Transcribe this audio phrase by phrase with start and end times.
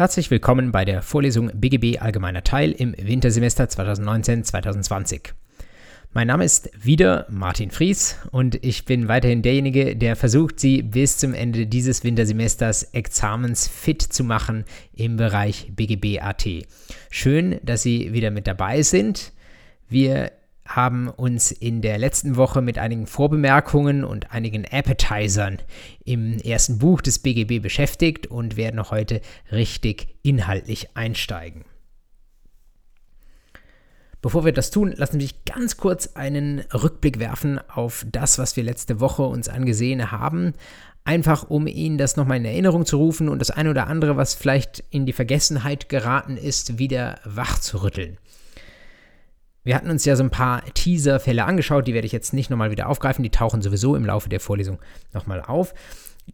[0.00, 5.34] Herzlich willkommen bei der Vorlesung BGB Allgemeiner Teil im Wintersemester 2019-2020.
[6.14, 11.18] Mein Name ist wieder Martin Fries und ich bin weiterhin derjenige, der versucht, Sie bis
[11.18, 14.64] zum Ende dieses Wintersemesters examensfit zu machen
[14.96, 16.46] im Bereich BGB AT.
[17.10, 19.34] Schön, dass Sie wieder mit dabei sind.
[19.90, 20.32] Wir
[20.76, 25.58] haben uns in der letzten Woche mit einigen Vorbemerkungen und einigen Appetizern
[26.04, 29.20] im ersten Buch des BGB beschäftigt und werden heute
[29.50, 31.64] richtig inhaltlich einsteigen.
[34.22, 38.54] Bevor wir das tun, lassen Sie mich ganz kurz einen Rückblick werfen auf das, was
[38.56, 40.52] wir letzte Woche uns angesehen haben.
[41.04, 44.34] Einfach um Ihnen das nochmal in Erinnerung zu rufen und das eine oder andere, was
[44.34, 48.18] vielleicht in die Vergessenheit geraten ist, wieder wach zu rütteln.
[49.62, 52.70] Wir hatten uns ja so ein paar Teaser-Fälle angeschaut, die werde ich jetzt nicht nochmal
[52.70, 54.78] wieder aufgreifen, die tauchen sowieso im Laufe der Vorlesung
[55.12, 55.74] nochmal auf.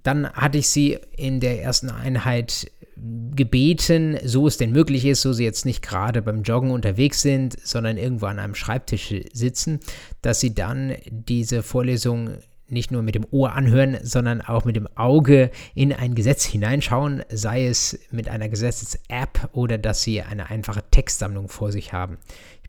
[0.03, 5.33] Dann hatte ich sie in der ersten Einheit gebeten, so es denn möglich ist, so
[5.33, 9.81] sie jetzt nicht gerade beim Joggen unterwegs sind, sondern irgendwo an einem Schreibtisch sitzen,
[10.23, 14.89] dass sie dann diese Vorlesung nicht nur mit dem Ohr anhören, sondern auch mit dem
[14.97, 20.83] Auge in ein Gesetz hineinschauen, sei es mit einer Gesetzes-App oder dass sie eine einfache
[20.91, 22.19] Textsammlung vor sich haben.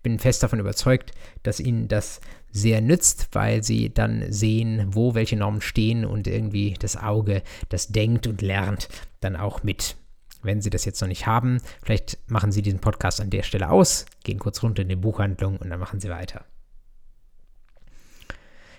[0.08, 1.12] Bin fest davon überzeugt,
[1.44, 6.76] dass Ihnen das sehr nützt, weil Sie dann sehen, wo welche Normen stehen und irgendwie
[6.80, 8.88] das Auge, das denkt und lernt,
[9.20, 9.98] dann auch mit.
[10.44, 13.70] Wenn Sie das jetzt noch nicht haben, vielleicht machen Sie diesen Podcast an der Stelle
[13.70, 16.46] aus, gehen kurz runter in die Buchhandlung und dann machen Sie weiter.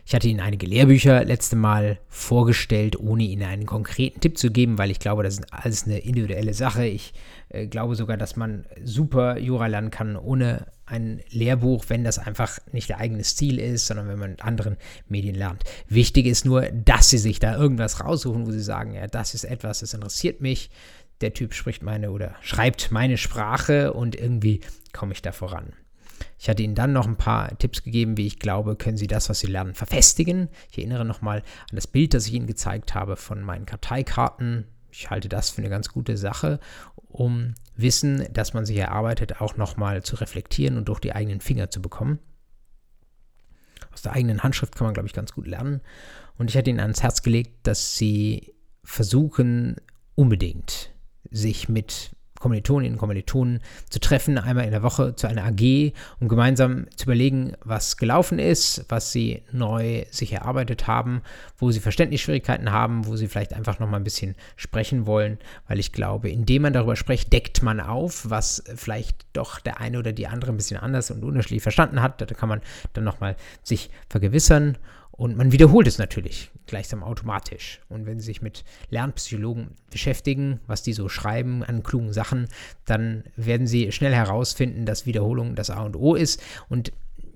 [0.07, 4.79] Ich hatte Ihnen einige Lehrbücher letzte Mal vorgestellt, ohne Ihnen einen konkreten Tipp zu geben,
[4.79, 6.87] weil ich glaube, das ist alles eine individuelle Sache.
[6.87, 7.13] Ich
[7.51, 12.59] äh, glaube sogar, dass man super Jura lernen kann ohne ein Lehrbuch, wenn das einfach
[12.73, 14.77] nicht der eigene Stil ist, sondern wenn man mit anderen
[15.09, 15.65] Medien lernt.
[15.89, 19.45] Wichtig ist nur, dass Sie sich da irgendwas raussuchen, wo Sie sagen, ja, das ist
[19.45, 20.71] etwas, das interessiert mich.
[21.21, 24.61] Der Typ spricht meine oder schreibt meine Sprache und irgendwie
[24.93, 25.73] komme ich da voran.
[26.39, 29.29] Ich hatte Ihnen dann noch ein paar Tipps gegeben, wie ich glaube, können Sie das,
[29.29, 30.49] was Sie lernen, verfestigen.
[30.71, 34.67] Ich erinnere nochmal an das Bild, das ich Ihnen gezeigt habe von meinen Karteikarten.
[34.91, 36.61] Ich halte das für eine ganz gute Sache,
[37.09, 41.71] um Wissen, das man sich erarbeitet, auch nochmal zu reflektieren und durch die eigenen Finger
[41.71, 42.19] zu bekommen.
[43.93, 45.81] Aus der eigenen Handschrift kann man, glaube ich, ganz gut lernen.
[46.37, 48.53] Und ich hatte Ihnen ans Herz gelegt, dass Sie
[48.83, 49.77] versuchen,
[50.17, 50.93] unbedingt
[51.31, 56.29] sich mit Kommilitoninnen und Kommilitonen zu treffen, einmal in der Woche zu einer AG, um
[56.29, 61.23] gemeinsam zu überlegen, was gelaufen ist, was sie neu sich erarbeitet haben,
[61.59, 65.79] wo sie Verständnisschwierigkeiten haben, wo sie vielleicht einfach noch mal ein bisschen sprechen wollen, weil
[65.79, 70.13] ich glaube, indem man darüber spricht, deckt man auf, was vielleicht doch der eine oder
[70.13, 72.21] die andere ein bisschen anders und unterschiedlich verstanden hat.
[72.21, 72.61] Da kann man
[72.93, 74.79] dann noch mal sich vergewissern
[75.19, 77.81] und man wiederholt es natürlich gleichsam automatisch.
[77.89, 82.47] Und wenn Sie sich mit Lernpsychologen beschäftigen, was die so schreiben an klugen Sachen,
[82.85, 86.41] dann werden Sie schnell herausfinden, dass Wiederholung das A und O ist.
[86.69, 86.93] Und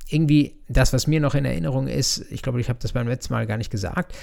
[0.09, 3.35] irgendwie das, was mir noch in Erinnerung ist, ich glaube, ich habe das beim letzten
[3.35, 4.15] Mal gar nicht gesagt,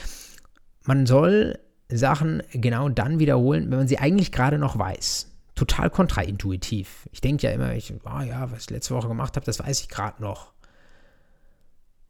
[0.86, 1.60] man soll
[1.90, 5.28] Sachen genau dann wiederholen, wenn man sie eigentlich gerade noch weiß.
[5.56, 7.10] Total kontraintuitiv.
[7.12, 9.82] Ich denke ja immer, ich, oh ja, was ich letzte Woche gemacht habe, das weiß
[9.82, 10.54] ich gerade noch.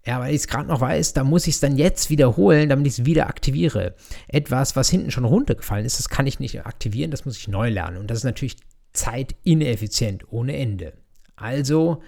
[0.09, 2.87] Ja, weil ich es gerade noch weiß, da muss ich es dann jetzt wiederholen, damit
[2.87, 3.93] ich es wieder aktiviere.
[4.27, 7.69] Etwas, was hinten schon runtergefallen ist, das kann ich nicht aktivieren, das muss ich neu
[7.69, 7.97] lernen.
[7.97, 8.57] Und das ist natürlich
[8.91, 10.93] zeitineffizient ohne Ende.
[11.35, 12.01] Also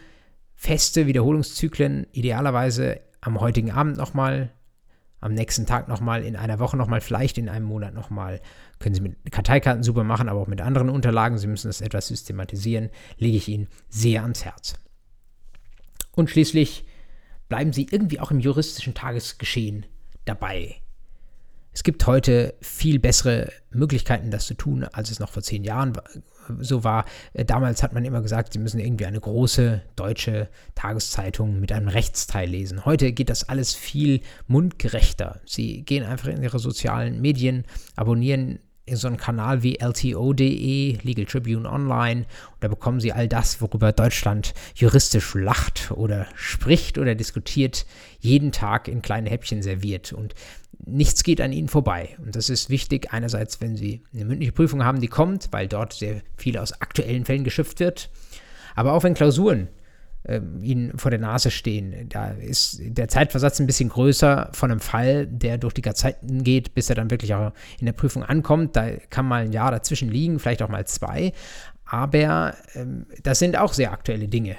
[0.55, 4.49] feste Wiederholungszyklen, idealerweise am heutigen Abend nochmal,
[5.19, 8.41] am nächsten Tag nochmal, in einer Woche nochmal, vielleicht in einem Monat nochmal.
[8.79, 11.37] Können Sie mit Karteikarten super machen, aber auch mit anderen Unterlagen.
[11.37, 14.73] Sie müssen das etwas systematisieren, lege ich Ihnen sehr ans Herz.
[16.13, 16.85] Und schließlich
[17.51, 19.85] bleiben sie irgendwie auch im juristischen Tagesgeschehen
[20.23, 20.77] dabei.
[21.73, 25.91] Es gibt heute viel bessere Möglichkeiten, das zu tun, als es noch vor zehn Jahren
[26.59, 27.03] so war.
[27.33, 31.89] Äh, damals hat man immer gesagt, sie müssen irgendwie eine große deutsche Tageszeitung mit einem
[31.89, 32.85] Rechtsteil lesen.
[32.85, 35.41] Heute geht das alles viel mundgerechter.
[35.45, 37.65] Sie gehen einfach in ihre sozialen Medien,
[37.97, 38.59] abonnieren
[38.91, 42.21] so einen Kanal wie LTO.de, Legal Tribune Online.
[42.21, 47.85] Und da bekommen Sie all das, worüber Deutschland juristisch lacht oder spricht oder diskutiert,
[48.19, 50.13] jeden Tag in kleine Häppchen serviert.
[50.13, 50.33] Und
[50.85, 52.17] nichts geht an Ihnen vorbei.
[52.23, 55.93] Und das ist wichtig, einerseits, wenn Sie eine mündliche Prüfung haben, die kommt, weil dort
[55.93, 58.09] sehr viel aus aktuellen Fällen geschöpft wird.
[58.75, 59.67] Aber auch wenn Klausuren
[60.61, 62.07] ihnen vor der Nase stehen.
[62.09, 66.73] Da ist der Zeitversatz ein bisschen größer von einem Fall, der durch die Zeiten geht,
[66.73, 68.75] bis er dann wirklich auch in der Prüfung ankommt.
[68.75, 71.33] Da kann mal ein Jahr dazwischen liegen, vielleicht auch mal zwei.
[71.85, 74.55] Aber ähm, das sind auch sehr aktuelle Dinge.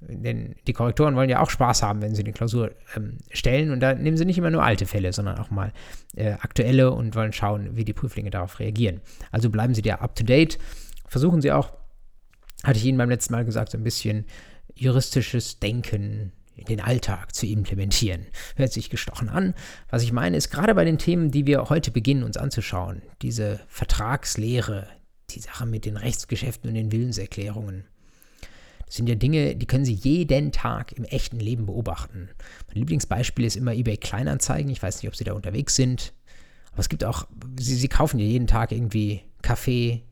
[0.00, 3.72] Denn die Korrektoren wollen ja auch Spaß haben, wenn sie eine Klausur ähm, stellen.
[3.72, 5.72] Und da nehmen sie nicht immer nur alte Fälle, sondern auch mal
[6.14, 9.00] äh, aktuelle und wollen schauen, wie die Prüflinge darauf reagieren.
[9.32, 10.58] Also bleiben sie da up to date
[11.08, 11.72] versuchen Sie auch,
[12.64, 14.26] hatte ich Ihnen beim letzten Mal gesagt, so ein bisschen
[14.76, 18.26] juristisches Denken in den Alltag zu implementieren.
[18.56, 19.54] Hört sich gestochen an.
[19.90, 23.60] Was ich meine, ist gerade bei den Themen, die wir heute beginnen uns anzuschauen, diese
[23.68, 24.88] Vertragslehre,
[25.30, 27.84] die Sache mit den Rechtsgeschäften und den Willenserklärungen.
[28.86, 32.30] Das sind ja Dinge, die können Sie jeden Tag im echten Leben beobachten.
[32.68, 34.70] Mein Lieblingsbeispiel ist immer eBay Kleinanzeigen.
[34.70, 36.14] Ich weiß nicht, ob Sie da unterwegs sind.
[36.70, 37.26] Aber es gibt auch,
[37.58, 40.04] Sie, Sie kaufen ja jeden Tag irgendwie Kaffee,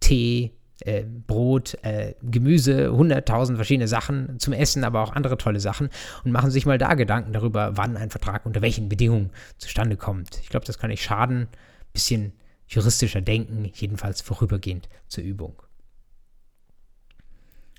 [0.00, 5.88] Tee, äh, Brot, äh, Gemüse, 100.000 verschiedene Sachen zum Essen, aber auch andere tolle Sachen
[6.24, 10.40] und machen sich mal da Gedanken darüber, wann ein Vertrag unter welchen Bedingungen zustande kommt.
[10.42, 11.48] Ich glaube, das kann nicht schaden.
[11.92, 12.32] Bisschen
[12.68, 15.62] juristischer Denken, jedenfalls vorübergehend zur Übung.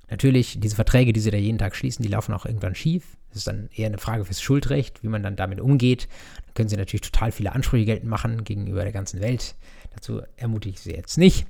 [0.10, 3.18] Natürlich, diese Verträge, die sie da jeden Tag schließen, die laufen auch irgendwann schief.
[3.30, 6.10] Das ist dann eher eine Frage fürs Schuldrecht, wie man dann damit umgeht.
[6.46, 9.56] Dann können sie natürlich total viele Ansprüche geltend machen gegenüber der ganzen Welt.
[9.94, 11.48] Dazu ermutige ich sie jetzt nicht.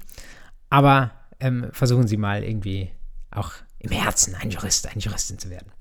[0.70, 1.12] Aber
[1.42, 2.92] ähm, versuchen Sie mal irgendwie
[3.32, 5.72] auch im Herzen ein Jurist, eine Juristin zu werden.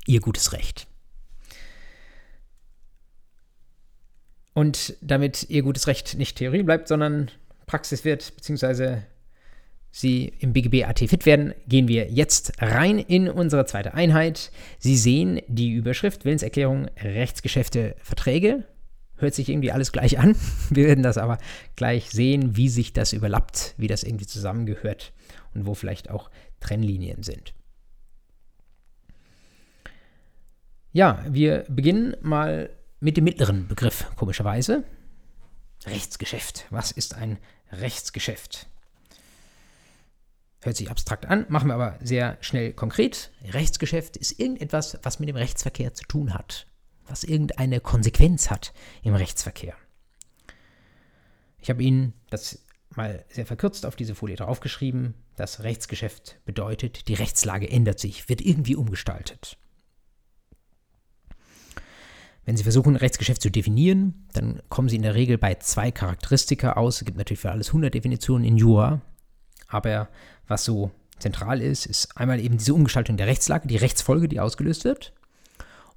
[0.05, 0.87] Ihr gutes Recht.
[4.53, 7.31] Und damit Ihr gutes Recht nicht Theorie bleibt, sondern
[7.65, 9.03] Praxis wird, beziehungsweise
[9.95, 14.51] Sie im BGB AT fit werden, gehen wir jetzt rein in unsere zweite Einheit.
[14.79, 18.65] Sie sehen die Überschrift Willenserklärung, Rechtsgeschäfte, Verträge.
[19.17, 20.35] Hört sich irgendwie alles gleich an.
[20.71, 21.37] Wir werden das aber
[21.75, 25.13] gleich sehen, wie sich das überlappt, wie das irgendwie zusammengehört
[25.53, 27.53] und wo vielleicht auch Trennlinien sind.
[30.91, 34.83] Ja, wir beginnen mal mit dem mittleren Begriff, komischerweise.
[35.85, 36.65] Rechtsgeschäft.
[36.71, 37.37] Was ist ein
[37.71, 38.67] Rechtsgeschäft?
[40.63, 43.31] Hört sich abstrakt an, machen wir aber sehr schnell konkret.
[43.51, 46.67] Rechtsgeschäft ist irgendetwas, was mit dem Rechtsverkehr zu tun hat,
[47.05, 48.73] was irgendeine Konsequenz hat
[49.03, 49.75] im Rechtsverkehr.
[51.59, 52.59] Ich habe Ihnen das
[52.95, 55.15] mal sehr verkürzt auf diese Folie draufgeschrieben.
[55.35, 59.57] Das Rechtsgeschäft bedeutet, die Rechtslage ändert sich, wird irgendwie umgestaltet.
[62.45, 66.73] Wenn Sie versuchen, Rechtsgeschäft zu definieren, dann kommen Sie in der Regel bei zwei Charakteristika
[66.73, 66.97] aus.
[67.01, 69.01] Es gibt natürlich für alles 100 Definitionen in Jura,
[69.67, 70.09] aber
[70.47, 74.83] was so zentral ist, ist einmal eben diese Umgestaltung der Rechtslage, die Rechtsfolge, die ausgelöst
[74.83, 75.13] wird.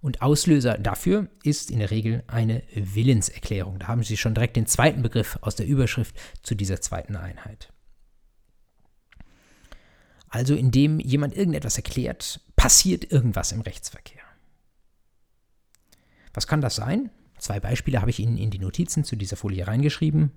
[0.00, 3.78] Und Auslöser dafür ist in der Regel eine Willenserklärung.
[3.78, 7.72] Da haben Sie schon direkt den zweiten Begriff aus der Überschrift zu dieser zweiten Einheit.
[10.28, 14.22] Also indem jemand irgendetwas erklärt, passiert irgendwas im Rechtsverkehr.
[16.34, 17.10] Was kann das sein?
[17.38, 20.30] Zwei Beispiele habe ich Ihnen in die Notizen zu dieser Folie reingeschrieben.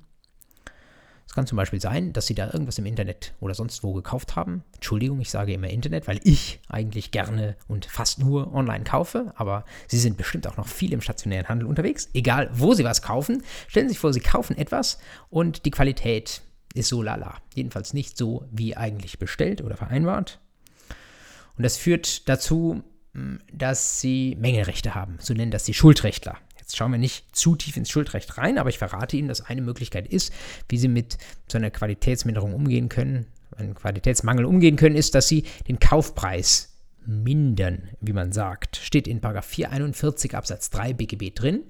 [1.29, 4.36] Es kann zum Beispiel sein, dass Sie da irgendwas im Internet oder sonst wo gekauft
[4.36, 4.63] haben.
[4.74, 9.63] Entschuldigung, ich sage immer Internet, weil ich eigentlich gerne und fast nur online kaufe, aber
[9.88, 12.09] Sie sind bestimmt auch noch viel im stationären Handel unterwegs.
[12.15, 14.98] Egal, wo Sie was kaufen, stellen Sie sich vor, Sie kaufen etwas
[15.29, 16.41] und die Qualität
[16.74, 17.38] ist so lala.
[17.53, 20.39] Jedenfalls nicht so, wie eigentlich bestellt oder vereinbart.
[21.57, 22.81] Und das führt dazu,
[23.13, 25.17] hm, dass Sie Mängelrechte haben.
[25.19, 26.39] So nennen das die Schuldrechtler.
[26.69, 29.63] Jetzt schauen wir nicht zu tief ins Schuldrecht rein, aber ich verrate Ihnen, dass eine
[29.63, 30.31] Möglichkeit ist,
[30.67, 31.17] wie Sie mit
[31.51, 33.25] so einer Qualitätsminderung umgehen können,
[33.57, 36.75] einem Qualitätsmangel umgehen können, ist, dass Sie den Kaufpreis
[37.07, 38.77] mindern, wie man sagt.
[38.77, 41.63] Steht in 441 Absatz 3 BGB drin.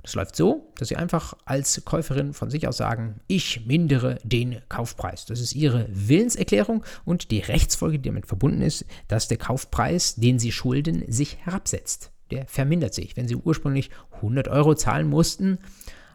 [0.00, 4.62] Das läuft so, dass Sie einfach als Käuferin von sich aus sagen, ich mindere den
[4.68, 5.24] Kaufpreis.
[5.24, 10.38] Das ist Ihre Willenserklärung und die Rechtsfolge, die damit verbunden ist, dass der Kaufpreis, den
[10.38, 12.11] Sie schulden, sich herabsetzt.
[12.32, 13.14] Der vermindert sich.
[13.16, 15.58] Wenn Sie ursprünglich 100 Euro zahlen mussten,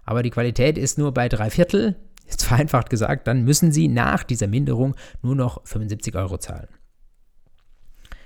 [0.04, 1.96] aber die Qualität ist nur bei drei Viertel,
[2.26, 6.68] ist vereinfacht gesagt, dann müssen Sie nach dieser Minderung nur noch 75 Euro zahlen.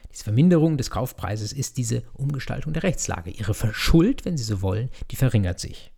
[0.09, 3.29] Diese Verminderung des Kaufpreises ist diese Umgestaltung der Rechtslage.
[3.29, 5.90] Ihre Verschuld, wenn Sie so wollen, die verringert sich.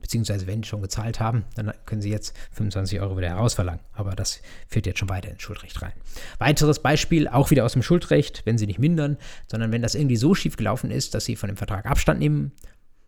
[0.00, 3.82] Beziehungsweise, wenn Sie schon gezahlt haben, dann können Sie jetzt 25 Euro wieder herausverlangen.
[3.92, 5.92] Aber das führt jetzt schon weiter ins Schuldrecht rein.
[6.38, 10.16] Weiteres Beispiel, auch wieder aus dem Schuldrecht, wenn Sie nicht mindern, sondern wenn das irgendwie
[10.16, 12.52] so schief gelaufen ist, dass Sie von dem Vertrag Abstand nehmen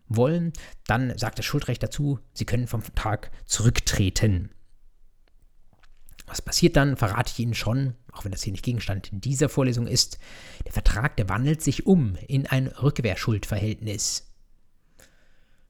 [0.09, 0.53] wollen,
[0.87, 4.51] dann sagt das Schuldrecht dazu, Sie können vom Vertrag zurücktreten.
[6.27, 9.87] Was passiert dann, verrate ich Ihnen schon, auch wenn das hier nicht Gegenstand dieser Vorlesung
[9.87, 10.19] ist.
[10.65, 14.33] Der Vertrag, der wandelt sich um in ein Rückwehrschuldverhältnis.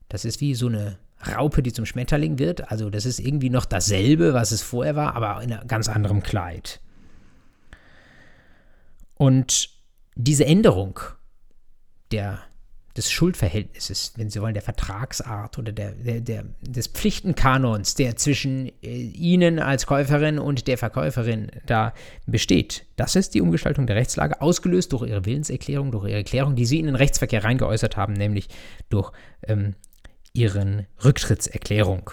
[0.09, 2.71] Das ist wie so eine Raupe, die zum Schmetterling wird.
[2.71, 6.23] Also das ist irgendwie noch dasselbe, was es vorher war, aber in einem ganz anderem
[6.23, 6.79] Kleid.
[9.15, 9.69] Und
[10.15, 10.99] diese Änderung
[12.11, 12.43] der
[12.95, 18.67] des Schuldverhältnisses, wenn Sie wollen, der Vertragsart oder der, der, der, des Pflichtenkanons, der zwischen
[18.83, 21.93] äh, Ihnen als Käuferin und der Verkäuferin da
[22.27, 22.85] besteht.
[22.95, 26.79] Das ist die Umgestaltung der Rechtslage, ausgelöst durch Ihre Willenserklärung, durch Ihre Erklärung, die Sie
[26.79, 28.47] in den Rechtsverkehr reingeäußert haben, nämlich
[28.89, 29.11] durch
[29.47, 29.73] ähm,
[30.33, 32.11] Ihren Rücktrittserklärung.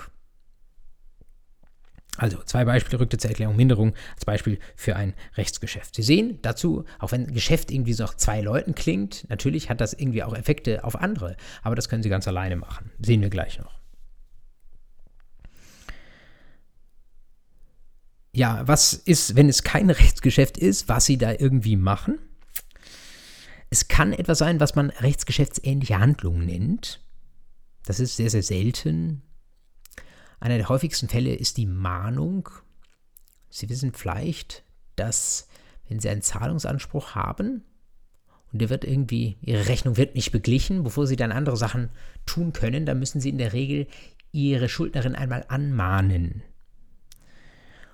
[2.16, 5.94] Also zwei Beispiele, Rücktrittserklärung, Minderung als Beispiel für ein Rechtsgeschäft.
[5.94, 9.94] Sie sehen dazu, auch wenn Geschäft irgendwie so nach zwei Leuten klingt, natürlich hat das
[9.94, 12.90] irgendwie auch Effekte auf andere, aber das können Sie ganz alleine machen.
[12.98, 13.80] Sehen wir gleich noch.
[18.32, 22.18] Ja, was ist, wenn es kein Rechtsgeschäft ist, was Sie da irgendwie machen?
[23.70, 27.00] Es kann etwas sein, was man rechtsgeschäftsähnliche Handlungen nennt.
[27.84, 29.22] Das ist sehr, sehr selten.
[30.38, 32.48] Einer der häufigsten Fälle ist die Mahnung.
[33.50, 34.62] Sie wissen vielleicht,
[34.96, 35.48] dass
[35.88, 37.64] wenn Sie einen Zahlungsanspruch haben
[38.52, 41.90] und der wird irgendwie, Ihre Rechnung wird nicht beglichen, bevor Sie dann andere Sachen
[42.26, 43.86] tun können, dann müssen Sie in der Regel
[44.32, 46.42] Ihre Schuldnerin einmal anmahnen.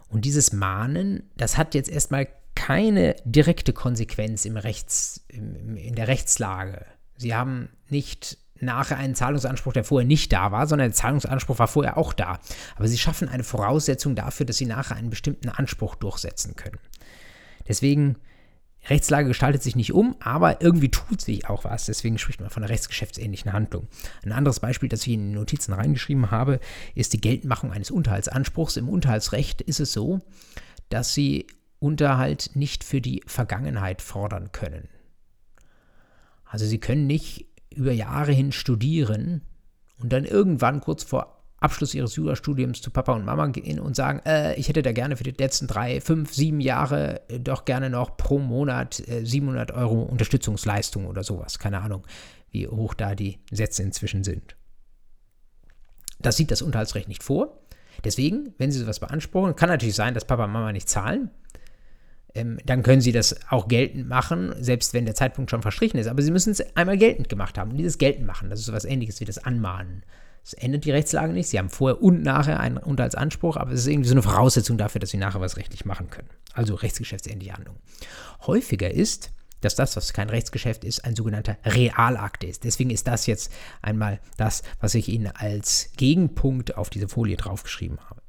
[0.09, 6.87] Und dieses Mahnen, das hat jetzt erstmal keine direkte Konsequenz im Rechts, in der Rechtslage.
[7.17, 11.69] Sie haben nicht nachher einen Zahlungsanspruch, der vorher nicht da war, sondern der Zahlungsanspruch war
[11.69, 12.39] vorher auch da.
[12.77, 16.79] Aber sie schaffen eine Voraussetzung dafür, dass sie nachher einen bestimmten Anspruch durchsetzen können.
[17.69, 18.17] Deswegen,
[18.89, 21.87] Rechtslage gestaltet sich nicht um, aber irgendwie tut sich auch was.
[21.87, 23.89] Deswegen spricht man von einer rechtsgeschäftsähnlichen Handlung.
[24.25, 26.61] Ein anderes Beispiel, das ich in die Notizen reingeschrieben habe,
[26.95, 28.77] ist die Geltmachung eines Unterhaltsanspruchs.
[28.77, 30.21] Im Unterhaltsrecht ist es so,
[30.89, 31.47] dass sie
[31.79, 34.89] Unterhalt nicht für die Vergangenheit fordern können.
[36.45, 39.43] Also sie können nicht über Jahre hin studieren
[39.99, 44.21] und dann irgendwann kurz vor Abschluss ihres Jurastudiums zu Papa und Mama gehen und sagen,
[44.27, 47.89] äh, ich hätte da gerne für die letzten drei, fünf, sieben Jahre äh, doch gerne
[47.89, 51.59] noch pro Monat äh, 700 Euro Unterstützungsleistung oder sowas.
[51.59, 52.07] Keine Ahnung,
[52.51, 54.57] wie hoch da die Sätze inzwischen sind.
[56.19, 57.59] Das sieht das Unterhaltsrecht nicht vor.
[58.05, 61.31] Deswegen, wenn Sie sowas beanspruchen, kann natürlich sein, dass Papa und Mama nicht zahlen
[62.37, 66.07] ähm, dann können sie das auch geltend machen, selbst wenn der Zeitpunkt schon verstrichen ist.
[66.07, 67.71] Aber sie müssen es einmal geltend gemacht haben.
[67.71, 70.05] Und dieses geltend machen, das ist so etwas ähnliches wie das Anmahnen.
[70.45, 71.49] Das ändert die Rechtslage nicht.
[71.49, 75.01] Sie haben vorher und nachher einen Unterhaltsanspruch, aber es ist irgendwie so eine Voraussetzung dafür,
[75.01, 76.29] dass sie nachher was rechtlich machen können.
[76.53, 77.77] Also rechtsgeschäftsähnliche Handlung.
[78.47, 82.63] Häufiger ist, dass das, was kein Rechtsgeschäft ist, ein sogenannter Realakt ist.
[82.63, 83.51] Deswegen ist das jetzt
[83.83, 88.23] einmal das, was ich Ihnen als Gegenpunkt auf diese Folie draufgeschrieben habe.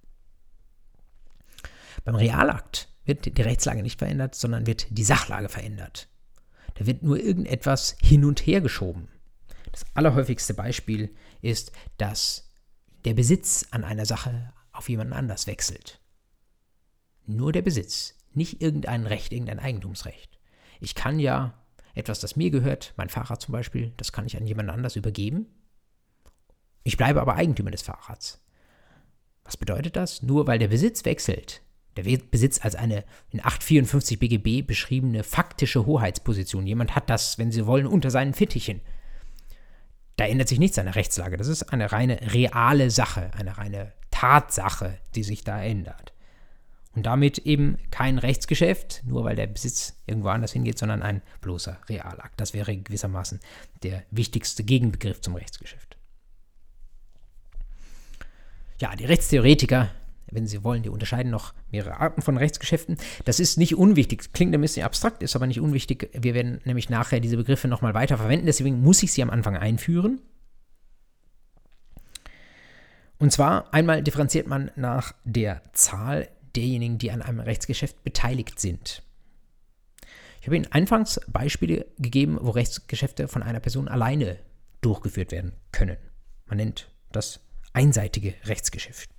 [2.04, 6.10] Beim Realakt wird die Rechtslage nicht verändert, sondern wird die Sachlage verändert.
[6.76, 9.08] Da wird nur irgendetwas hin und her geschoben.
[9.72, 12.50] Das allerhäufigste Beispiel ist, dass
[13.06, 16.00] der Besitz an einer Sache auf jemanden anders wechselt.
[17.26, 20.40] Nur der Besitz, nicht irgendein Recht, irgendein Eigentumsrecht.
[20.80, 21.54] Ich kann ja
[21.96, 25.48] etwas, das mir gehört, mein Fahrrad zum Beispiel, das kann ich an jemand anders übergeben.
[26.84, 28.46] Ich bleibe aber Eigentümer des Fahrrads.
[29.44, 30.22] Was bedeutet das?
[30.22, 31.64] Nur weil der Besitz wechselt,
[31.98, 36.68] der Besitz als eine in 854 BGB beschriebene faktische Hoheitsposition.
[36.68, 38.82] Jemand hat das, wenn Sie wollen, unter seinen Fittichen.
[40.16, 41.38] Da ändert sich nichts an der Rechtslage.
[41.38, 46.14] Das ist eine reine reale Sache, eine reine Tatsache, die sich da ändert.
[46.96, 51.78] Und damit eben kein Rechtsgeschäft, nur weil der Besitz irgendwo anders hingeht, sondern ein bloßer
[51.88, 52.42] Realakt.
[52.42, 53.40] Das wäre gewissermaßen
[53.84, 55.98] der wichtigste Gegenbegriff zum Rechtsgeschäft.
[58.80, 59.92] Ja, die Rechtstheoretiker
[60.32, 62.98] wenn Sie wollen, die unterscheiden noch mehrere Arten von Rechtsgeschäften.
[63.26, 66.10] Das ist nicht unwichtig, klingt ein bisschen abstrakt, ist aber nicht unwichtig.
[66.14, 69.58] Wir werden nämlich nachher diese Begriffe nochmal weiter verwenden, deswegen muss ich sie am Anfang
[69.58, 70.22] einführen.
[73.20, 79.02] Und zwar einmal differenziert man nach der Zahl derjenigen, die an einem Rechtsgeschäft beteiligt sind.
[80.40, 84.38] Ich habe Ihnen anfangs Beispiele gegeben, wo Rechtsgeschäfte von einer Person alleine
[84.82, 85.98] durchgeführt werden können.
[86.46, 87.40] Man nennt das
[87.74, 89.17] einseitige Rechtsgeschäfte.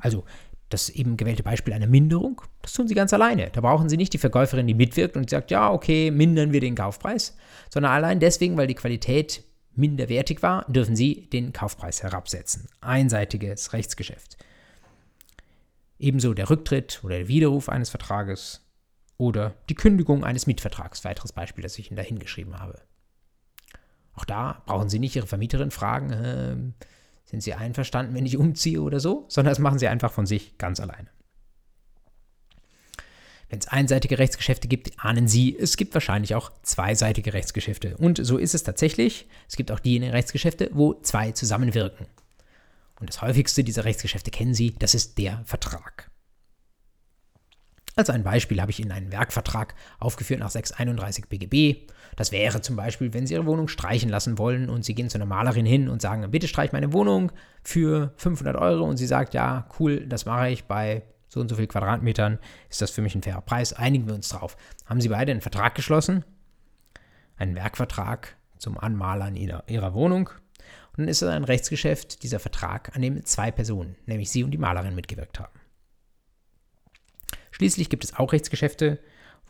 [0.00, 0.24] Also
[0.68, 3.50] das eben gewählte Beispiel einer Minderung, das tun Sie ganz alleine.
[3.50, 6.76] Da brauchen Sie nicht die Verkäuferin, die mitwirkt und sagt, ja, okay, mindern wir den
[6.76, 7.36] Kaufpreis,
[7.70, 9.42] sondern allein deswegen, weil die Qualität
[9.74, 12.68] minderwertig war, dürfen Sie den Kaufpreis herabsetzen.
[12.80, 14.36] Einseitiges Rechtsgeschäft.
[15.98, 18.64] Ebenso der Rücktritt oder der Widerruf eines Vertrages
[19.16, 21.04] oder die Kündigung eines Mietvertrags.
[21.04, 22.80] Weiteres Beispiel, das ich Ihnen da hingeschrieben habe.
[24.14, 26.56] Auch da brauchen Sie nicht Ihre Vermieterin fragen, äh,
[27.30, 30.58] sind Sie einverstanden, wenn ich umziehe oder so, sondern das machen Sie einfach von sich
[30.58, 31.08] ganz alleine.
[33.48, 37.96] Wenn es einseitige Rechtsgeschäfte gibt, ahnen Sie, es gibt wahrscheinlich auch zweiseitige Rechtsgeschäfte.
[37.96, 39.28] Und so ist es tatsächlich.
[39.48, 42.06] Es gibt auch diejenigen Rechtsgeschäfte, wo zwei zusammenwirken.
[43.00, 46.09] Und das häufigste dieser Rechtsgeschäfte kennen Sie, das ist der Vertrag.
[48.00, 51.86] Als ein Beispiel habe ich Ihnen einen Werkvertrag aufgeführt nach 631 BGB.
[52.16, 55.18] Das wäre zum Beispiel, wenn Sie Ihre Wohnung streichen lassen wollen und Sie gehen zu
[55.18, 57.30] einer Malerin hin und sagen, bitte streich meine Wohnung
[57.62, 61.56] für 500 Euro und sie sagt, ja, cool, das mache ich bei so und so
[61.56, 62.38] viel Quadratmetern,
[62.70, 64.56] ist das für mich ein fairer Preis, einigen wir uns drauf.
[64.86, 66.24] Haben Sie beide einen Vertrag geschlossen,
[67.36, 70.30] einen Werkvertrag zum Anmalern ihrer, ihrer Wohnung
[70.92, 74.52] und dann ist es ein Rechtsgeschäft, dieser Vertrag, an dem zwei Personen, nämlich Sie und
[74.52, 75.59] die Malerin, mitgewirkt haben.
[77.60, 78.98] Schließlich gibt es auch Rechtsgeschäfte,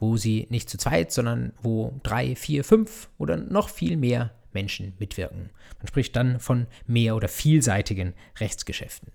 [0.00, 4.94] wo Sie nicht zu zweit, sondern wo drei, vier, fünf oder noch viel mehr Menschen
[4.98, 5.50] mitwirken.
[5.78, 9.12] Man spricht dann von mehr- oder vielseitigen Rechtsgeschäften.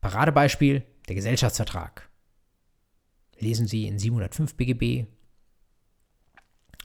[0.00, 2.08] Paradebeispiel der Gesellschaftsvertrag.
[3.40, 5.08] Lesen Sie in 705 BGB,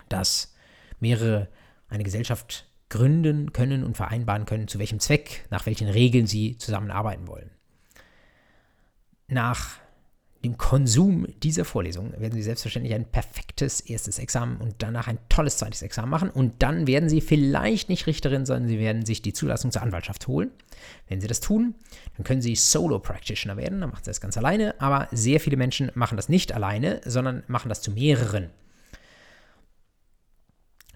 [0.10, 0.56] dass
[1.00, 1.48] mehrere
[1.90, 7.28] eine Gesellschaft gründen können und vereinbaren können, zu welchem Zweck, nach welchen Regeln sie zusammenarbeiten
[7.28, 7.52] wollen.
[9.28, 9.83] Nach
[10.44, 15.56] dem Konsum dieser Vorlesung werden Sie selbstverständlich ein perfektes erstes Examen und danach ein tolles
[15.58, 16.30] zweites Examen machen.
[16.30, 20.28] Und dann werden Sie vielleicht nicht Richterin, sondern Sie werden sich die Zulassung zur Anwaltschaft
[20.28, 20.52] holen.
[21.08, 21.76] Wenn Sie das tun,
[22.18, 23.80] dann können Sie Solo Practitioner werden.
[23.80, 24.76] Dann machen Sie das ganz alleine.
[24.82, 28.50] Aber sehr viele Menschen machen das nicht alleine, sondern machen das zu mehreren.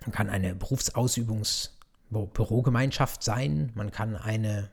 [0.02, 3.72] Man kann eine Berufsausübungsbürogemeinschaft sein.
[3.76, 4.72] Man kann eine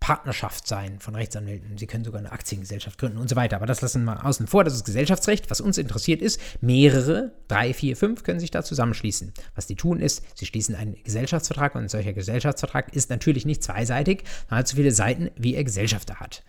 [0.00, 1.76] Partnerschaft sein von Rechtsanwälten.
[1.76, 3.56] Sie können sogar eine Aktiengesellschaft gründen und so weiter.
[3.56, 4.64] Aber das lassen wir außen vor.
[4.64, 5.50] Das ist Gesellschaftsrecht.
[5.50, 9.32] Was uns interessiert ist, mehrere, drei, vier, fünf können sich da zusammenschließen.
[9.54, 13.62] Was die tun ist, sie schließen einen Gesellschaftsvertrag und ein solcher Gesellschaftsvertrag ist natürlich nicht
[13.62, 16.42] zweiseitig, sondern hat so viele Seiten, wie er Gesellschafter hat.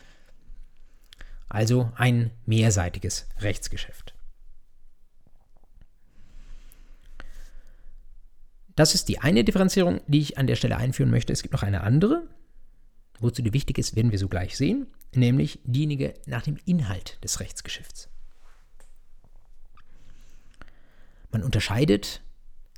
[1.50, 4.14] Also ein mehrseitiges Rechtsgeschäft.
[8.78, 11.34] Das ist die eine Differenzierung, die ich an der Stelle einführen möchte.
[11.34, 12.24] Es gibt noch eine andere,
[13.22, 17.40] Wozu die wichtig ist, werden wir so gleich sehen, nämlich diejenige nach dem Inhalt des
[17.40, 18.10] Rechtsgeschäfts.
[21.32, 22.24] Man unterscheidet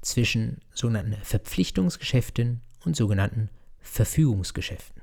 [0.01, 5.01] zwischen sogenannten Verpflichtungsgeschäften und sogenannten Verfügungsgeschäften.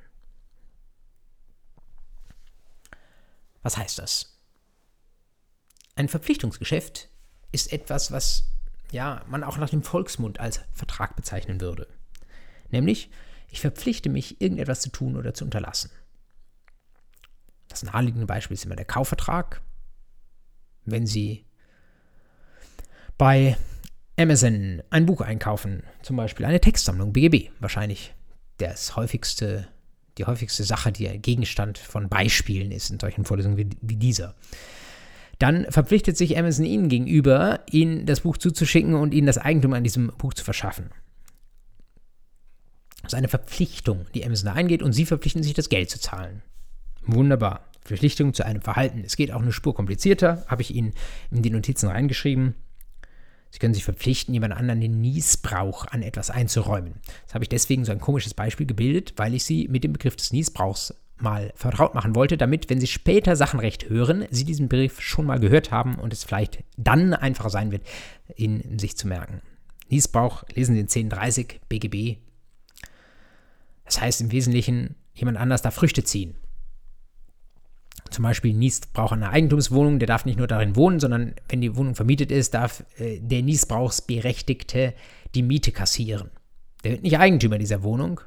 [3.63, 4.39] Was heißt das?
[5.95, 7.09] Ein Verpflichtungsgeschäft
[7.51, 8.45] ist etwas, was
[8.93, 11.89] ja, man auch nach dem Volksmund als Vertrag bezeichnen würde.
[12.71, 13.11] Nämlich,
[13.51, 15.91] ich verpflichte mich, irgendetwas zu tun oder zu unterlassen.
[17.69, 19.63] Das naheliegende Beispiel ist immer der Kaufvertrag.
[20.85, 21.45] Wenn Sie
[23.17, 23.57] bei
[24.19, 28.15] Amazon ein Buch einkaufen, zum Beispiel eine Textsammlung, BGB, wahrscheinlich
[28.59, 29.69] das häufigste,
[30.19, 34.35] die häufigste Sache, die Gegenstand von Beispielen ist in solchen Vorlesungen wie, wie dieser.
[35.39, 39.85] Dann verpflichtet sich Amazon Ihnen gegenüber, Ihnen das Buch zuzuschicken und Ihnen das Eigentum an
[39.85, 40.91] diesem Buch zu verschaffen.
[43.03, 46.01] Das ist eine Verpflichtung, die Amazon da eingeht und sie verpflichten sich, das Geld zu
[46.01, 46.43] zahlen.
[47.07, 47.65] Wunderbar.
[47.83, 49.03] Verpflichtung zu einem Verhalten.
[49.05, 50.93] Es geht auch eine Spur komplizierter, habe ich Ihnen
[51.31, 52.55] in die Notizen reingeschrieben.
[53.51, 56.95] Sie können sich verpflichten, jemand anderen den Niesbrauch an etwas einzuräumen.
[57.27, 60.15] Das habe ich deswegen so ein komisches Beispiel gebildet, weil ich Sie mit dem Begriff
[60.15, 65.01] des Niesbrauchs mal vertraut machen wollte, damit, wenn Sie später Sachenrecht hören, Sie diesen Begriff
[65.01, 67.83] schon mal gehört haben und es vielleicht dann einfacher sein wird,
[68.37, 69.43] ihn sich zu merken.
[69.89, 72.19] Niesbrauch lesen Sie in 1030 BGB
[73.91, 76.37] das heißt im Wesentlichen, jemand anders darf Früchte ziehen.
[78.09, 81.97] Zum Beispiel Niesbrauch einer Eigentumswohnung, der darf nicht nur darin wohnen, sondern wenn die Wohnung
[81.97, 84.95] vermietet ist, darf äh, der Niesbrauchsberechtigte
[85.35, 86.31] die Miete kassieren.
[86.85, 88.21] Der wird nicht Eigentümer dieser Wohnung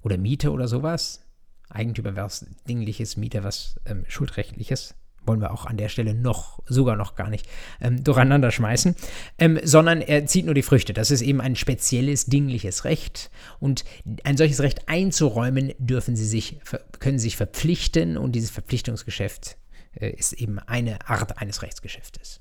[0.00, 1.20] oder Miete oder sowas.
[1.68, 4.94] Eigentümer wäre was Dingliches, Mieter was ähm, Schuldrechtliches.
[5.26, 7.46] Wollen wir auch an der Stelle noch, sogar noch gar nicht
[7.80, 8.94] ähm, durcheinander schmeißen,
[9.38, 10.92] ähm, sondern er zieht nur die Früchte.
[10.92, 13.30] Das ist eben ein spezielles dingliches Recht
[13.60, 13.84] und
[14.24, 16.60] ein solches Recht einzuräumen dürfen sie sich,
[16.98, 19.56] können sie sich verpflichten und dieses Verpflichtungsgeschäft
[19.94, 22.40] äh, ist eben eine Art eines Rechtsgeschäftes.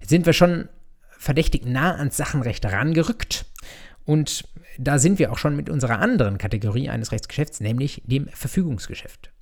[0.00, 0.68] Jetzt sind wir schon
[1.18, 3.46] verdächtig nah ans Sachenrecht rangerückt
[4.04, 4.44] und
[4.78, 9.33] da sind wir auch schon mit unserer anderen Kategorie eines Rechtsgeschäfts, nämlich dem Verfügungsgeschäft.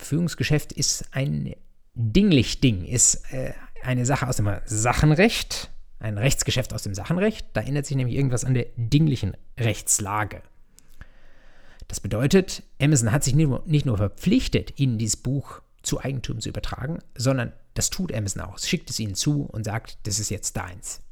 [0.00, 1.54] Verfügungsgeschäft ist ein
[1.94, 7.46] dinglich Ding, ist äh, eine Sache aus dem Sachenrecht, ein Rechtsgeschäft aus dem Sachenrecht.
[7.52, 10.42] Da ändert sich nämlich irgendwas an der dinglichen Rechtslage.
[11.88, 16.40] Das bedeutet, Amazon hat sich nicht nur, nicht nur verpflichtet, Ihnen dieses Buch zu Eigentum
[16.40, 18.56] zu übertragen, sondern das tut Amazon auch.
[18.56, 21.02] Es schickt es Ihnen zu und sagt, das ist jetzt deins.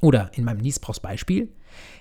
[0.00, 1.52] Oder in meinem Niesbrauchsbeispiel,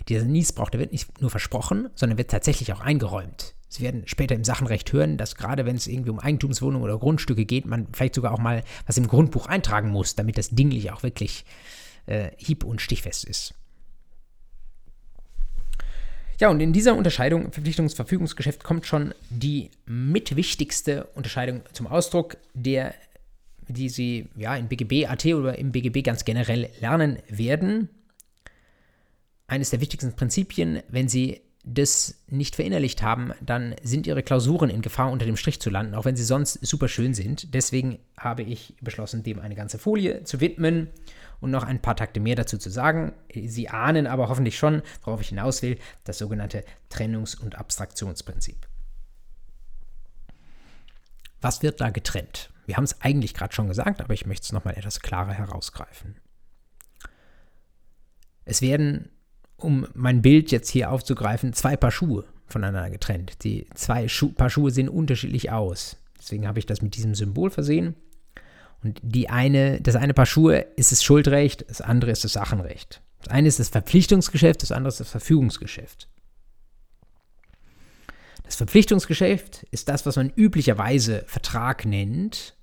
[0.09, 3.54] dieser Niesbrauch, der wird nicht nur versprochen, sondern wird tatsächlich auch eingeräumt.
[3.67, 7.45] Sie werden später im Sachenrecht hören, dass gerade wenn es irgendwie um Eigentumswohnungen oder Grundstücke
[7.45, 11.03] geht, man vielleicht sogar auch mal was im Grundbuch eintragen muss, damit das dinglich auch
[11.03, 11.45] wirklich
[12.05, 13.53] äh, hieb- und stichfest ist.
[16.39, 22.93] Ja, und in dieser Unterscheidung Verpflichtungsverfügungsgeschäft kommt schon die mitwichtigste Unterscheidung zum Ausdruck, der,
[23.69, 27.89] die Sie ja in BGB AT oder im BGB ganz generell lernen werden.
[29.47, 34.83] Eines der wichtigsten Prinzipien, wenn Sie das nicht verinnerlicht haben, dann sind ihre Klausuren in
[34.83, 37.53] Gefahr, unter dem Strich zu landen, auch wenn sie sonst super schön sind.
[37.55, 40.89] Deswegen habe ich beschlossen, dem eine ganze Folie zu widmen
[41.41, 43.13] und noch ein paar Takte mehr dazu zu sagen.
[43.33, 48.67] Sie ahnen aber hoffentlich schon, worauf ich hinaus will, das sogenannte Trennungs- und Abstraktionsprinzip.
[51.41, 52.51] Was wird da getrennt?
[52.67, 56.17] Wir haben es eigentlich gerade schon gesagt, aber ich möchte es nochmal etwas klarer herausgreifen.
[58.45, 59.09] Es werden
[59.65, 63.43] um mein Bild jetzt hier aufzugreifen, zwei Paar Schuhe voneinander getrennt.
[63.43, 65.97] Die zwei Schu Paar Schuhe sehen unterschiedlich aus.
[66.19, 67.95] Deswegen habe ich das mit diesem Symbol versehen.
[68.83, 73.01] Und die eine, das eine Paar Schuhe ist das Schuldrecht, das andere ist das Sachenrecht.
[73.19, 76.07] Das eine ist das Verpflichtungsgeschäft, das andere ist das Verfügungsgeschäft.
[78.43, 82.55] Das Verpflichtungsgeschäft ist das, was man üblicherweise Vertrag nennt.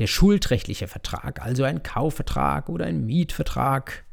[0.00, 4.04] Der schuldrechtliche Vertrag, also ein Kaufvertrag oder ein Mietvertrag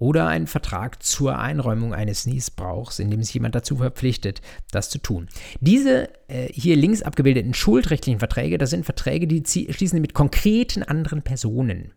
[0.00, 4.40] oder einen Vertrag zur Einräumung eines Niesbrauchs, in dem sich jemand dazu verpflichtet,
[4.72, 5.28] das zu tun.
[5.60, 11.20] Diese äh, hier links abgebildeten schuldrechtlichen Verträge, das sind Verträge, die schließen mit konkreten anderen
[11.22, 11.92] Personen.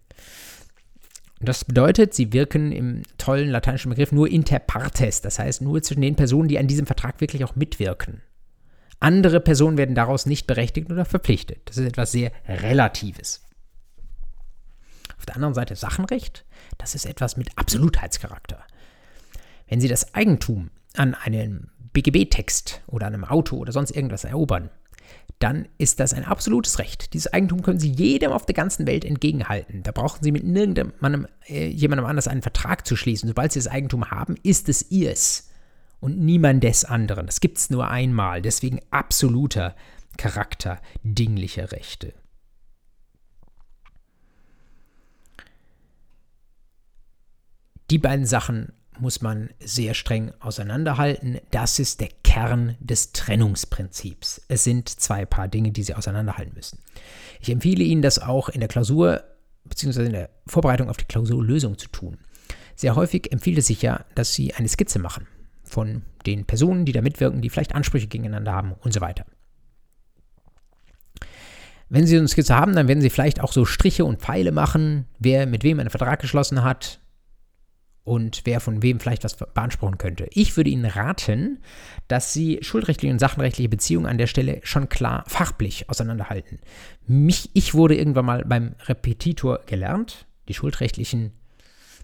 [1.39, 6.01] Das bedeutet, sie wirken im tollen lateinischen Begriff nur inter partes, das heißt nur zwischen
[6.01, 8.21] den Personen, die an diesem Vertrag wirklich auch mitwirken.
[8.99, 11.61] Andere Personen werden daraus nicht berechtigt oder verpflichtet.
[11.65, 13.45] Das ist etwas sehr Relatives.
[15.17, 16.45] Auf der anderen Seite Sachenrecht.
[16.77, 18.63] Das ist etwas mit Absolutheitscharakter.
[19.67, 24.69] Wenn Sie das Eigentum an einem BGB-Text oder an einem Auto oder sonst irgendwas erobern,
[25.39, 27.13] dann ist das ein absolutes Recht.
[27.13, 29.83] Dieses Eigentum können Sie jedem auf der ganzen Welt entgegenhalten.
[29.83, 30.93] Da brauchen Sie mit nirgendem
[31.47, 33.27] äh, jemandem anders einen Vertrag zu schließen.
[33.27, 35.49] Sobald Sie das Eigentum haben, ist es Ihres
[35.99, 37.25] und niemandes anderen.
[37.25, 38.41] Das gibt es nur einmal.
[38.41, 39.75] Deswegen absoluter
[40.17, 42.13] Charakter dinglicher Rechte.
[47.89, 51.39] Die beiden Sachen muss man sehr streng auseinanderhalten.
[51.51, 54.41] Das ist der Kern des Trennungsprinzips.
[54.47, 56.79] Es sind zwei Paar Dinge, die Sie auseinanderhalten müssen.
[57.39, 59.23] Ich empfehle Ihnen, das auch in der Klausur
[59.65, 60.05] bzw.
[60.05, 62.17] in der Vorbereitung auf die Klausurlösung zu tun.
[62.75, 65.27] Sehr häufig empfiehlt es sich ja, dass Sie eine Skizze machen
[65.63, 69.25] von den Personen, die da mitwirken, die vielleicht Ansprüche gegeneinander haben und so weiter.
[71.89, 75.05] Wenn Sie eine Skizze haben, dann werden Sie vielleicht auch so Striche und Pfeile machen,
[75.19, 76.99] wer mit wem einen Vertrag geschlossen hat,
[78.03, 80.27] und wer von wem vielleicht was beanspruchen könnte.
[80.31, 81.59] Ich würde Ihnen raten,
[82.07, 86.59] dass Sie schuldrechtliche und sachenrechtliche Beziehungen an der Stelle schon klar fachlich auseinanderhalten.
[87.07, 91.31] Mich, ich wurde irgendwann mal beim Repetitor gelernt, die schuldrechtlichen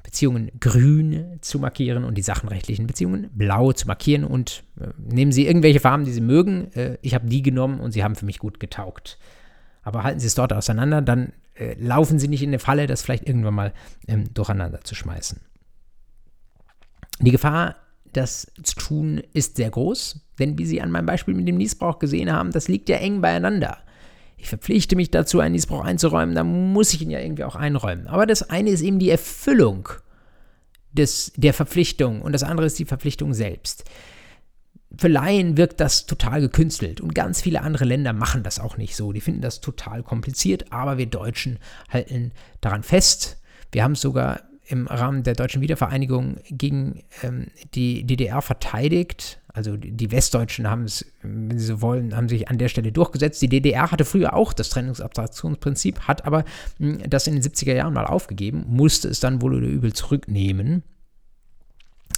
[0.01, 5.45] Beziehungen grün zu markieren und die sachenrechtlichen Beziehungen blau zu markieren und äh, nehmen Sie
[5.45, 6.71] irgendwelche Farben, die Sie mögen.
[6.73, 9.19] Äh, ich habe die genommen und sie haben für mich gut getaugt.
[9.83, 13.01] Aber halten Sie es dort auseinander, dann äh, laufen Sie nicht in eine Falle, das
[13.01, 13.73] vielleicht irgendwann mal
[14.07, 15.41] ähm, durcheinander zu schmeißen.
[17.19, 17.75] Die Gefahr,
[18.13, 21.99] das zu tun, ist sehr groß, denn wie Sie an meinem Beispiel mit dem Niesbrauch
[21.99, 23.77] gesehen haben, das liegt ja eng beieinander.
[24.37, 28.07] Ich verpflichte mich dazu, einen Niesbrauch einzuräumen, dann muss ich ihn ja irgendwie auch einräumen.
[28.07, 29.89] Aber das eine ist eben die Erfüllung
[30.93, 33.83] des, der Verpflichtung und das andere ist die Verpflichtung selbst.
[34.97, 38.95] Für Laien wirkt das total gekünstelt und ganz viele andere Länder machen das auch nicht
[38.95, 39.11] so.
[39.11, 43.37] Die finden das total kompliziert, aber wir Deutschen halten daran fest.
[43.71, 49.41] Wir haben es sogar im Rahmen der deutschen Wiedervereinigung gegen ähm, die DDR verteidigt.
[49.51, 53.41] Also die Westdeutschen haben es, wenn sie so wollen, haben sich an der Stelle durchgesetzt.
[53.41, 56.45] Die DDR hatte früher auch das Trennungsabstraktionsprinzip, hat aber
[56.77, 59.91] mh, hm, das in den 70er Jahren mal aufgegeben, musste es dann wohl oder übel
[59.91, 60.83] zurücknehmen.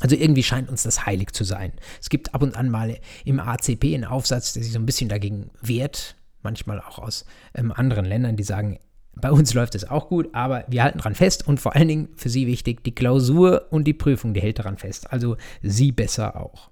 [0.01, 1.71] Also irgendwie scheint uns das heilig zu sein.
[2.01, 5.07] Es gibt ab und an mal im ACP einen Aufsatz, der sich so ein bisschen
[5.07, 7.23] dagegen wehrt, manchmal auch aus
[7.55, 8.77] ähm, anderen Ländern, die sagen,
[9.21, 12.09] bei uns läuft es auch gut, aber wir halten daran fest und vor allen Dingen
[12.15, 15.11] für Sie wichtig, die Klausur und die Prüfung, die hält daran fest.
[15.11, 16.71] Also Sie besser auch.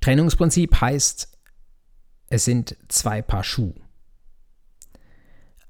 [0.00, 1.38] Trennungsprinzip heißt,
[2.28, 3.74] es sind zwei Paar Schuh.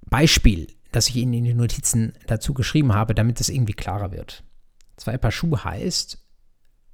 [0.08, 4.44] Beispiel, das ich Ihnen in den Notizen dazu geschrieben habe, damit es irgendwie klarer wird.
[4.96, 6.18] Zwei Paar Schuh heißt,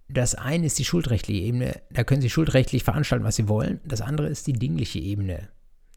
[0.09, 3.81] das eine ist die schuldrechtliche Ebene, da können Sie schuldrechtlich veranstalten, was Sie wollen.
[3.85, 5.49] Das andere ist die dingliche Ebene.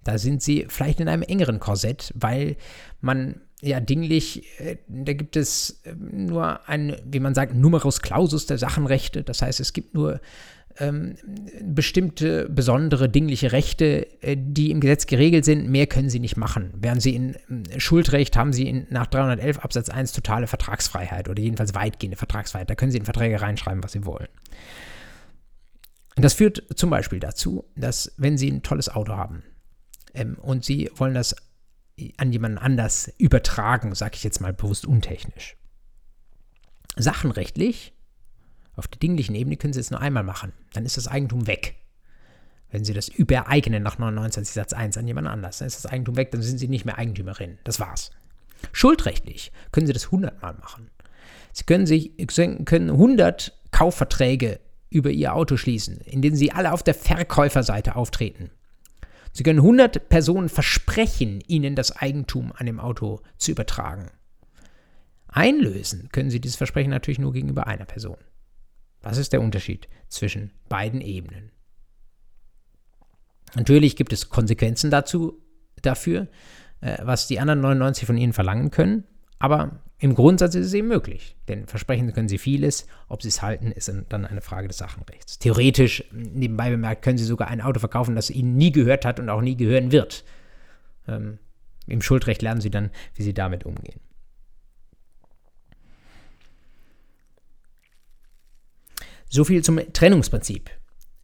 [0.04, 2.56] Da sind sie vielleicht in einem engeren Korsett, weil
[3.02, 8.48] man ja dinglich, äh, da gibt es äh, nur ein, wie man sagt, Numerus Clausus
[8.48, 9.24] der Sachenrechte.
[9.24, 10.20] Das heißt, es gibt nur
[10.80, 11.16] ähm,
[11.62, 15.70] bestimmte besondere dingliche Rechte, äh, die im Gesetz geregelt sind.
[15.70, 16.72] Mehr können sie nicht machen.
[16.76, 21.42] Während sie in äh, Schuldrecht haben sie in, nach 311 Absatz 1 totale Vertragsfreiheit oder
[21.42, 22.70] jedenfalls weitgehende Vertragsfreiheit.
[22.70, 24.28] Da können sie in Verträge reinschreiben, was sie wollen.
[26.16, 29.44] Das führt zum Beispiel dazu, dass wenn Sie ein tolles Auto haben,
[30.13, 31.36] ähm, und sie wollen das
[32.17, 35.56] an jemanden anders übertragen, sage ich jetzt mal bewusst untechnisch.
[36.95, 37.93] Sachenrechtlich,
[38.76, 40.54] auf der dinglichen Ebene können sie es nur einmal machen.
[40.74, 41.76] Dann ist das Eigentum weg.
[42.69, 46.15] Wenn sie das übereignen nach 29 Satz 1 an jemanden anders, dann ist das Eigentum
[46.15, 47.60] weg, dann sind sie nicht mehr Eigentümerin.
[47.63, 48.12] Das war's.
[48.71, 50.89] Schuldrechtlich können sie das 100 Mal machen.
[51.52, 52.13] Sie können, sich,
[52.65, 58.52] können 100 Kaufverträge über ihr Auto schließen, in denen sie alle auf der Verkäuferseite auftreten.
[59.34, 64.12] Sie können 100 Personen versprechen, ihnen das Eigentum an dem Auto zu übertragen.
[65.28, 68.17] Einlösen können Sie dieses Versprechen natürlich nur gegenüber einer Person.
[69.02, 71.52] Was ist der Unterschied zwischen beiden Ebenen?
[73.56, 75.41] Natürlich gibt es Konsequenzen dazu,
[75.82, 76.28] dafür,
[76.82, 79.06] äh, was die anderen 99 von Ihnen verlangen können,
[79.39, 82.88] aber im Grundsatz ist es eben möglich, denn versprechen können sie vieles.
[83.08, 85.38] Ob sie es halten, ist dann eine Frage des Sachenrechts.
[85.38, 89.30] Theoretisch, nebenbei bemerkt, können sie sogar ein Auto verkaufen, das ihnen nie gehört hat und
[89.30, 90.24] auch nie gehören wird.
[91.08, 91.38] Ähm,
[91.86, 94.00] Im Schuldrecht lernen sie dann, wie sie damit umgehen.
[99.30, 100.72] So viel zum Trennungsprinzip.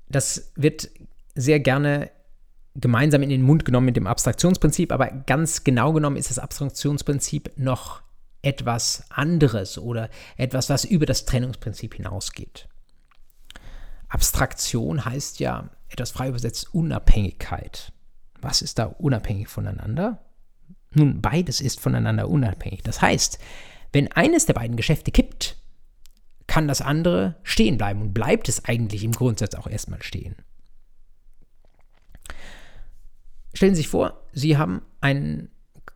[0.08, 0.92] Das wird
[1.34, 2.12] sehr gerne
[2.76, 7.54] gemeinsam in den Mund genommen mit dem Abstraktionsprinzip, aber ganz genau genommen ist das Abstraktionsprinzip
[7.56, 8.06] noch
[8.42, 12.68] etwas anderes oder etwas, was über das Trennungsprinzip hinausgeht.
[14.10, 17.92] Abstraktion heißt ja etwas frei übersetzt Unabhängigkeit.
[18.42, 20.24] Was ist da unabhängig voneinander?
[20.92, 22.84] Nun, beides ist voneinander unabhängig.
[22.84, 23.40] Das heißt,
[23.92, 25.58] wenn eines der beiden Geschäfte kippt,
[26.46, 30.36] kann das andere stehen bleiben und bleibt es eigentlich im Grundsatz auch erstmal stehen.
[33.54, 35.50] Stellen Sie sich vor, Sie haben einen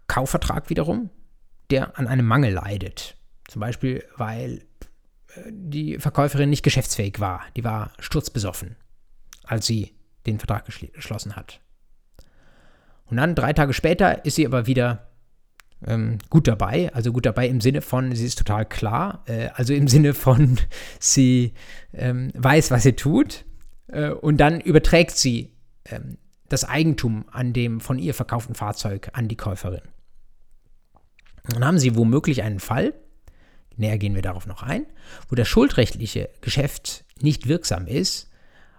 [0.07, 1.09] Kaufvertrag wiederum
[1.71, 3.15] der an einem Mangel leidet.
[3.47, 4.63] Zum Beispiel, weil
[5.35, 7.41] äh, die Verkäuferin nicht geschäftsfähig war.
[7.55, 8.75] Die war sturzbesoffen,
[9.43, 11.59] als sie den Vertrag geschlossen hat.
[13.05, 15.09] Und dann, drei Tage später, ist sie aber wieder
[15.85, 16.93] ähm, gut dabei.
[16.93, 19.23] Also gut dabei im Sinne von, sie ist total klar.
[19.27, 20.57] Äh, also im Sinne von,
[20.99, 21.53] sie
[21.93, 23.45] ähm, weiß, was sie tut.
[23.87, 25.51] Äh, und dann überträgt sie
[25.85, 26.17] ähm,
[26.49, 29.81] das Eigentum an dem von ihr verkauften Fahrzeug an die Käuferin.
[31.43, 32.93] Dann haben Sie womöglich einen Fall,
[33.75, 34.85] näher gehen wir darauf noch ein,
[35.29, 38.29] wo das schuldrechtliche Geschäft nicht wirksam ist,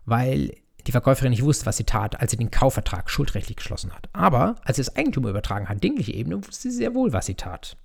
[0.04, 0.54] weil
[0.86, 4.08] die Verkäuferin nicht wusste, was sie tat, als sie den Kaufvertrag schuldrechtlich geschlossen hat.
[4.12, 7.34] Aber als sie das Eigentum übertragen hat, dingliche Ebene, wusste sie sehr wohl, was sie
[7.34, 7.76] tat.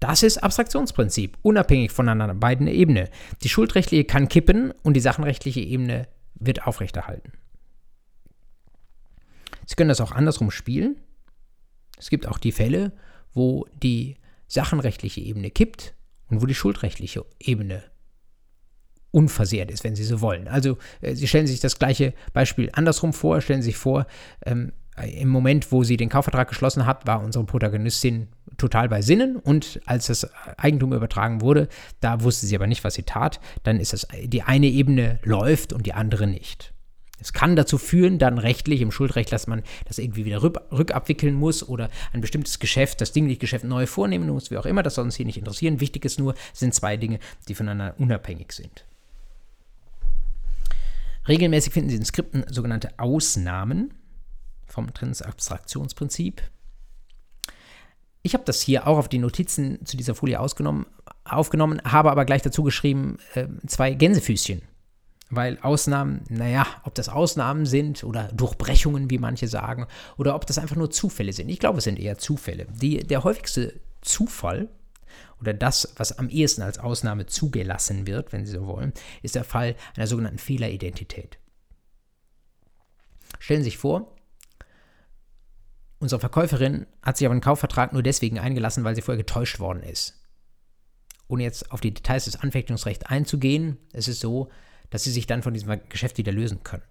[0.00, 3.08] Das ist Abstraktionsprinzip, unabhängig voneinander beiden Ebenen.
[3.42, 7.32] Die schuldrechtliche kann kippen und die sachenrechtliche Ebene wird aufrechterhalten.
[9.64, 10.96] Sie können das auch andersrum spielen.
[11.98, 12.92] Es gibt auch die Fälle,
[13.36, 14.16] wo die
[14.48, 15.94] sachenrechtliche Ebene kippt
[16.28, 17.84] und wo die schuldrechtliche Ebene
[19.12, 20.48] unversehrt ist, wenn Sie so wollen.
[20.48, 24.06] Also äh, Sie stellen sich das gleiche Beispiel andersrum vor, stellen Sie sich vor,
[24.44, 24.72] ähm,
[25.02, 29.80] im Moment, wo sie den Kaufvertrag geschlossen hat, war unsere Protagonistin total bei Sinnen und
[29.84, 31.68] als das Eigentum übertragen wurde,
[32.00, 35.74] da wusste sie aber nicht, was sie tat, dann ist das die eine Ebene läuft
[35.74, 36.72] und die andere nicht.
[37.18, 41.66] Es kann dazu führen, dann rechtlich, im Schuldrecht, dass man das irgendwie wieder rückabwickeln muss
[41.66, 45.04] oder ein bestimmtes Geschäft, das dingliche Geschäft neu vornehmen muss, wie auch immer, das soll
[45.06, 45.80] uns hier nicht interessieren.
[45.80, 48.84] Wichtig ist nur, sind zwei Dinge, die voneinander unabhängig sind.
[51.26, 53.94] Regelmäßig finden Sie in Skripten sogenannte Ausnahmen
[54.66, 56.42] vom Trennungsabstraktionsprinzip.
[58.22, 60.86] Ich habe das hier auch auf die Notizen zu dieser Folie aufgenommen,
[61.24, 64.62] habe aber gleich dazu geschrieben, äh, zwei Gänsefüßchen.
[65.28, 69.86] Weil Ausnahmen, naja, ob das Ausnahmen sind oder Durchbrechungen, wie manche sagen,
[70.16, 71.48] oder ob das einfach nur Zufälle sind.
[71.48, 72.66] Ich glaube, es sind eher Zufälle.
[72.70, 74.68] Die, der häufigste Zufall
[75.40, 79.44] oder das, was am ehesten als Ausnahme zugelassen wird, wenn Sie so wollen, ist der
[79.44, 81.38] Fall einer sogenannten Fehleridentität.
[83.38, 84.14] Stellen Sie sich vor,
[85.98, 89.82] unsere Verkäuferin hat sich auf einen Kaufvertrag nur deswegen eingelassen, weil sie vorher getäuscht worden
[89.82, 90.14] ist.
[91.28, 94.48] Ohne jetzt auf die Details des Anfechtungsrechts einzugehen, es ist so,
[94.90, 96.82] dass sie sich dann von diesem Geschäft wieder lösen können.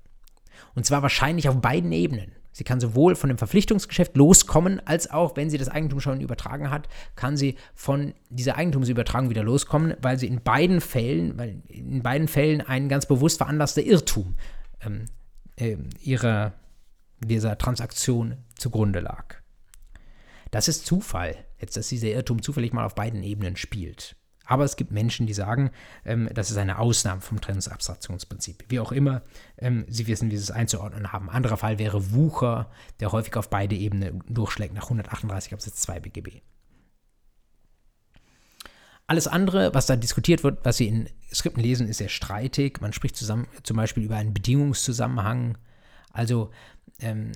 [0.76, 2.32] Und zwar wahrscheinlich auf beiden Ebenen.
[2.52, 6.72] Sie kann sowohl von dem Verpflichtungsgeschäft loskommen, als auch, wenn sie das Eigentum schon übertragen
[6.72, 12.02] hat, kann sie von dieser Eigentumsübertragung wieder loskommen, weil sie in beiden Fällen, weil in
[12.02, 14.36] beiden Fällen ein ganz bewusst veranlasster Irrtum
[14.80, 15.06] ähm,
[15.58, 16.54] äh, ihrer,
[17.20, 19.36] dieser Transaktion zugrunde lag.
[20.52, 24.16] Das ist Zufall, jetzt, dass dieser Irrtum zufällig mal auf beiden Ebenen spielt.
[24.46, 25.72] Aber es gibt Menschen, die sagen,
[26.06, 28.66] ähm, das ist eine Ausnahme vom Trennungsabstraktionsprinzip.
[28.70, 29.22] Wie auch immer,
[29.58, 31.30] ähm, sie wissen, wie sie es einzuordnen haben.
[31.30, 36.42] Anderer Fall wäre Wucher, der häufig auf beide Ebenen durchschlägt nach 138 Absatz 2 BGB.
[39.08, 42.82] Alles andere, was da diskutiert wird, was Sie in Skripten lesen, ist sehr streitig.
[42.82, 45.60] Man spricht zusammen, zum Beispiel über einen Bedingungszusammenhang.
[46.12, 46.50] Also
[47.00, 47.32] ähm,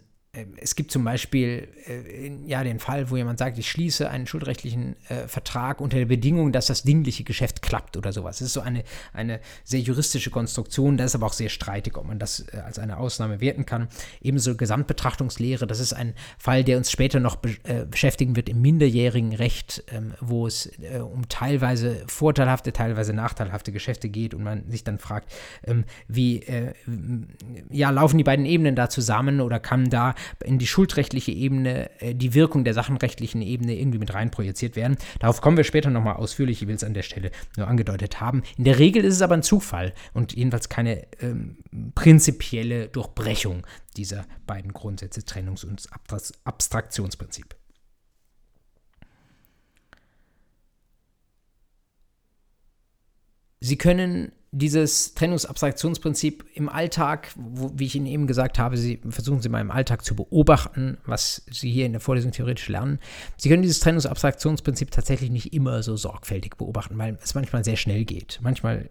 [0.58, 4.96] es gibt zum Beispiel äh, ja den Fall, wo jemand sagt, ich schließe einen schuldrechtlichen
[5.08, 8.40] äh, Vertrag unter der Bedingung, dass das dingliche Geschäft klappt oder sowas.
[8.40, 12.08] Das ist so eine, eine sehr juristische Konstruktion, das ist aber auch sehr streitig, ob
[12.08, 13.88] man das äh, als eine Ausnahme werten kann.
[14.22, 18.62] Ebenso Gesamtbetrachtungslehre, das ist ein Fall, der uns später noch be äh, beschäftigen wird im
[18.62, 24.70] minderjährigen Recht, ähm, wo es äh, um teilweise vorteilhafte, teilweise nachteilhafte Geschäfte geht und man
[24.70, 25.32] sich dann fragt,
[25.66, 26.74] ähm, wie äh,
[27.70, 32.16] ja, laufen die beiden Ebenen da zusammen oder kann da in die schuldrechtliche Ebene, äh,
[32.16, 34.98] die Wirkung der sachenrechtlichen Ebene irgendwie mit rein projiziert werden.
[35.20, 38.44] Darauf kommen wir später nochmal ausführlich, ich will es an der Stelle nur angedeutet haben.
[38.58, 41.58] In der Regel ist es aber ein Zufall und jedenfalls keine ähm,
[41.96, 43.66] prinzipielle Durchbrechung
[43.98, 45.88] dieser beiden Grundsätze Trennungs- und
[46.44, 47.56] Abstraktionsprinzip.
[53.62, 59.42] Sie können dieses Trennungsabstraktionsprinzip im Alltag, wo, wie ich Ihnen eben gesagt habe, Sie versuchen
[59.42, 63.00] Sie mal im Alltag zu beobachten, was Sie hier in der Vorlesung theoretisch lernen.
[63.38, 68.06] Sie können dieses Trennungsabstraktionsprinzip tatsächlich nicht immer so sorgfältig beobachten, weil es manchmal sehr schnell
[68.06, 68.40] geht.
[68.42, 68.90] Manchmal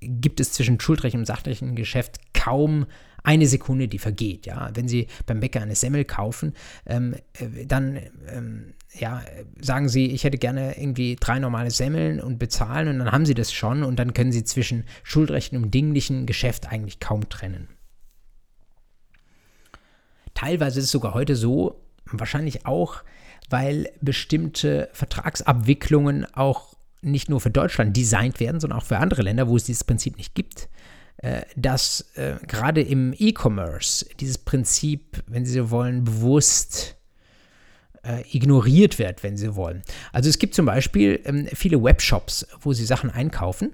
[0.00, 2.86] gibt es zwischen schuldrechtlichem und sachlichem Geschäft kaum
[3.24, 4.46] eine Sekunde, die vergeht.
[4.46, 6.54] Ja, wenn Sie beim Bäcker eine Semmel kaufen,
[6.86, 9.22] ähm, äh, dann ähm, ja,
[9.60, 13.34] sagen Sie, ich hätte gerne irgendwie drei normale Semmeln und bezahlen und dann haben Sie
[13.34, 17.68] das schon und dann können Sie zwischen Schuldrechten und dinglichen Geschäft eigentlich kaum trennen.
[20.34, 23.02] Teilweise ist es sogar heute so, wahrscheinlich auch,
[23.48, 29.48] weil bestimmte Vertragsabwicklungen auch nicht nur für Deutschland designt werden, sondern auch für andere Länder,
[29.48, 30.68] wo es dieses Prinzip nicht gibt,
[31.18, 36.96] äh, dass äh, gerade im E-Commerce dieses Prinzip, wenn Sie so wollen, bewusst
[38.02, 39.82] äh, ignoriert wird, wenn Sie wollen.
[40.12, 43.72] Also es gibt zum Beispiel ähm, viele Webshops, wo Sie Sachen einkaufen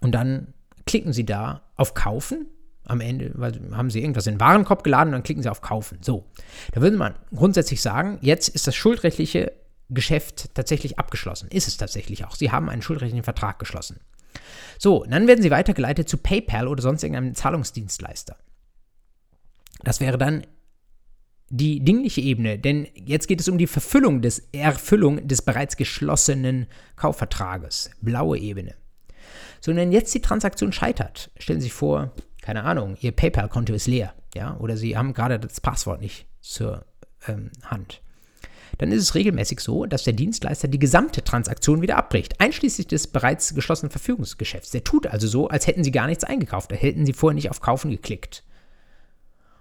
[0.00, 0.54] und dann
[0.86, 2.46] klicken Sie da auf Kaufen.
[2.84, 3.34] Am Ende
[3.72, 5.98] haben Sie irgendwas in den Warenkorb geladen und dann klicken Sie auf Kaufen.
[6.02, 6.24] So,
[6.72, 9.52] da würde man grundsätzlich sagen, jetzt ist das schuldrechtliche
[9.88, 11.48] Geschäft tatsächlich abgeschlossen.
[11.50, 12.36] Ist es tatsächlich auch.
[12.36, 14.00] Sie haben einen schuldrechtlichen Vertrag geschlossen.
[14.78, 18.36] So, dann werden Sie weitergeleitet zu PayPal oder sonst irgendeinem Zahlungsdienstleister.
[19.82, 20.46] Das wäre dann
[21.48, 26.66] die dingliche Ebene, denn jetzt geht es um die Verfüllung des, Erfüllung des bereits geschlossenen
[26.96, 28.74] Kaufvertrages, blaue Ebene.
[29.60, 33.86] So, wenn jetzt die Transaktion scheitert, stellen Sie sich vor, keine Ahnung, Ihr PayPal-Konto ist
[33.86, 36.84] leer, ja, oder Sie haben gerade das Passwort nicht zur
[37.28, 38.02] ähm, Hand.
[38.78, 43.06] Dann ist es regelmäßig so, dass der Dienstleister die gesamte Transaktion wieder abbricht, einschließlich des
[43.06, 44.70] bereits geschlossenen Verfügungsgeschäfts.
[44.70, 47.50] Der tut also so, als hätten Sie gar nichts eingekauft, da hätten Sie vorher nicht
[47.50, 48.42] auf Kaufen geklickt.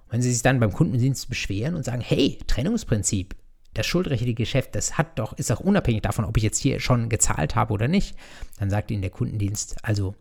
[0.10, 3.36] Wenn Sie sich dann beim Kundendienst beschweren und sagen, hey, Trennungsprinzip,
[3.74, 7.10] das schuldrechtliche Geschäft, das hat doch, ist auch unabhängig davon, ob ich jetzt hier schon
[7.10, 8.16] gezahlt habe oder nicht,
[8.60, 10.16] dann sagt Ihnen der Kundendienst, also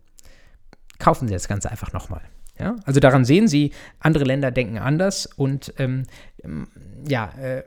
[0.99, 2.21] kaufen Sie das Ganze einfach nochmal.
[2.59, 2.75] Ja?
[2.85, 6.03] Also daran sehen Sie, andere Länder denken anders und ähm,
[7.07, 7.63] ja, äh,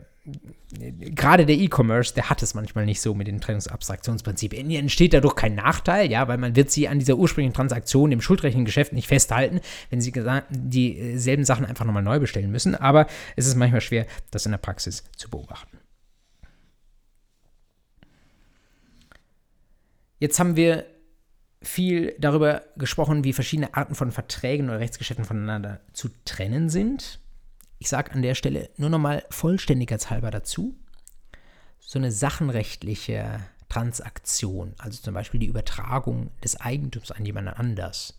[0.71, 4.53] gerade der E-Commerce, der hat es manchmal nicht so mit dem Trennungsabstraktionsprinzip.
[4.53, 8.65] Entsteht dadurch kein Nachteil, ja, weil man wird sie an dieser ursprünglichen Transaktion im schuldrechtlichen
[8.65, 9.61] Geschäft nicht festhalten,
[9.91, 10.13] wenn sie
[10.51, 12.75] dieselben Sachen einfach nochmal neu bestellen müssen.
[12.75, 13.07] Aber
[13.37, 15.79] es ist manchmal schwer, das in der Praxis zu beobachten.
[20.19, 20.85] Jetzt haben wir
[21.63, 27.21] viel darüber gesprochen, wie verschiedene Arten von Verträgen oder Rechtsgeschäften voneinander zu trennen sind.
[27.79, 30.77] Ich sage an der Stelle nur nochmal vollständigkeitshalber dazu.
[31.81, 38.19] so eine sachenrechtliche Transaktion, also zum Beispiel die Übertragung des Eigentums an jemanden anders,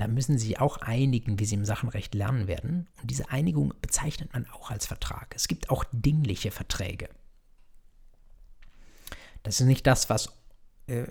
[0.00, 2.88] da müssen Sie auch einigen, wie Sie im Sachenrecht lernen werden.
[3.02, 5.34] Und diese Einigung bezeichnet man auch als Vertrag.
[5.36, 7.10] Es gibt auch dingliche Verträge.
[9.42, 10.32] Das ist nicht das, was
[10.86, 11.04] äh,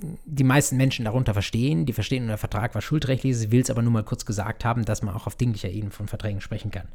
[0.00, 1.86] die meisten Menschen darunter verstehen.
[1.86, 3.36] Die verstehen, der Vertrag war schuldrechtlich.
[3.36, 5.92] Sie will es aber nur mal kurz gesagt haben, dass man auch auf dinglicher Ebene
[5.92, 6.88] von Verträgen sprechen kann.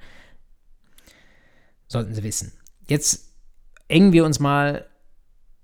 [1.87, 2.51] Sollten Sie wissen.
[2.87, 3.33] Jetzt
[3.87, 4.85] engen wir uns mal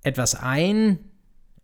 [0.02, 1.00] etwas ein.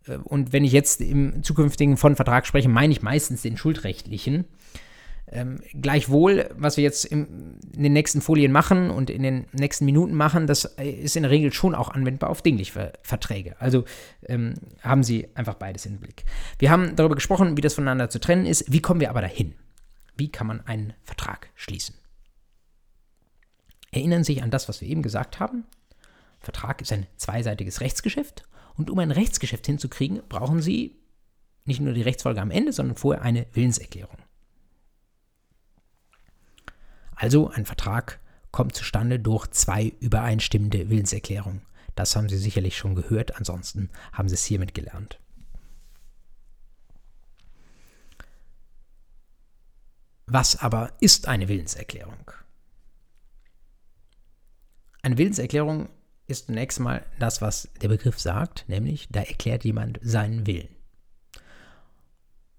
[0.06, 4.44] Äh, und wenn ich jetzt im zukünftigen von Vertrag spreche, meine ich meistens den schuldrechtlichen.
[5.32, 9.86] Ähm, gleichwohl, was wir jetzt im, in den nächsten Folien machen und in den nächsten
[9.86, 13.58] Minuten machen, das ist in der Regel schon auch anwendbar auf dingliche Verträge.
[13.58, 13.84] Also
[14.26, 16.24] ähm, haben Sie einfach beides im Blick.
[16.58, 18.70] Wir haben darüber gesprochen, wie das voneinander zu trennen ist.
[18.70, 19.54] Wie kommen wir aber dahin?
[20.16, 21.94] Wie kann man einen Vertrag schließen?
[23.90, 25.64] Erinnern Sie sich an das, was wir eben gesagt haben?
[26.40, 28.44] Vertrag ist ein zweiseitiges Rechtsgeschäft
[28.76, 30.98] und um ein Rechtsgeschäft hinzukriegen, brauchen Sie
[31.64, 34.18] nicht nur die Rechtsfolge am Ende, sondern vorher eine Willenserklärung.
[37.22, 38.18] Also ein Vertrag
[38.50, 41.62] kommt zustande durch zwei übereinstimmende Willenserklärungen.
[41.94, 45.20] Das haben Sie sicherlich schon gehört, ansonsten haben Sie es hiermit gelernt.
[50.26, 52.28] Was aber ist eine Willenserklärung?
[55.02, 55.90] Eine Willenserklärung
[56.26, 60.74] ist zunächst mal das, was der Begriff sagt, nämlich da erklärt jemand seinen Willen.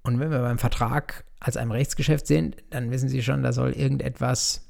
[0.03, 3.74] Und wenn wir beim Vertrag als einem Rechtsgeschäft sind, dann wissen Sie schon, da soll
[3.74, 4.70] irgendetwas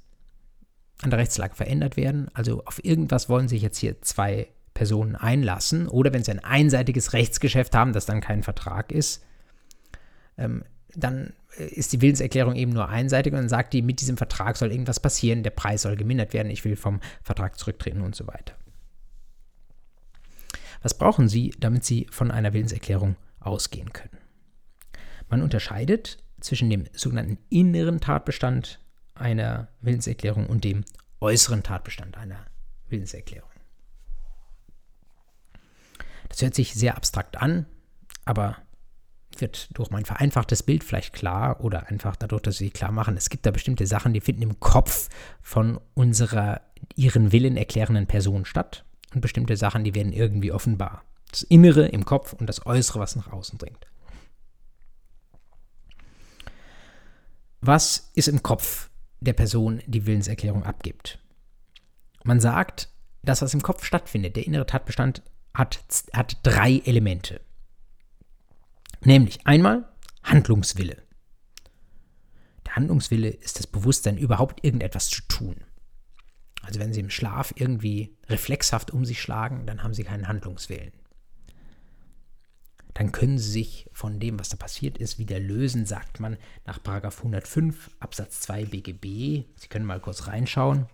[1.03, 2.31] an der Rechtslage verändert werden.
[2.33, 5.87] Also auf irgendwas wollen sich jetzt hier zwei Personen einlassen.
[5.87, 9.23] Oder wenn Sie ein einseitiges Rechtsgeschäft haben, das dann kein Vertrag ist,
[10.35, 10.63] ähm,
[10.95, 14.71] dann ist die Willenserklärung eben nur einseitig und dann sagt die, mit diesem Vertrag soll
[14.71, 18.55] irgendwas passieren, der Preis soll gemindert werden, ich will vom Vertrag zurücktreten und so weiter.
[20.81, 24.17] Was brauchen Sie, damit Sie von einer Willenserklärung ausgehen können?
[25.29, 28.79] Man unterscheidet zwischen dem sogenannten inneren Tatbestand
[29.15, 30.83] einer Willenserklärung und dem
[31.19, 32.45] äußeren Tatbestand einer
[32.89, 33.49] Willenserklärung.
[36.29, 37.65] Das hört sich sehr abstrakt an,
[38.25, 38.57] aber
[39.39, 43.29] wird durch mein vereinfachtes Bild vielleicht klar oder einfach dadurch, dass sie klar machen, es
[43.29, 45.09] gibt da bestimmte Sachen, die finden im Kopf
[45.41, 46.61] von unserer
[46.95, 51.03] ihren Willen erklärenden Person statt und bestimmte Sachen, die werden irgendwie offenbar.
[51.31, 53.87] Das Innere im Kopf und das Äußere, was nach außen dringt.
[57.65, 58.89] Was ist im Kopf
[59.21, 61.19] der Person, die Willenserklärung abgibt?
[62.25, 62.89] Man sagt,
[63.21, 67.39] das, was im Kopf stattfindet, der innere Tatbestand, hat, hat drei Elemente.
[69.05, 69.87] Nämlich einmal
[70.23, 71.03] Handlungswille.
[72.65, 75.55] Der Handlungswille ist das Bewusstsein, überhaupt irgendetwas zu tun.
[76.63, 80.91] Also wenn Sie im Schlaf irgendwie reflexhaft um sich schlagen, dann haben Sie keinen Handlungswillen.
[82.93, 86.79] Dann können Sie sich von dem, was da passiert ist, wieder lösen, sagt man nach
[86.85, 89.45] 105 Absatz 2 BGB.
[89.55, 90.85] Sie können mal kurz reinschauen.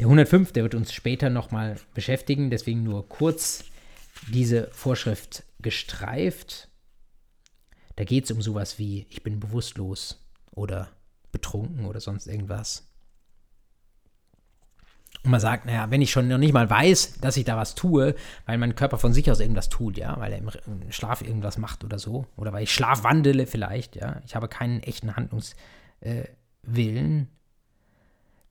[0.00, 3.64] Der 105, der wird uns später nochmal beschäftigen, deswegen nur kurz
[4.28, 6.68] diese Vorschrift gestreift.
[7.96, 10.90] Da geht es um sowas wie, ich bin bewusstlos oder
[11.30, 12.88] betrunken oder sonst irgendwas.
[15.24, 17.74] Und man sagt, naja, wenn ich schon noch nicht mal weiß, dass ich da was
[17.74, 18.14] tue,
[18.44, 21.82] weil mein Körper von sich aus irgendwas tut, ja, weil er im Schlaf irgendwas macht
[21.82, 27.26] oder so, oder weil ich schlafwandele vielleicht, ja, ich habe keinen echten Handlungswillen, äh,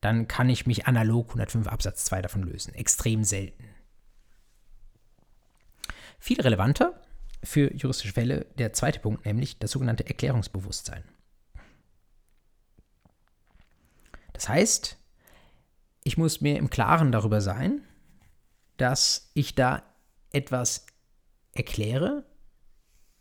[0.01, 2.73] dann kann ich mich analog 105 Absatz 2 davon lösen.
[2.73, 3.65] Extrem selten.
[6.17, 6.99] Viel relevanter
[7.43, 11.03] für juristische Fälle der zweite Punkt, nämlich das sogenannte Erklärungsbewusstsein.
[14.33, 14.97] Das heißt,
[16.03, 17.81] ich muss mir im Klaren darüber sein,
[18.77, 19.83] dass ich da
[20.31, 20.85] etwas
[21.53, 22.25] erkläre,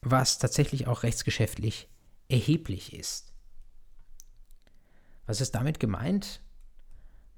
[0.00, 1.88] was tatsächlich auch rechtsgeschäftlich
[2.28, 3.32] erheblich ist.
[5.26, 6.40] Was ist damit gemeint?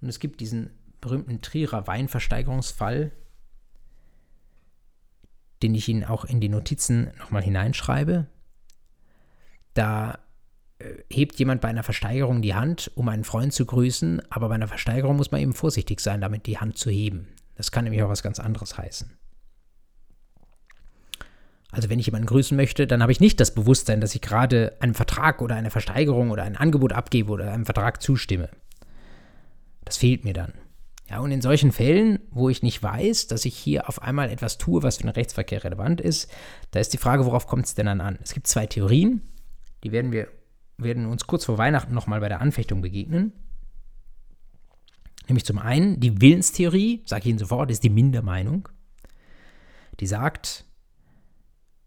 [0.00, 0.70] Und es gibt diesen
[1.00, 3.12] berühmten Trierer Weinversteigerungsfall,
[5.62, 8.26] den ich Ihnen auch in die Notizen nochmal hineinschreibe.
[9.74, 10.23] Da
[11.10, 14.68] hebt jemand bei einer Versteigerung die Hand, um einen Freund zu grüßen, aber bei einer
[14.68, 17.28] Versteigerung muss man eben vorsichtig sein, damit die Hand zu heben.
[17.54, 19.16] Das kann nämlich auch was ganz anderes heißen.
[21.70, 24.76] Also wenn ich jemanden grüßen möchte, dann habe ich nicht das Bewusstsein, dass ich gerade
[24.80, 28.48] einem Vertrag oder einer Versteigerung oder ein Angebot abgebe oder einem Vertrag zustimme.
[29.84, 30.52] Das fehlt mir dann.
[31.10, 34.56] Ja, und in solchen Fällen, wo ich nicht weiß, dass ich hier auf einmal etwas
[34.56, 36.30] tue, was für den Rechtsverkehr relevant ist,
[36.70, 38.18] da ist die Frage, worauf kommt es denn dann an?
[38.22, 39.20] Es gibt zwei Theorien,
[39.82, 40.28] die werden wir
[40.76, 43.32] werden uns kurz vor Weihnachten nochmal bei der Anfechtung begegnen.
[45.28, 48.68] Nämlich zum einen die Willenstheorie, sage ich Ihnen sofort, ist die Mindermeinung.
[50.00, 50.66] Die sagt,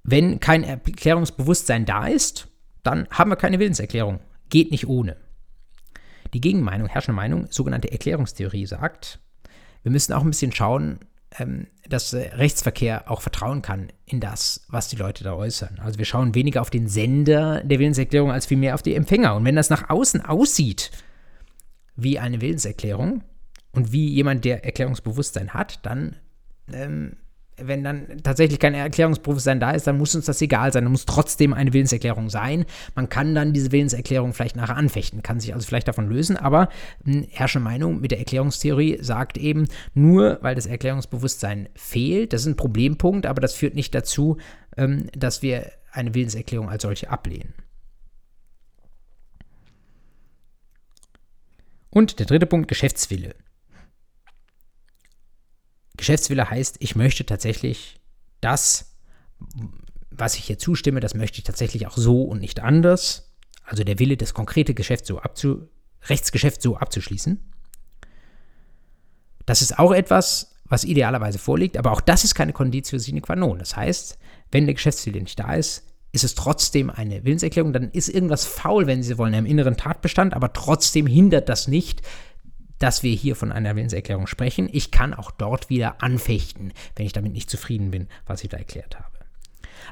[0.03, 2.47] wenn kein Erklärungsbewusstsein da ist,
[2.83, 4.21] dann haben wir keine Willenserklärung.
[4.49, 5.17] Geht nicht ohne.
[6.33, 9.19] Die Gegenmeinung, herrschende Meinung, sogenannte Erklärungstheorie sagt,
[9.83, 10.99] wir müssen auch ein bisschen schauen,
[11.37, 15.79] ähm, dass Rechtsverkehr auch vertrauen kann in das, was die Leute da äußern.
[15.79, 19.35] Also wir schauen weniger auf den Sender der Willenserklärung als vielmehr auf die Empfänger.
[19.35, 20.91] Und wenn das nach außen aussieht
[21.95, 23.23] wie eine Willenserklärung
[23.71, 26.15] und wie jemand, der Erklärungsbewusstsein hat, dann
[26.71, 27.17] ähm,
[27.59, 30.83] wenn dann tatsächlich kein Erklärungsbewusstsein da ist, dann muss uns das egal sein.
[30.83, 32.65] Dann muss trotzdem eine Willenserklärung sein.
[32.95, 36.37] Man kann dann diese Willenserklärung vielleicht nachher anfechten, kann sich also vielleicht davon lösen.
[36.37, 36.69] Aber
[37.03, 42.47] hm, herrschende Meinung mit der Erklärungstheorie sagt eben, nur weil das Erklärungsbewusstsein fehlt, das ist
[42.47, 44.37] ein Problempunkt, aber das führt nicht dazu,
[44.77, 47.53] ähm, dass wir eine Willenserklärung als solche ablehnen.
[51.89, 53.33] Und der dritte Punkt, Geschäftswille.
[55.97, 57.99] Geschäftswille heißt, ich möchte tatsächlich
[58.41, 58.95] das,
[60.11, 63.35] was ich hier zustimme, das möchte ich tatsächlich auch so und nicht anders.
[63.63, 65.67] Also der Wille, das konkrete Geschäft so abzu,
[66.03, 67.53] Rechtsgeschäft so abzuschließen.
[69.45, 73.35] Das ist auch etwas, was idealerweise vorliegt, aber auch das ist keine Conditio sine qua
[73.35, 73.59] non.
[73.59, 74.17] Das heißt,
[74.51, 78.87] wenn der Geschäftswille nicht da ist, ist es trotzdem eine Willenserklärung, dann ist irgendwas faul,
[78.87, 82.01] wenn Sie wollen, im inneren Tatbestand, aber trotzdem hindert das nicht,
[82.79, 84.69] dass wir hier von einer Willenserklärung sprechen.
[84.71, 88.57] Ich kann auch dort wieder anfechten, wenn ich damit nicht zufrieden bin, was ich da
[88.57, 89.17] erklärt habe.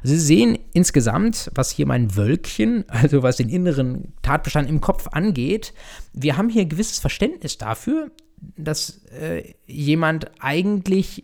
[0.01, 5.07] Also Sie sehen insgesamt, was hier mein Wölkchen, also was den inneren Tatbestand im Kopf
[5.07, 5.73] angeht,
[6.13, 8.11] wir haben hier ein gewisses Verständnis dafür,
[8.57, 11.23] dass äh, jemand eigentlich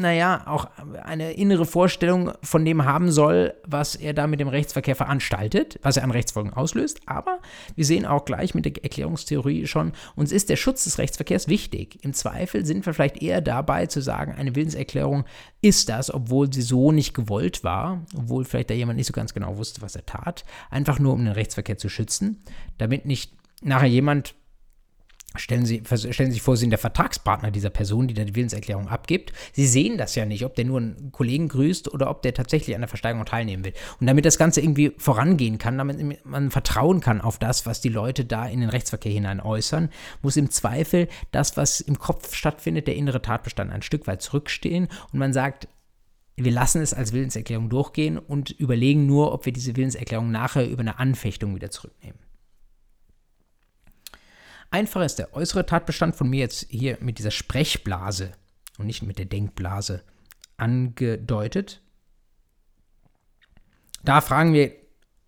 [0.00, 0.68] naja, auch
[1.02, 5.96] eine innere Vorstellung von dem haben soll, was er da mit dem Rechtsverkehr veranstaltet, was
[5.96, 7.00] er an Rechtsfolgen auslöst.
[7.06, 7.40] Aber
[7.74, 11.98] wir sehen auch gleich mit der Erklärungstheorie schon, uns ist der Schutz des Rechtsverkehrs wichtig.
[12.02, 15.24] Im Zweifel sind wir vielleicht eher dabei zu sagen, eine Willenserklärung
[15.62, 19.32] ist das, obwohl sie so nicht gewollt war, obwohl vielleicht da jemand nicht so ganz
[19.34, 22.42] genau wusste, was er tat, einfach nur um den Rechtsverkehr zu schützen,
[22.78, 23.32] damit nicht
[23.62, 24.34] nachher jemand
[25.36, 28.36] Stellen Sie, stellen Sie sich vor, Sie sind der Vertragspartner dieser Person, die da die
[28.36, 29.32] Willenserklärung abgibt.
[29.52, 32.76] Sie sehen das ja nicht, ob der nur einen Kollegen grüßt oder ob der tatsächlich
[32.76, 33.72] an der Versteigerung teilnehmen will.
[34.00, 37.88] Und damit das Ganze irgendwie vorangehen kann, damit man vertrauen kann auf das, was die
[37.88, 39.88] Leute da in den Rechtsverkehr hinein äußern,
[40.22, 44.88] muss im Zweifel das, was im Kopf stattfindet, der innere Tatbestand ein Stück weit zurückstehen
[45.12, 45.66] und man sagt,
[46.36, 50.80] wir lassen es als Willenserklärung durchgehen und überlegen nur, ob wir diese Willenserklärung nachher über
[50.80, 52.18] eine Anfechtung wieder zurücknehmen.
[54.74, 58.32] Einfacher ist der äußere Tatbestand von mir jetzt hier mit dieser Sprechblase
[58.76, 60.02] und nicht mit der Denkblase
[60.56, 61.80] angedeutet.
[64.02, 64.72] Da fragen wir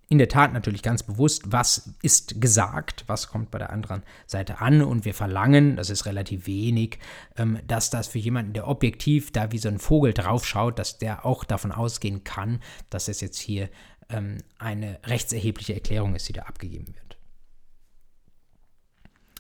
[0.09, 4.61] in der Tat natürlich ganz bewusst, was ist gesagt, was kommt bei der anderen Seite
[4.61, 6.99] an und wir verlangen, das ist relativ wenig,
[7.37, 11.25] ähm, dass das für jemanden, der objektiv da wie so ein Vogel draufschaut, dass der
[11.25, 13.71] auch davon ausgehen kann, dass es jetzt hier
[14.09, 17.06] ähm, eine rechtserhebliche Erklärung ist, die da abgegeben wird.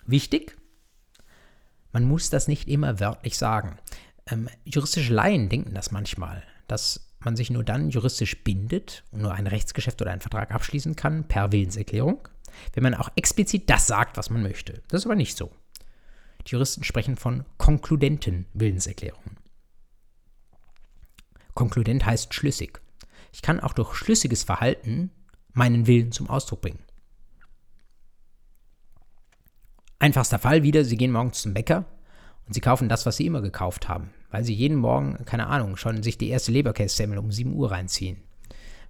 [0.06, 0.56] Wichtig,
[1.92, 3.78] man muss das nicht immer wörtlich sagen.
[4.26, 9.32] Ähm, juristische Laien denken das manchmal, dass man sich nur dann juristisch bindet und nur
[9.32, 12.28] ein Rechtsgeschäft oder einen Vertrag abschließen kann per Willenserklärung,
[12.74, 14.82] wenn man auch explizit das sagt, was man möchte.
[14.88, 15.50] Das ist aber nicht so.
[16.46, 19.38] Die Juristen sprechen von konkludenten Willenserklärungen.
[21.54, 22.80] Konkludent heißt schlüssig.
[23.32, 25.10] Ich kann auch durch schlüssiges Verhalten
[25.52, 26.85] meinen Willen zum Ausdruck bringen.
[29.98, 31.84] Einfachster Fall wieder, Sie gehen morgens zum Bäcker
[32.46, 35.76] und Sie kaufen das, was Sie immer gekauft haben, weil Sie jeden Morgen, keine Ahnung,
[35.76, 38.18] schon sich die erste Leberkässemmel um 7 Uhr reinziehen.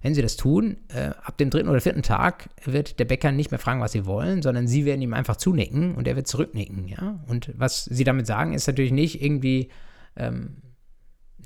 [0.01, 3.51] Wenn Sie das tun, äh, ab dem dritten oder vierten Tag wird der Bäcker nicht
[3.51, 6.87] mehr fragen, was Sie wollen, sondern Sie werden ihm einfach zunicken und er wird zurücknicken.
[6.87, 7.19] Ja?
[7.27, 9.69] Und was Sie damit sagen, ist natürlich nicht irgendwie
[10.15, 10.57] ähm,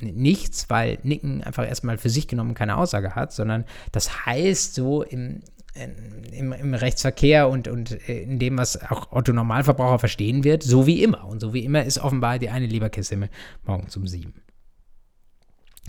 [0.01, 5.03] nichts, weil Nicken einfach erstmal für sich genommen keine Aussage hat, sondern das heißt so
[5.03, 5.41] im,
[5.73, 10.85] im, im, Rechtsverkehr und, und äh, in dem, was auch Otto Normalverbraucher verstehen wird, so
[10.85, 11.25] wie immer.
[11.25, 13.29] Und so wie immer ist offenbar die eine Leberkäse
[13.63, 14.33] morgens um sieben.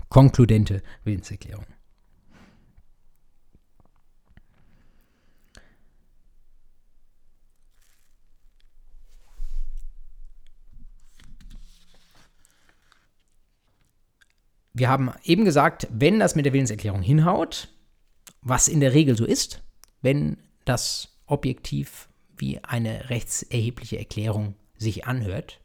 [0.09, 1.65] Konkludente Willenserklärung.
[14.75, 17.69] Wir haben eben gesagt, wenn das mit der Willenserklärung hinhaut,
[18.41, 19.63] was in der Regel so ist,
[20.03, 25.59] wenn das objektiv wie eine rechtserhebliche Erklärung sich anhört,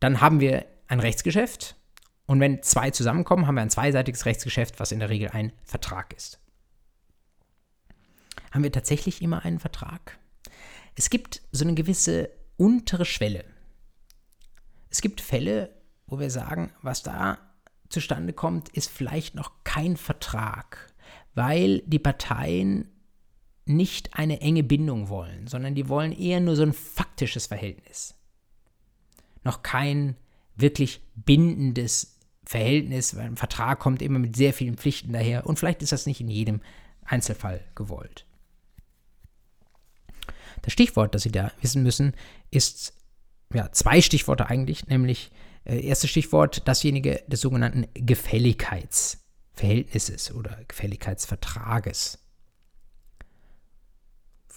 [0.00, 1.76] dann haben wir ein Rechtsgeschäft
[2.26, 6.14] und wenn zwei zusammenkommen, haben wir ein zweiseitiges Rechtsgeschäft, was in der Regel ein Vertrag
[6.14, 6.40] ist.
[8.52, 10.18] Haben wir tatsächlich immer einen Vertrag?
[10.94, 13.44] Es gibt so eine gewisse untere Schwelle.
[14.90, 15.74] Es gibt Fälle,
[16.06, 17.38] wo wir sagen, was da
[17.88, 20.87] zustande kommt, ist vielleicht noch kein Vertrag,
[21.38, 22.88] weil die Parteien
[23.64, 28.16] nicht eine enge Bindung wollen, sondern die wollen eher nur so ein faktisches Verhältnis.
[29.44, 30.16] Noch kein
[30.56, 35.80] wirklich bindendes Verhältnis, weil ein Vertrag kommt immer mit sehr vielen Pflichten daher und vielleicht
[35.80, 36.60] ist das nicht in jedem
[37.04, 38.26] Einzelfall gewollt.
[40.62, 42.14] Das Stichwort, das Sie da wissen müssen,
[42.50, 42.94] ist
[43.54, 45.30] ja zwei Stichworte eigentlich, nämlich
[45.64, 47.86] äh, erstes Stichwort dasjenige des sogenannten
[49.58, 52.18] Gefälligkeitsverhältnisses oder Gefälligkeitsvertrages.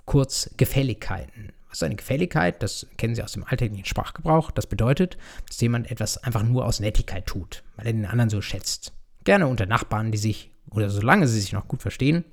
[0.05, 1.53] Kurz Gefälligkeiten.
[1.69, 2.61] Was ist eine Gefälligkeit?
[2.61, 4.51] Das kennen Sie aus dem alltäglichen Sprachgebrauch.
[4.51, 8.41] Das bedeutet, dass jemand etwas einfach nur aus Nettigkeit tut, weil er den anderen so
[8.41, 8.93] schätzt.
[9.23, 12.25] Gerne unter Nachbarn, die sich, oder solange sie sich noch gut verstehen,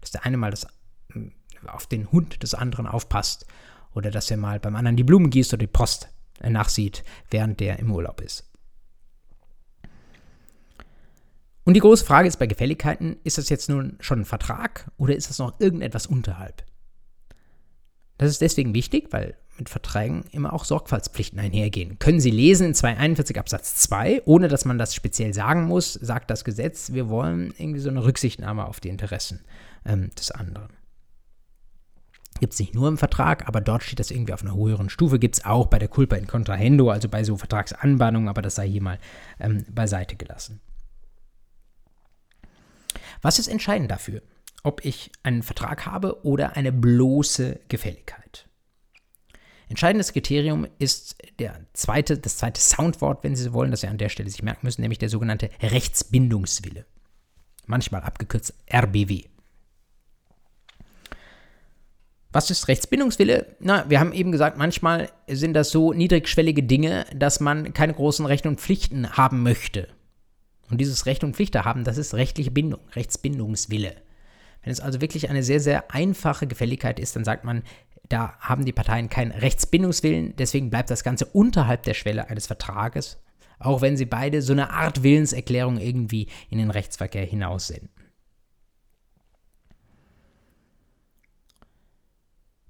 [0.00, 0.64] dass der eine mal das,
[1.14, 1.30] äh,
[1.66, 3.46] auf den Hund des anderen aufpasst
[3.94, 6.08] oder dass er mal beim anderen die Blumen gießt oder die Post
[6.40, 8.51] nachsieht, während der im Urlaub ist.
[11.64, 15.14] Und die große Frage ist bei Gefälligkeiten, ist das jetzt nun schon ein Vertrag oder
[15.14, 16.64] ist das noch irgendetwas unterhalb?
[18.18, 21.98] Das ist deswegen wichtig, weil mit Verträgen immer auch Sorgfaltspflichten einhergehen.
[21.98, 26.30] Können Sie lesen in 241 Absatz 2, ohne dass man das speziell sagen muss, sagt
[26.30, 29.40] das Gesetz, wir wollen irgendwie so eine Rücksichtnahme auf die Interessen
[29.84, 30.70] ähm, des anderen.
[32.40, 35.18] Gibt es nicht nur im Vertrag, aber dort steht das irgendwie auf einer höheren Stufe.
[35.18, 38.68] Gibt es auch bei der Culpa in Contrahendo, also bei so Vertragsanbahnungen, aber das sei
[38.68, 38.98] hier mal
[39.38, 40.60] ähm, beiseite gelassen.
[43.22, 44.20] Was ist entscheidend dafür,
[44.64, 48.48] ob ich einen Vertrag habe oder eine bloße Gefälligkeit?
[49.68, 54.10] Entscheidendes Kriterium ist der zweite, das zweite Soundwort, wenn Sie wollen, das Sie an der
[54.10, 56.84] Stelle sich merken müssen, nämlich der sogenannte Rechtsbindungswille.
[57.64, 59.24] Manchmal abgekürzt RBW.
[62.32, 63.56] Was ist Rechtsbindungswille?
[63.60, 68.26] Na, wir haben eben gesagt, manchmal sind das so niedrigschwellige Dinge, dass man keine großen
[68.26, 69.88] Rechte und Pflichten haben möchte.
[70.72, 73.94] Und dieses Recht und Pflichten haben, das ist rechtliche Bindung, Rechtsbindungswille.
[74.62, 77.62] Wenn es also wirklich eine sehr, sehr einfache Gefälligkeit ist, dann sagt man,
[78.08, 83.18] da haben die Parteien keinen Rechtsbindungswillen, deswegen bleibt das Ganze unterhalb der Schwelle eines Vertrages,
[83.58, 87.90] auch wenn sie beide so eine Art Willenserklärung irgendwie in den Rechtsverkehr hinaussenden.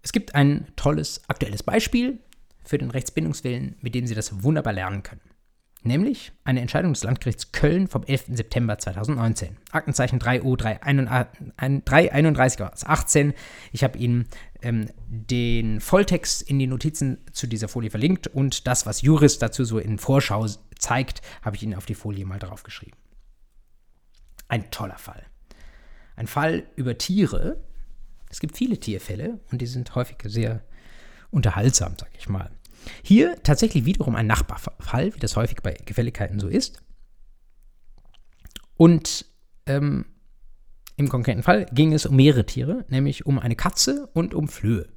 [0.03, 2.19] Es gibt ein tolles aktuelles Beispiel
[2.65, 5.32] für den Rechtsbindungswillen, mit dem Sie das wunderbar lernen können.
[5.85, 8.27] Nämlich eine Entscheidung des Landgerichts Köln vom 11.
[8.29, 9.57] September 2019.
[9.73, 13.35] Aktenzeichen 3U 331 18.
[13.73, 14.29] Ich habe Ihnen
[14.63, 19.65] ähm, den Volltext in die Notizen zu dieser Folie verlinkt und das, was Juris dazu
[19.65, 20.47] so in Vorschau
[20.79, 22.97] zeigt, habe ich Ihnen auf die Folie mal drauf geschrieben.
[24.47, 25.27] Ein toller Fall.
[26.15, 27.61] Ein Fall über Tiere,
[28.31, 30.63] es gibt viele Tierfälle und die sind häufig sehr
[31.31, 32.53] unterhaltsam, sag ich mal.
[33.03, 36.83] Hier tatsächlich wiederum ein Nachbarfall, wie das häufig bei Gefälligkeiten so ist.
[38.77, 39.27] Und
[39.67, 40.07] ähm,
[40.97, 44.89] im konkreten Fall ging es um mehrere Tiere, nämlich um eine Katze und um Flöhe.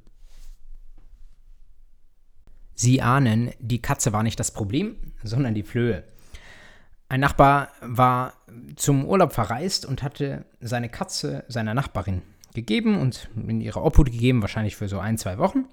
[2.74, 6.04] Sie ahnen, die Katze war nicht das Problem, sondern die Flöhe.
[7.08, 8.34] Ein Nachbar war
[8.74, 12.22] zum Urlaub verreist und hatte seine Katze seiner Nachbarin
[12.54, 15.66] gegeben und in ihre Obhut gegeben, wahrscheinlich für so ein, zwei Wochen.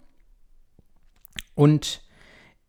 [1.56, 2.02] Und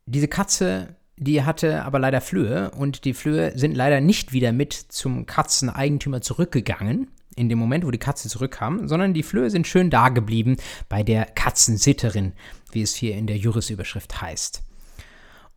[0.05, 4.73] diese Katze, die hatte aber leider Flöhe und die Flöhe sind leider nicht wieder mit
[4.73, 9.89] zum Katzeneigentümer zurückgegangen, in dem Moment, wo die Katze zurückkam, sondern die Flöhe sind schön
[9.89, 10.57] da geblieben
[10.87, 12.33] bei der Katzensitterin,
[12.71, 14.63] wie es hier in der Jurisüberschrift heißt.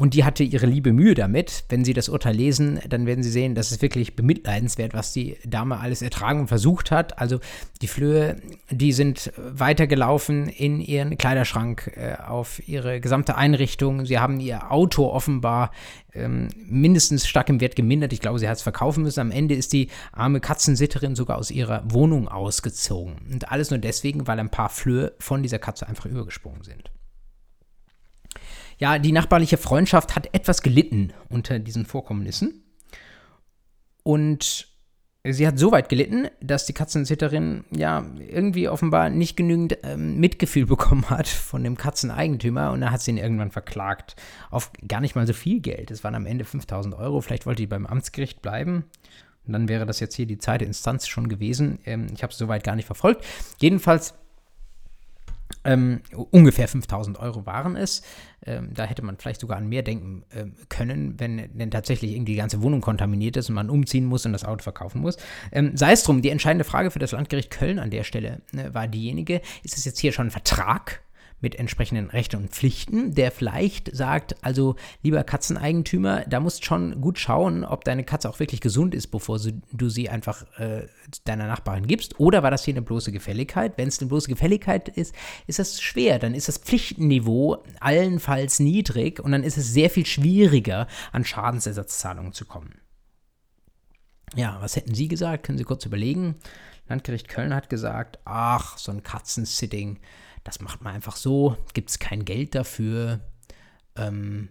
[0.00, 1.64] Und die hatte ihre liebe Mühe damit.
[1.68, 5.36] Wenn Sie das Urteil lesen, dann werden Sie sehen, das ist wirklich bemitleidenswert, was die
[5.44, 7.18] Dame alles ertragen und versucht hat.
[7.18, 7.40] Also
[7.82, 8.36] die Flöhe,
[8.70, 14.06] die sind weitergelaufen in ihren Kleiderschrank, äh, auf ihre gesamte Einrichtung.
[14.06, 15.72] Sie haben ihr Auto offenbar
[16.14, 18.12] ähm, mindestens stark im Wert gemindert.
[18.12, 19.18] Ich glaube, sie hat es verkaufen müssen.
[19.18, 23.16] Am Ende ist die arme Katzensitterin sogar aus ihrer Wohnung ausgezogen.
[23.32, 26.92] Und alles nur deswegen, weil ein paar Flöhe von dieser Katze einfach übergesprungen sind.
[28.78, 32.62] Ja, die nachbarliche Freundschaft hat etwas gelitten unter diesen Vorkommnissen.
[34.04, 34.68] Und
[35.24, 40.66] sie hat so weit gelitten, dass die Katzensitterin ja irgendwie offenbar nicht genügend ähm, Mitgefühl
[40.66, 44.16] bekommen hat von dem Katzeneigentümer und dann hat sie ihn irgendwann verklagt
[44.50, 45.90] auf gar nicht mal so viel Geld.
[45.90, 47.20] Es waren am Ende 5000 Euro.
[47.20, 48.84] Vielleicht wollte die beim Amtsgericht bleiben.
[49.46, 51.80] Und dann wäre das jetzt hier die zweite Instanz schon gewesen.
[51.84, 53.24] Ähm, ich habe es soweit gar nicht verfolgt.
[53.60, 54.14] Jedenfalls
[55.64, 56.00] ähm,
[56.30, 58.02] ungefähr 5000 Euro waren es.
[58.46, 62.32] Ähm, da hätte man vielleicht sogar an mehr denken äh, können, wenn denn tatsächlich irgendwie
[62.32, 65.16] die ganze Wohnung kontaminiert ist und man umziehen muss und das Auto verkaufen muss.
[65.52, 68.72] Ähm, sei es drum, die entscheidende Frage für das Landgericht Köln an der Stelle äh,
[68.72, 71.02] war diejenige, ist es jetzt hier schon ein Vertrag,
[71.40, 77.18] mit entsprechenden Rechten und Pflichten, der vielleicht sagt, also lieber Katzeneigentümer, da musst schon gut
[77.18, 79.38] schauen, ob deine Katze auch wirklich gesund ist, bevor
[79.72, 80.86] du sie einfach äh,
[81.24, 82.18] deiner Nachbarin gibst.
[82.18, 83.74] Oder war das hier eine bloße Gefälligkeit?
[83.76, 85.14] Wenn es eine bloße Gefälligkeit ist,
[85.46, 86.18] ist das schwer.
[86.18, 92.32] Dann ist das Pflichtenniveau allenfalls niedrig und dann ist es sehr viel schwieriger, an Schadensersatzzahlungen
[92.32, 92.80] zu kommen.
[94.34, 95.44] Ja, was hätten Sie gesagt?
[95.44, 96.36] Können Sie kurz überlegen.
[96.88, 100.00] Landgericht Köln hat gesagt, ach, so ein Katzensitting,
[100.48, 103.20] das macht man einfach so, gibt es kein Geld dafür.
[103.96, 104.48] Ähm,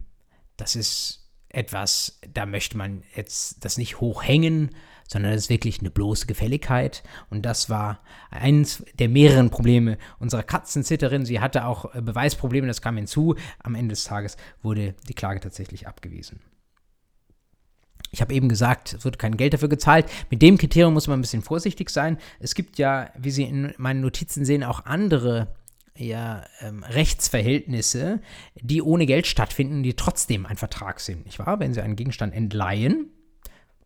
[0.56, 4.70] das ist etwas, da möchte man jetzt das nicht hochhängen,
[5.08, 7.02] sondern das ist wirklich eine bloße Gefälligkeit.
[7.32, 11.26] Und das war eines der mehreren Probleme unserer Katzensitterin.
[11.26, 13.36] Sie hatte auch äh, Beweisprobleme, das kam hinzu.
[13.58, 16.42] Am Ende des Tages wurde die Klage tatsächlich abgewiesen.
[18.12, 20.06] Ich habe eben gesagt, es wird kein Geld dafür gezahlt.
[20.30, 22.20] Mit dem Kriterium muss man ein bisschen vorsichtig sein.
[22.40, 25.56] Es gibt ja, wie Sie in meinen Notizen sehen, auch andere
[25.98, 28.22] ja, ähm, Rechtsverhältnisse,
[28.56, 31.26] die ohne Geld stattfinden, die trotzdem ein Vertrag sind.
[31.26, 31.60] Nicht wahr?
[31.60, 33.12] Wenn Sie einen Gegenstand entleihen,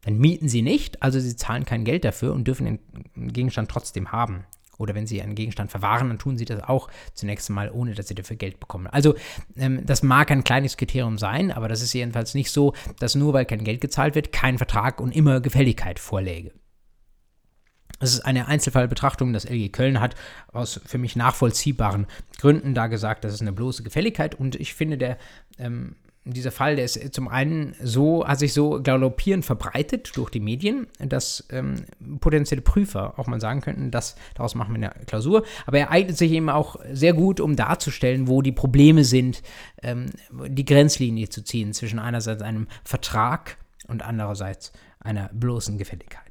[0.03, 2.79] dann mieten Sie nicht, also Sie zahlen kein Geld dafür und dürfen
[3.15, 4.45] den Gegenstand trotzdem haben.
[4.77, 8.07] Oder wenn Sie einen Gegenstand verwahren, dann tun Sie das auch zunächst einmal, ohne dass
[8.07, 8.87] Sie dafür Geld bekommen.
[8.87, 9.13] Also
[9.55, 13.33] ähm, das mag ein kleines Kriterium sein, aber das ist jedenfalls nicht so, dass nur
[13.33, 16.51] weil kein Geld gezahlt wird, kein Vertrag und immer Gefälligkeit vorläge.
[18.01, 19.31] Es ist eine Einzelfallbetrachtung.
[19.31, 20.15] Das LG Köln hat
[20.51, 22.07] aus für mich nachvollziehbaren
[22.39, 24.35] Gründen da gesagt, das ist eine bloße Gefälligkeit.
[24.35, 25.17] Und ich finde, der,
[25.59, 30.39] ähm, dieser Fall, der ist zum einen so, hat sich so galoppierend verbreitet durch die
[30.39, 31.85] Medien, dass ähm,
[32.19, 35.43] potenzielle Prüfer auch mal sagen könnten, dass daraus machen wir eine Klausur.
[35.65, 39.43] Aber er eignet sich eben auch sehr gut, um darzustellen, wo die Probleme sind,
[39.83, 40.07] ähm,
[40.47, 46.30] die Grenzlinie zu ziehen zwischen einerseits einem Vertrag und andererseits einer bloßen Gefälligkeit.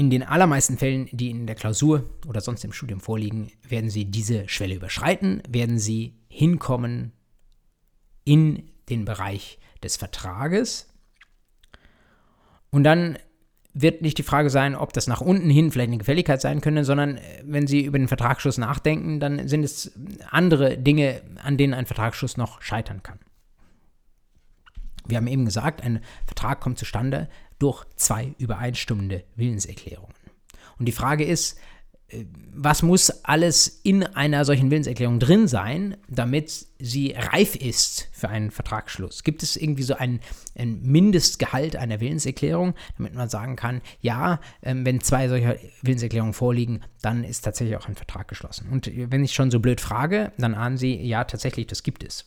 [0.00, 4.06] In den allermeisten Fällen, die in der Klausur oder sonst im Studium vorliegen, werden Sie
[4.06, 7.12] diese Schwelle überschreiten, werden Sie hinkommen
[8.24, 10.88] in den Bereich des Vertrages.
[12.70, 13.18] Und dann
[13.74, 16.86] wird nicht die Frage sein, ob das nach unten hin vielleicht eine Gefälligkeit sein könnte,
[16.86, 19.92] sondern äh, wenn Sie über den Vertragsschluss nachdenken, dann sind es
[20.30, 23.18] andere Dinge, an denen ein Vertragsschluss noch scheitern kann.
[25.06, 27.28] Wir haben eben gesagt, ein Vertrag kommt zustande,
[27.60, 30.14] durch zwei übereinstimmende Willenserklärungen.
[30.78, 31.58] Und die Frage ist,
[32.08, 38.28] äh, was muss alles in einer solchen Willenserklärung drin sein, damit sie reif ist für
[38.28, 39.22] einen Vertragsschluss?
[39.22, 40.20] Gibt es irgendwie so ein,
[40.56, 46.80] ein Mindestgehalt einer Willenserklärung, damit man sagen kann, ja, ähm, wenn zwei solcher Willenserklärungen vorliegen,
[47.02, 48.68] dann ist tatsächlich auch ein Vertrag geschlossen.
[48.70, 52.26] Und wenn ich schon so blöd frage, dann ahnen Sie, ja, tatsächlich, das gibt es.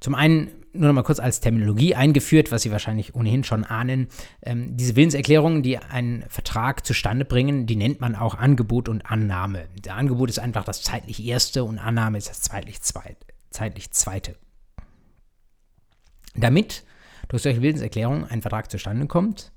[0.00, 4.08] Zum einen nur noch mal kurz als Terminologie eingeführt, was Sie wahrscheinlich ohnehin schon ahnen.
[4.42, 9.68] Ähm, diese Willenserklärungen, die einen Vertrag zustande bringen, die nennt man auch Angebot und Annahme.
[9.84, 13.18] Der Angebot ist einfach das zeitlich erste und Annahme ist das zeitlich, zweit,
[13.50, 14.36] zeitlich zweite.
[16.34, 16.84] Damit
[17.28, 19.52] durch solche Willenserklärungen ein Vertrag zustande kommt,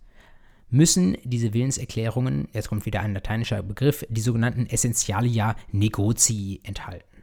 [0.70, 7.14] müssen diese Willenserklärungen, jetzt kommt wieder ein lateinischer Begriff, die sogenannten Essentialia Negocii enthalten.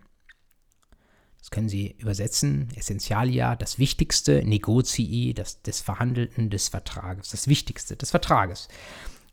[1.52, 2.68] Können Sie übersetzen.
[2.74, 8.68] Essentialia, das Wichtigste, Negozii, das des Verhandelten des Vertrages, das Wichtigste des Vertrages.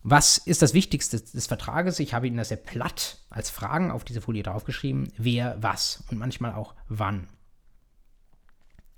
[0.03, 1.97] Was ist das Wichtigste des Vertrages?
[1.99, 5.13] Ich habe Ihnen das sehr platt als Fragen auf diese Folie draufgeschrieben.
[5.17, 7.29] Wer, was und manchmal auch wann.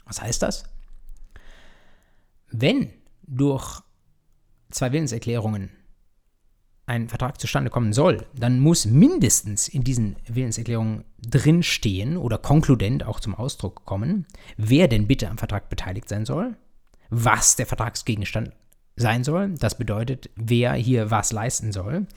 [0.06, 0.64] Was heißt das?
[2.50, 2.92] Wenn
[3.22, 3.82] durch
[4.72, 5.70] zwei Willenserklärungen
[6.92, 13.22] ein Vertrag zustande kommen soll, dann muss mindestens in diesen Willenserklärungen drinstehen oder konkludent auch
[13.22, 14.26] zum Ausdruck kommen,
[14.58, 16.58] wer denn bitte am Vertrag beteiligt sein soll,
[17.10, 18.52] was der Vertragsgegenstand
[18.98, 22.08] sein soll, das bedeutet, wer hier was leisten soll,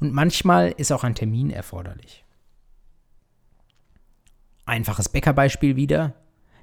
[0.00, 2.24] und manchmal ist auch ein Termin erforderlich.
[4.66, 6.14] Einfaches Bäckerbeispiel wieder,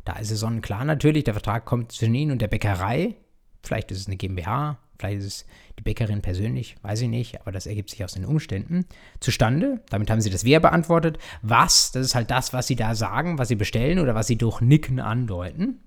[0.03, 3.15] da ist es sonnenklar natürlich, der Vertrag kommt zwischen Ihnen und der Bäckerei,
[3.63, 5.45] vielleicht ist es eine GmbH, vielleicht ist es
[5.77, 8.85] die Bäckerin persönlich, weiß ich nicht, aber das ergibt sich aus den Umständen,
[9.19, 9.81] zustande.
[9.89, 11.17] Damit haben sie das Wer beantwortet.
[11.41, 14.37] Was, das ist halt das, was sie da sagen, was sie bestellen oder was sie
[14.37, 15.79] durch Nicken andeuten.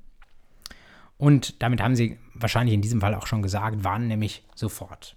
[1.17, 5.17] Und damit haben sie wahrscheinlich in diesem Fall auch schon gesagt, wann, nämlich sofort.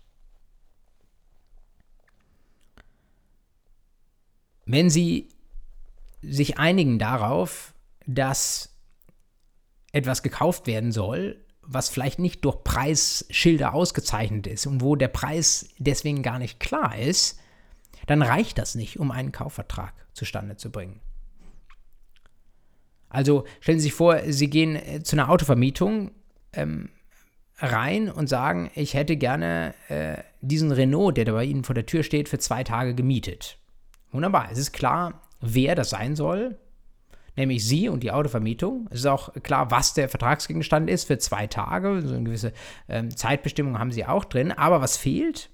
[4.66, 5.30] Wenn sie
[6.22, 7.74] sich einigen darauf,
[8.06, 8.76] dass
[9.92, 15.70] etwas gekauft werden soll, was vielleicht nicht durch Preisschilder ausgezeichnet ist und wo der Preis
[15.78, 17.40] deswegen gar nicht klar ist,
[18.08, 21.02] dann reicht das nicht, um einen Kaufvertrag zustande zu bringen.
[23.10, 26.12] Also stellen Sie sich vor, Sie gehen äh, zu einer Autovermietung,
[26.54, 26.90] ähm,
[27.60, 31.86] rein und sagen, ich hätte gerne äh, diesen Renault, der da bei Ihnen vor der
[31.86, 33.58] Tür steht, für zwei Tage gemietet.
[34.12, 34.50] Wunderbar.
[34.52, 36.58] Es ist klar, wer das sein soll,
[37.38, 38.88] nämlich Sie und die Autovermietung.
[38.90, 42.02] Es ist auch klar, was der Vertragsgegenstand ist für zwei Tage.
[42.02, 42.52] So eine gewisse
[42.90, 44.52] ähm, Zeitbestimmung haben Sie auch drin.
[44.52, 45.50] Aber was fehlt?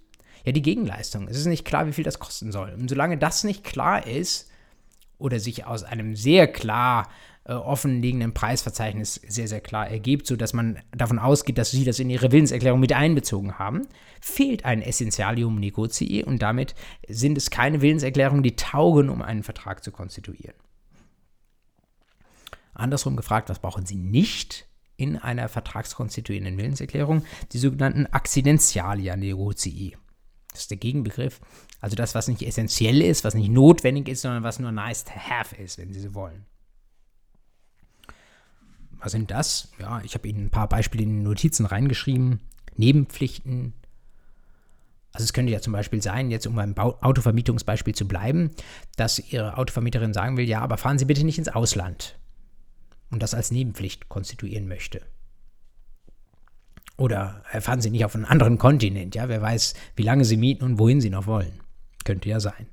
[0.46, 1.28] Ja, die Gegenleistung.
[1.28, 2.74] Es ist nicht klar, wie viel das kosten soll.
[2.78, 4.50] Und solange das nicht klar ist
[5.18, 7.08] oder sich aus einem sehr klar
[7.46, 12.10] äh, offenliegenden Preisverzeichnis sehr, sehr klar ergibt, sodass man davon ausgeht, dass Sie das in
[12.10, 13.88] Ihre Willenserklärung mit einbezogen haben,
[14.22, 16.74] fehlt ein Essentialium negotii und damit
[17.08, 20.56] sind es keine Willenserklärungen, die taugen, um einen Vertrag zu konstituieren.
[22.74, 24.68] Andersrum gefragt, was brauchen Sie nicht
[24.98, 27.24] in einer vertragskonstituierenden Willenserklärung?
[27.52, 29.98] Die sogenannten Accidentialia negotii.
[30.52, 31.42] Das ist der Gegenbegriff.
[31.82, 35.14] Also das, was nicht essentiell ist, was nicht notwendig ist, sondern was nur nice to
[35.14, 36.46] have ist, wenn Sie so wollen.
[39.00, 39.70] Was sind das?
[39.80, 42.40] Ja, ich habe Ihnen ein paar Beispiele in die Notizen reingeschrieben.
[42.76, 43.74] Nebenpflichten.
[45.12, 48.52] Also es könnte ja zum Beispiel sein, jetzt um beim Autovermietungsbeispiel zu bleiben,
[48.96, 52.18] dass Ihre Autovermieterin sagen will, ja, aber fahren Sie bitte nicht ins Ausland
[53.14, 55.02] und das als Nebenpflicht konstituieren möchte.
[56.98, 60.64] Oder fahren Sie nicht auf einen anderen Kontinent, ja, wer weiß, wie lange Sie mieten
[60.64, 61.62] und wohin Sie noch wollen.
[62.04, 62.68] Könnte ja sein.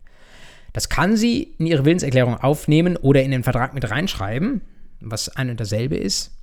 [0.73, 4.63] Das kann sie in ihre Willenserklärung aufnehmen oder in den Vertrag mit reinschreiben
[5.01, 6.37] was ein und dasselbe ist.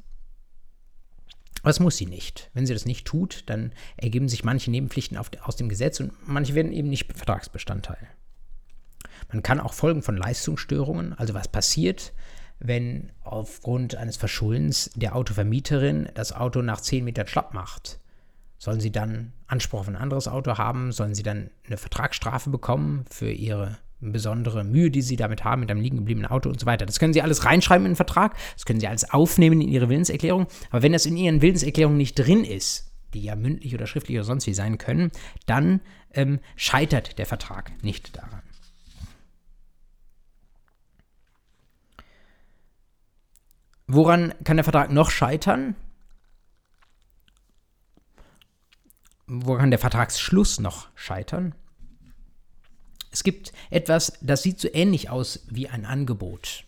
[1.61, 2.49] Aber das muss sie nicht.
[2.53, 6.11] Wenn sie das nicht tut, dann ergeben sich manche Nebenpflichten auf, aus dem Gesetz und
[6.27, 8.07] manche werden eben nicht Vertragsbestandteil.
[9.31, 12.13] Man kann auch Folgen von Leistungsstörungen, also was passiert,
[12.59, 17.99] wenn aufgrund eines Verschuldens der Autovermieterin das Auto nach 10 Metern schlapp macht.
[18.57, 20.91] Sollen sie dann Anspruch auf ein anderes Auto haben?
[20.91, 25.71] Sollen sie dann eine Vertragsstrafe bekommen für ihre besondere Mühe, die sie damit haben, mit
[25.71, 26.85] einem liegen gebliebenen Auto und so weiter.
[26.85, 29.89] Das können sie alles reinschreiben in den Vertrag, das können sie alles aufnehmen in ihre
[29.89, 34.17] Willenserklärung, aber wenn das in ihren Willenserklärungen nicht drin ist, die ja mündlich oder schriftlich
[34.17, 35.11] oder sonst wie sein können,
[35.45, 35.81] dann
[36.13, 38.41] ähm, scheitert der Vertrag nicht daran.
[43.87, 45.75] Woran kann der Vertrag noch scheitern?
[49.27, 51.55] Woran kann der Vertragsschluss noch scheitern?
[53.11, 56.65] Es gibt etwas, das sieht so ähnlich aus wie ein Angebot,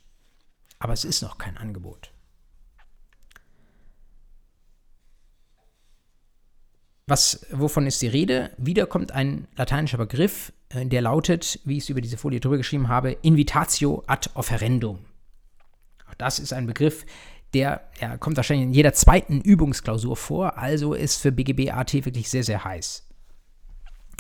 [0.80, 2.12] aber es ist noch kein Angebot.
[7.06, 8.52] Was, wovon ist die Rede?
[8.58, 12.58] Wieder kommt ein lateinischer Begriff, äh, der lautet, wie ich es über diese Folie drüber
[12.58, 15.09] geschrieben habe, Invitatio ad offerendum.
[16.10, 17.06] Auch das ist ein Begriff,
[17.54, 22.30] der ja, kommt wahrscheinlich in jeder zweiten Übungsklausur vor, also ist für BGB AT wirklich
[22.30, 23.06] sehr, sehr heiß.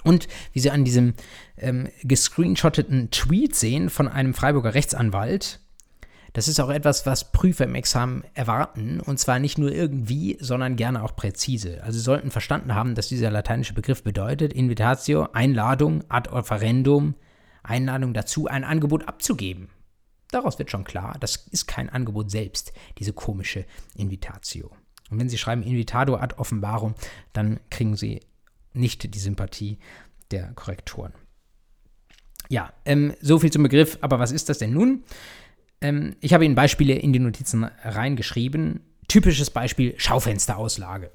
[0.03, 1.13] Und wie Sie an diesem
[1.57, 5.59] ähm, gescreenshotteten Tweet sehen von einem Freiburger Rechtsanwalt,
[6.33, 8.99] das ist auch etwas, was Prüfer im Examen erwarten.
[8.99, 11.83] Und zwar nicht nur irgendwie, sondern gerne auch präzise.
[11.83, 17.15] Also Sie sollten verstanden haben, dass dieser lateinische Begriff bedeutet, Invitatio, Einladung, ad offerendum,
[17.63, 19.69] Einladung dazu, ein Angebot abzugeben.
[20.31, 23.65] Daraus wird schon klar, das ist kein Angebot selbst, diese komische
[23.95, 24.71] Invitatio.
[25.09, 26.93] Und wenn Sie schreiben Invitado ad offenbarum,
[27.33, 28.21] dann kriegen Sie
[28.73, 29.79] nicht die Sympathie
[30.31, 31.13] der Korrektoren.
[32.47, 35.03] Ja, ähm, so viel zum Begriff, aber was ist das denn nun?
[35.81, 38.81] Ähm, ich habe Ihnen Beispiele in die Notizen reingeschrieben.
[39.07, 41.11] Typisches Beispiel Schaufensterauslage.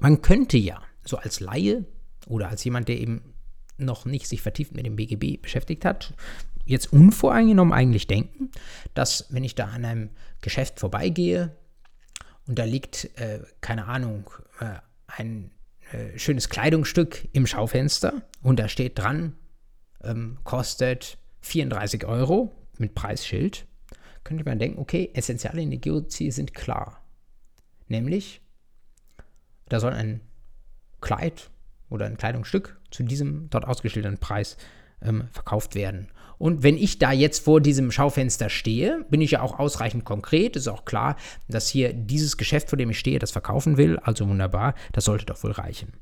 [0.00, 1.84] Man könnte ja so als Laie
[2.26, 3.34] oder als jemand, der eben
[3.78, 6.14] noch nicht sich vertieft mit dem BGB beschäftigt hat,
[6.68, 8.50] jetzt unvoreingenommen eigentlich denken,
[8.94, 10.10] dass wenn ich da an einem
[10.40, 11.56] Geschäft vorbeigehe
[12.46, 14.74] und da liegt, äh, keine Ahnung, äh,
[15.06, 15.50] ein
[15.92, 19.34] äh, schönes Kleidungsstück im Schaufenster und da steht dran,
[20.04, 23.66] ähm, kostet 34 Euro mit Preisschild,
[24.22, 27.02] könnte man denken, okay, essentielle Negozien sind klar.
[27.88, 28.42] Nämlich,
[29.68, 30.20] da soll ein
[31.00, 31.50] Kleid
[31.88, 34.58] oder ein Kleidungsstück zu diesem dort ausgestellten Preis
[35.00, 36.08] ähm, verkauft werden.
[36.38, 40.56] Und wenn ich da jetzt vor diesem Schaufenster stehe, bin ich ja auch ausreichend konkret.
[40.56, 41.16] Ist auch klar,
[41.48, 43.98] dass hier dieses Geschäft, vor dem ich stehe, das verkaufen will.
[43.98, 45.92] Also wunderbar, das sollte doch wohl reichen.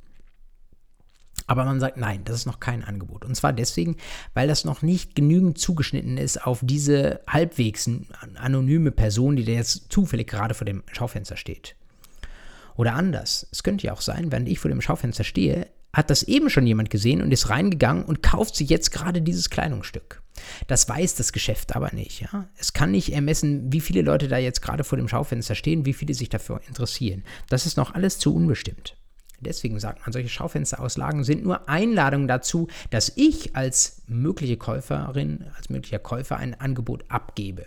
[1.49, 3.25] Aber man sagt, nein, das ist noch kein Angebot.
[3.25, 3.97] Und zwar deswegen,
[4.35, 7.89] weil das noch nicht genügend zugeschnitten ist auf diese halbwegs
[8.35, 11.77] anonyme Person, die da jetzt zufällig gerade vor dem Schaufenster steht.
[12.75, 13.47] Oder anders.
[13.53, 16.67] Es könnte ja auch sein, wenn ich vor dem Schaufenster stehe, hat das eben schon
[16.67, 20.21] jemand gesehen und ist reingegangen und kauft sich jetzt gerade dieses Kleidungsstück.
[20.67, 22.21] Das weiß das Geschäft aber nicht.
[22.21, 22.51] Ja?
[22.59, 25.95] Es kann nicht ermessen, wie viele Leute da jetzt gerade vor dem Schaufenster stehen, wie
[25.95, 27.25] viele sich dafür interessieren.
[27.49, 28.99] Das ist noch alles zu unbestimmt.
[29.41, 35.71] Deswegen sagt man, solche Schaufensterauslagen sind nur Einladungen dazu, dass ich als mögliche Käuferin, als
[35.71, 37.65] möglicher Käufer ein Angebot abgebe.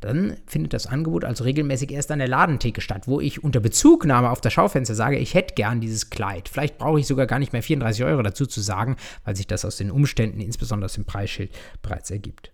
[0.00, 4.30] Dann findet das Angebot also regelmäßig erst an der Ladentheke statt, wo ich unter Bezugnahme
[4.30, 6.48] auf das Schaufenster sage, ich hätte gern dieses Kleid.
[6.48, 9.64] Vielleicht brauche ich sogar gar nicht mehr 34 Euro dazu zu sagen, weil sich das
[9.64, 12.52] aus den Umständen, insbesondere aus dem Preisschild, bereits ergibt.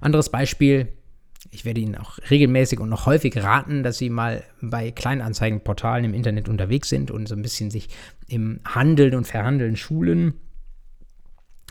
[0.00, 0.88] Anderes Beispiel,
[1.50, 6.14] ich werde Ihnen auch regelmäßig und noch häufig raten, dass Sie mal bei Kleinanzeigenportalen im
[6.14, 7.88] Internet unterwegs sind und so ein bisschen sich
[8.28, 10.34] im Handeln und Verhandeln schulen.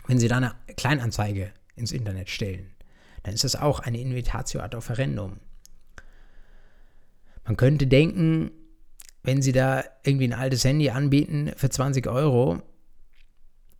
[0.08, 2.70] Wenn Sie da eine Kleinanzeige ins Internet stellen,
[3.26, 5.38] dann ist das auch eine Invitatio ad offerendum.
[7.44, 8.52] Man könnte denken,
[9.24, 12.62] wenn Sie da irgendwie ein altes Handy anbieten für 20 Euro,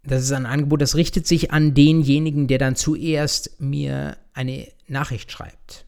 [0.02, 5.30] das ist ein Angebot, das richtet sich an denjenigen, der dann zuerst mir eine Nachricht
[5.30, 5.86] schreibt.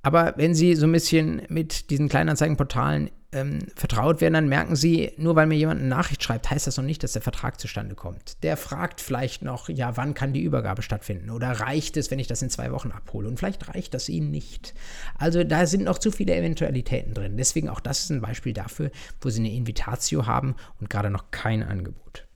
[0.00, 5.12] Aber wenn Sie so ein bisschen mit diesen Kleinanzeigenportalen ähm, vertraut werden, dann merken Sie,
[5.16, 7.94] nur weil mir jemand eine Nachricht schreibt, heißt das noch nicht, dass der Vertrag zustande
[7.94, 8.42] kommt.
[8.42, 11.30] Der fragt vielleicht noch, ja, wann kann die Übergabe stattfinden?
[11.30, 13.28] Oder reicht es, wenn ich das in zwei Wochen abhole?
[13.28, 14.74] Und vielleicht reicht das Ihnen nicht.
[15.16, 17.36] Also da sind noch zu viele Eventualitäten drin.
[17.36, 21.30] Deswegen auch das ist ein Beispiel dafür, wo Sie eine Invitatio haben und gerade noch
[21.30, 22.26] kein Angebot.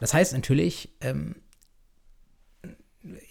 [0.00, 1.36] Das heißt natürlich, ähm,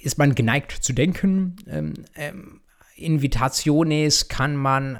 [0.01, 2.61] ist man geneigt zu denken, ähm, ähm,
[2.98, 4.98] Invitationes kann man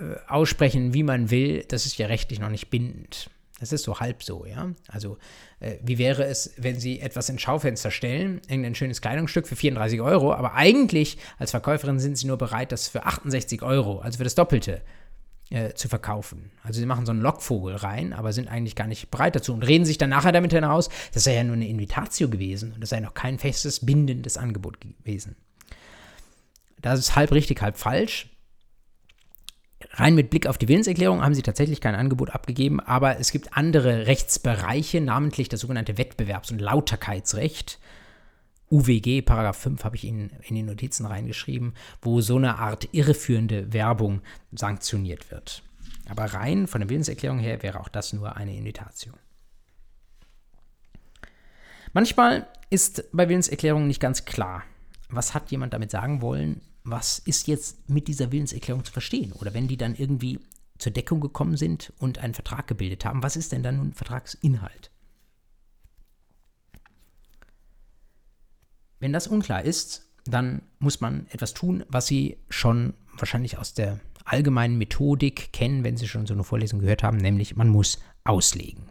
[0.00, 3.30] äh, aussprechen, wie man will, das ist ja rechtlich noch nicht bindend.
[3.58, 4.70] Das ist so halb so, ja.
[4.88, 5.18] Also,
[5.60, 10.00] äh, wie wäre es, wenn Sie etwas ins Schaufenster stellen, irgendein schönes Kleidungsstück für 34
[10.00, 14.24] Euro, aber eigentlich als Verkäuferin sind Sie nur bereit, das für 68 Euro, also für
[14.24, 14.80] das Doppelte,
[15.50, 16.52] äh, zu verkaufen.
[16.62, 19.64] Also sie machen so einen Lockvogel rein, aber sind eigentlich gar nicht bereit dazu und
[19.64, 22.90] reden sich dann nachher damit hinaus, das sei ja nur eine Invitatio gewesen und das
[22.90, 25.34] sei noch kein festes, bindendes Angebot gewesen.
[26.80, 28.28] Das ist halb richtig, halb falsch.
[29.92, 33.56] Rein mit Blick auf die Willenserklärung haben sie tatsächlich kein Angebot abgegeben, aber es gibt
[33.56, 37.78] andere Rechtsbereiche, namentlich das sogenannte Wettbewerbs- und Lauterkeitsrecht,
[38.70, 43.72] UWG, Paragraph 5 habe ich Ihnen in die Notizen reingeschrieben, wo so eine Art irreführende
[43.72, 44.22] Werbung
[44.52, 45.64] sanktioniert wird.
[46.08, 49.14] Aber rein von der Willenserklärung her wäre auch das nur eine Invitation.
[51.92, 54.62] Manchmal ist bei Willenserklärungen nicht ganz klar,
[55.08, 59.32] was hat jemand damit sagen wollen, was ist jetzt mit dieser Willenserklärung zu verstehen.
[59.32, 60.40] Oder wenn die dann irgendwie
[60.78, 64.90] zur Deckung gekommen sind und einen Vertrag gebildet haben, was ist denn dann nun Vertragsinhalt?
[68.98, 74.00] Wenn das unklar ist, dann muss man etwas tun, was Sie schon wahrscheinlich aus der
[74.24, 78.84] allgemeinen Methodik kennen, wenn Sie schon so eine Vorlesung gehört haben, nämlich man muss auslegen.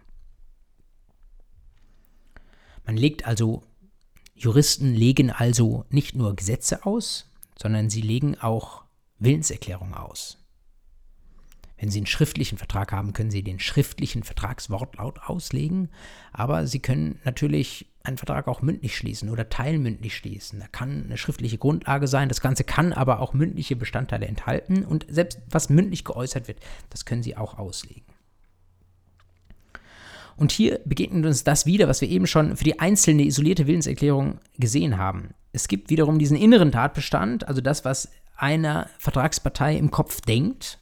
[2.85, 3.63] Man legt also,
[4.35, 7.28] Juristen legen also nicht nur Gesetze aus,
[7.61, 8.83] sondern sie legen auch
[9.19, 10.37] Willenserklärungen aus.
[11.79, 15.89] Wenn Sie einen schriftlichen Vertrag haben, können Sie den schriftlichen Vertragswortlaut auslegen,
[16.33, 20.59] aber Sie können natürlich einen Vertrag auch mündlich schließen oder teilmündlich schließen.
[20.59, 22.27] Da kann eine schriftliche Grundlage sein.
[22.27, 27.05] Das Ganze kann aber auch mündliche Bestandteile enthalten und selbst was mündlich geäußert wird, das
[27.05, 28.03] können Sie auch auslegen.
[30.39, 34.39] Und hier begegnet uns das wieder, was wir eben schon für die einzelne isolierte Willenserklärung
[34.57, 35.33] gesehen haben.
[35.51, 40.79] Es gibt wiederum diesen inneren Tatbestand, also das, was einer Vertragspartei im Kopf denkt.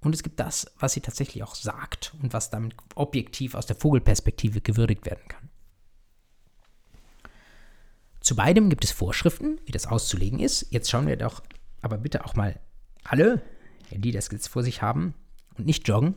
[0.00, 3.76] Und es gibt das, was sie tatsächlich auch sagt und was damit objektiv aus der
[3.76, 5.50] Vogelperspektive gewürdigt werden kann.
[8.20, 10.66] Zu beidem gibt es Vorschriften, wie das auszulegen ist.
[10.70, 11.42] Jetzt schauen wir doch
[11.82, 12.58] aber bitte auch mal
[13.02, 13.42] alle,
[13.90, 15.12] die das jetzt vor sich haben
[15.58, 16.14] und nicht joggen,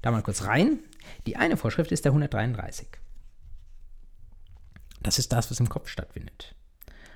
[0.00, 0.78] da mal kurz rein.
[1.26, 2.88] Die eine Vorschrift ist der 133.
[5.00, 6.54] Das ist das, was im Kopf stattfindet.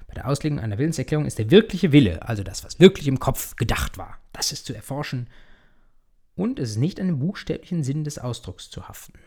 [0.07, 3.57] Bei der Auslegung einer Willenserklärung ist der wirkliche Wille, also das, was wirklich im Kopf
[3.57, 5.29] gedacht war, das ist zu erforschen.
[6.35, 9.19] Und es ist nicht an den buchstäblichen Sinn des Ausdrucks zu haften.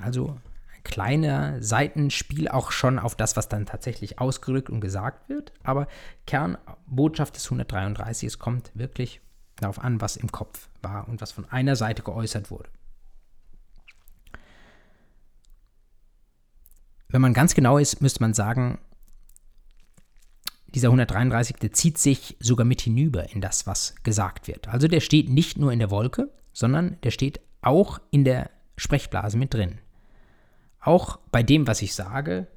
[0.00, 0.38] Also
[0.84, 5.52] kleiner Seitenspiel auch schon auf das, was dann tatsächlich ausgedrückt und gesagt wird.
[5.64, 5.88] Aber
[6.26, 9.20] Kernbotschaft des 133, es kommt wirklich
[9.56, 12.68] darauf an, was im Kopf war und was von einer Seite geäußert wurde.
[17.16, 18.78] Wenn man ganz genau ist, müsste man sagen,
[20.68, 24.68] dieser 133, der zieht sich sogar mit hinüber in das, was gesagt wird.
[24.68, 29.38] Also der steht nicht nur in der Wolke, sondern der steht auch in der Sprechblase
[29.38, 29.78] mit drin
[30.86, 32.48] auch bei dem, was ich sage,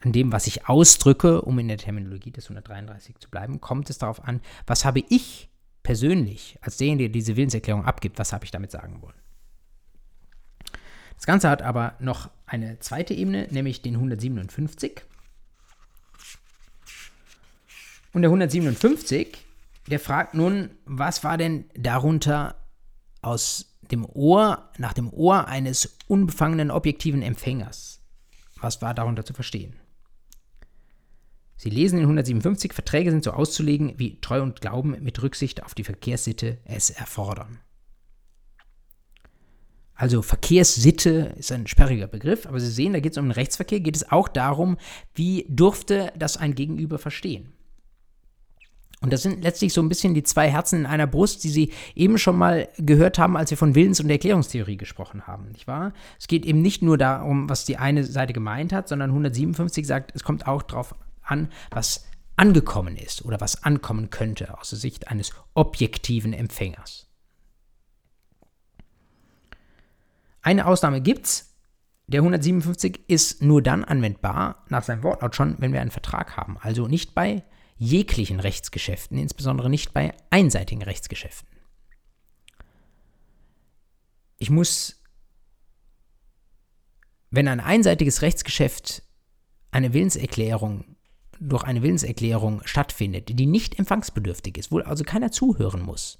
[0.00, 3.96] an dem, was ich ausdrücke, um in der Terminologie des 133 zu bleiben, kommt es
[3.96, 5.48] darauf an, was habe ich
[5.82, 9.16] persönlich, als derjenige, der diese Willenserklärung abgibt, was habe ich damit sagen wollen.
[11.18, 15.02] Das Ganze hat aber noch eine zweite Ebene, nämlich den 157.
[18.14, 19.36] Und der 157,
[19.88, 22.56] der fragt nun, was war denn darunter
[23.20, 27.98] aus dem Ohr, nach dem Ohr eines unbefangenen objektiven Empfängers
[28.60, 29.74] was war darunter zu verstehen?
[31.56, 35.74] Sie lesen in 157, Verträge sind so auszulegen, wie Treu und Glauben mit Rücksicht auf
[35.74, 37.58] die Verkehrssitte es erfordern.
[39.98, 43.80] Also Verkehrssitte ist ein sperriger Begriff, aber Sie sehen, da geht es um den Rechtsverkehr,
[43.80, 44.78] geht es auch darum,
[45.16, 47.52] wie durfte das ein Gegenüber verstehen.
[49.00, 51.72] Und das sind letztlich so ein bisschen die zwei Herzen in einer Brust, die Sie
[51.96, 55.92] eben schon mal gehört haben, als wir von Willens- und Erklärungstheorie gesprochen haben, nicht wahr?
[56.16, 60.12] Es geht eben nicht nur darum, was die eine Seite gemeint hat, sondern 157 sagt,
[60.14, 65.08] es kommt auch darauf an, was angekommen ist oder was ankommen könnte aus der Sicht
[65.08, 67.07] eines objektiven Empfängers.
[70.48, 71.54] Eine Ausnahme gibt's.
[72.06, 76.56] Der 157 ist nur dann anwendbar, nach seinem Wortlaut schon, wenn wir einen Vertrag haben.
[76.56, 77.44] Also nicht bei
[77.76, 81.46] jeglichen Rechtsgeschäften, insbesondere nicht bei einseitigen Rechtsgeschäften.
[84.38, 85.02] Ich muss,
[87.28, 89.02] wenn ein einseitiges Rechtsgeschäft
[89.70, 90.96] eine Willenserklärung
[91.38, 96.18] durch eine Willenserklärung stattfindet, die nicht empfangsbedürftig ist, wo also keiner zuhören muss,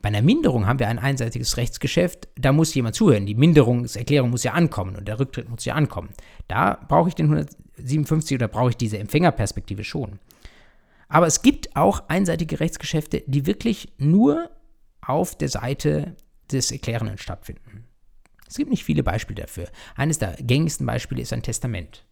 [0.00, 3.26] bei einer Minderung haben wir ein einseitiges Rechtsgeschäft, da muss jemand zuhören.
[3.26, 6.10] Die Minderungserklärung muss ja ankommen und der Rücktritt muss ja ankommen.
[6.46, 10.18] Da brauche ich den 157 oder brauche ich diese Empfängerperspektive schon.
[11.08, 14.50] Aber es gibt auch einseitige Rechtsgeschäfte, die wirklich nur
[15.00, 16.16] auf der Seite
[16.52, 17.84] des Erklärenden stattfinden.
[18.46, 19.68] Es gibt nicht viele Beispiele dafür.
[19.96, 22.04] Eines der gängigsten Beispiele ist ein Testament.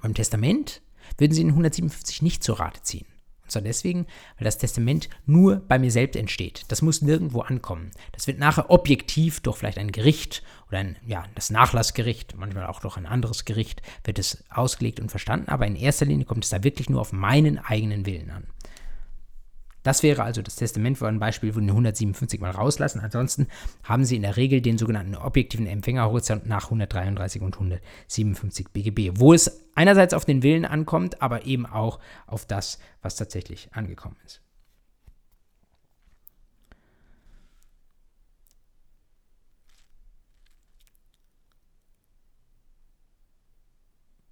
[0.00, 0.82] Beim Testament
[1.18, 3.06] würden Sie den 157 nicht zur Rate ziehen.
[3.52, 4.06] Zwar deswegen,
[4.38, 6.64] weil das Testament nur bei mir selbst entsteht.
[6.68, 7.90] Das muss nirgendwo ankommen.
[8.12, 12.80] Das wird nachher objektiv durch vielleicht ein Gericht oder ein, ja, das Nachlassgericht, manchmal auch
[12.80, 15.48] durch ein anderes Gericht, wird es ausgelegt und verstanden.
[15.48, 18.46] Aber in erster Linie kommt es da wirklich nur auf meinen eigenen Willen an.
[19.82, 23.00] Das wäre also das Testament, wo ein Beispiel, wo wir 157 mal rauslassen.
[23.00, 23.48] Ansonsten
[23.82, 29.32] haben Sie in der Regel den sogenannten objektiven Empfängerhorizont nach 133 und 157 BGB, wo
[29.32, 34.40] es einerseits auf den Willen ankommt, aber eben auch auf das, was tatsächlich angekommen ist.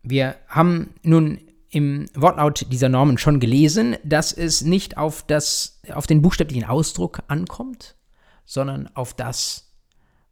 [0.03, 1.39] Wir haben nun
[1.71, 7.23] im Wortlaut dieser Normen schon gelesen, dass es nicht auf, das, auf den buchstäblichen Ausdruck
[7.29, 7.97] ankommt,
[8.45, 9.73] sondern auf das,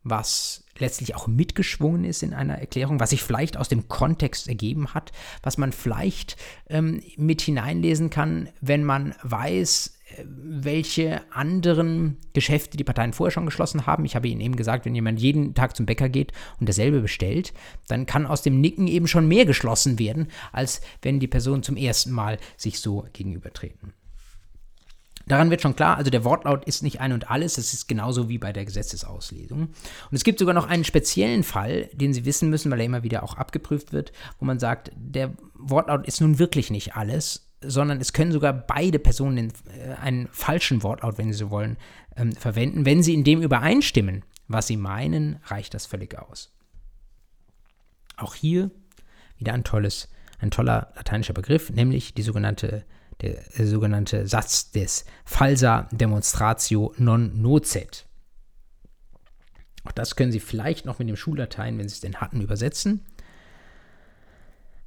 [0.02, 4.94] was letztlich auch mitgeschwungen ist in einer Erklärung, was sich vielleicht aus dem Kontext ergeben
[4.94, 5.12] hat,
[5.42, 6.36] was man vielleicht
[6.68, 13.86] ähm, mit hineinlesen kann, wenn man weiß, welche anderen Geschäfte die Parteien vorher schon geschlossen
[13.86, 14.04] haben.
[14.04, 17.52] Ich habe Ihnen eben gesagt, wenn jemand jeden Tag zum Bäcker geht und dasselbe bestellt,
[17.88, 21.76] dann kann aus dem Nicken eben schon mehr geschlossen werden, als wenn die Personen zum
[21.76, 23.92] ersten Mal sich so gegenübertreten.
[25.26, 28.30] Daran wird schon klar, also der Wortlaut ist nicht ein und alles, es ist genauso
[28.30, 29.60] wie bei der Gesetzesauslesung.
[29.60, 29.72] Und
[30.10, 33.22] es gibt sogar noch einen speziellen Fall, den Sie wissen müssen, weil er immer wieder
[33.22, 38.12] auch abgeprüft wird, wo man sagt, der Wortlaut ist nun wirklich nicht alles, sondern es
[38.12, 41.76] können sogar beide Personen äh, einen falschen Wortlaut, wenn sie so wollen,
[42.16, 42.86] ähm, verwenden.
[42.86, 46.52] Wenn sie in dem übereinstimmen, was sie meinen, reicht das völlig aus.
[48.16, 48.70] Auch hier
[49.36, 52.84] wieder ein tolles, ein toller lateinischer Begriff, nämlich die sogenannte,
[53.20, 58.06] der, der sogenannte Satz des falsa demonstratio non nocet.
[59.84, 63.04] Auch das können Sie vielleicht noch mit dem Schullatein, wenn Sie es denn hatten, übersetzen.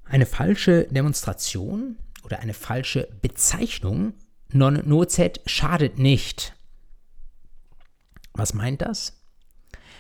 [0.03, 1.97] Eine falsche Demonstration
[2.31, 4.13] oder eine falsche Bezeichnung.
[4.53, 6.55] Non-Nocet schadet nicht.
[8.33, 9.21] Was meint das?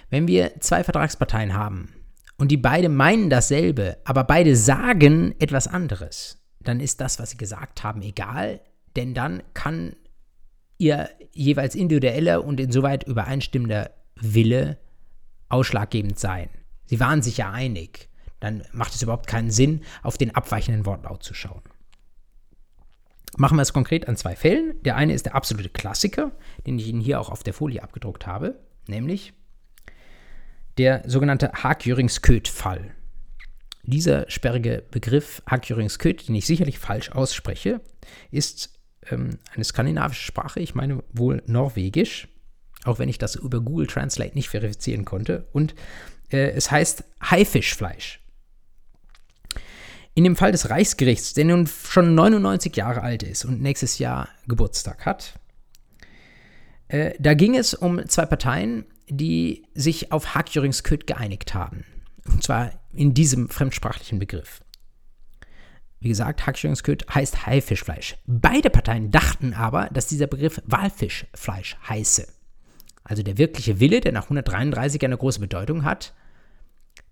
[0.09, 1.93] Wenn wir zwei Vertragsparteien haben
[2.37, 7.37] und die beide meinen dasselbe, aber beide sagen etwas anderes, dann ist das, was sie
[7.37, 8.61] gesagt haben, egal,
[8.95, 9.95] denn dann kann
[10.77, 14.77] ihr jeweils individueller und insoweit übereinstimmender Wille
[15.49, 16.49] ausschlaggebend sein.
[16.85, 18.09] Sie waren sich ja einig.
[18.39, 21.61] Dann macht es überhaupt keinen Sinn, auf den abweichenden Wortlaut zu schauen.
[23.37, 24.75] Machen wir es konkret an zwei Fällen.
[24.83, 26.31] Der eine ist der absolute Klassiker,
[26.67, 29.33] den ich Ihnen hier auch auf der Folie abgedruckt habe, nämlich
[30.77, 32.91] der sogenannte Haag-Jürings-Köth-Fall.
[33.83, 37.81] Dieser sperrige Begriff Haag-Jürings-Köth, den ich sicherlich falsch ausspreche,
[38.31, 38.79] ist
[39.09, 42.27] ähm, eine skandinavische Sprache, ich meine wohl Norwegisch,
[42.83, 45.47] auch wenn ich das über Google Translate nicht verifizieren konnte.
[45.51, 45.75] Und
[46.29, 48.20] äh, es heißt Haifischfleisch.
[50.13, 54.27] In dem Fall des Reichsgerichts, der nun schon 99 Jahre alt ist und nächstes Jahr
[54.47, 55.39] Geburtstag hat,
[56.89, 61.85] äh, da ging es um zwei Parteien, die sich auf Hackjöringsköt geeinigt haben.
[62.25, 64.61] Und zwar in diesem fremdsprachlichen Begriff.
[66.01, 68.17] Wie gesagt, Hackjöringsköt heißt Haifischfleisch.
[68.25, 72.27] Beide Parteien dachten aber, dass dieser Begriff Walfischfleisch heiße.
[73.03, 76.13] Also der wirkliche Wille, der nach 133 eine große Bedeutung hat,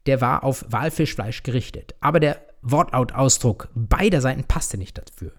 [0.05, 1.95] der war auf Walfischfleisch gerichtet.
[1.99, 5.31] Aber der Wortlautausdruck beider Seiten passte nicht dafür.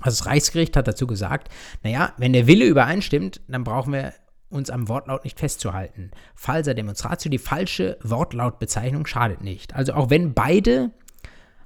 [0.00, 1.48] Also das Reichsgericht hat dazu gesagt,
[1.82, 4.14] naja, wenn der Wille übereinstimmt, dann brauchen wir
[4.48, 6.10] uns am Wortlaut nicht festzuhalten.
[6.34, 9.74] Falsa Demonstratio, die falsche Wortlautbezeichnung schadet nicht.
[9.74, 10.90] Also auch wenn beide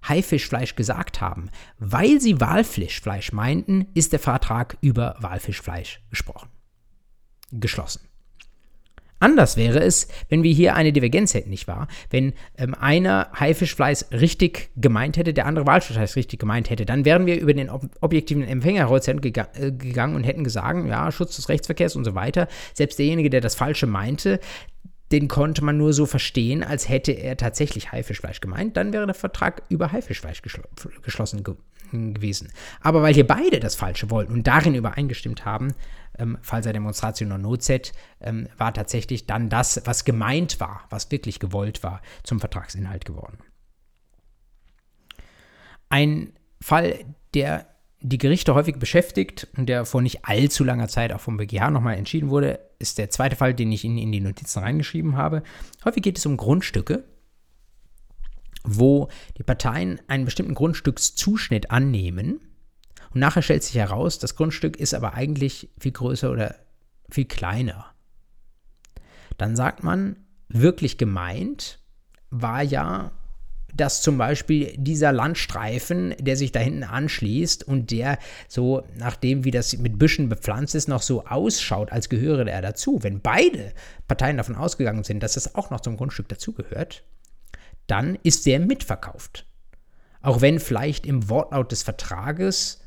[0.06, 6.50] Haifischfleisch gesagt haben, weil sie Walfischfleisch meinten, ist der Vertrag über Walfischfleisch gesprochen.
[7.52, 8.06] Geschlossen.
[9.20, 11.88] Anders wäre es, wenn wir hier eine Divergenz hätten, nicht wahr?
[12.10, 17.24] Wenn ähm, einer Haifischfleisch richtig gemeint hätte, der andere Walfischfleisch richtig gemeint hätte, dann wären
[17.26, 21.48] wir über den ob objektiven Empfängerhorizont gega äh, gegangen und hätten gesagt, ja, Schutz des
[21.48, 22.48] Rechtsverkehrs und so weiter.
[22.74, 24.40] Selbst derjenige, der das Falsche meinte,
[25.12, 28.76] den konnte man nur so verstehen, als hätte er tatsächlich Haifischfleisch gemeint.
[28.76, 30.62] Dann wäre der Vertrag über Haifischfleisch geschl
[31.02, 31.54] geschlossen ge
[32.14, 32.52] gewesen.
[32.80, 35.74] Aber weil hier beide das Falsche wollten und darin übereingestimmt haben,
[36.18, 41.40] ähm, Falsa Demonstration non nocet, ähm, war tatsächlich dann das, was gemeint war, was wirklich
[41.40, 43.38] gewollt war, zum Vertragsinhalt geworden.
[45.88, 47.04] Ein Fall,
[47.34, 47.66] der
[48.00, 51.96] die Gerichte häufig beschäftigt und der vor nicht allzu langer Zeit auch vom BGH nochmal
[51.96, 55.42] entschieden wurde, ist der zweite Fall, den ich Ihnen in die Notizen reingeschrieben habe.
[55.86, 57.04] Häufig geht es um Grundstücke,
[58.64, 59.08] wo
[59.38, 62.40] die Parteien einen bestimmten Grundstückszuschnitt annehmen
[63.12, 66.56] und nachher stellt sich heraus, das Grundstück ist aber eigentlich viel größer oder
[67.10, 67.86] viel kleiner.
[69.38, 70.16] Dann sagt man,
[70.48, 71.78] wirklich gemeint
[72.30, 73.12] war ja
[73.76, 78.18] dass zum Beispiel dieser Landstreifen, der sich da hinten anschließt und der
[78.48, 83.02] so, nachdem wie das mit Büschen bepflanzt ist, noch so ausschaut, als gehöre er dazu.
[83.02, 83.72] Wenn beide
[84.06, 87.02] Parteien davon ausgegangen sind, dass es auch noch zum Grundstück dazugehört,
[87.86, 89.46] dann ist der mitverkauft.
[90.22, 92.80] Auch wenn vielleicht im Wortlaut des Vertrages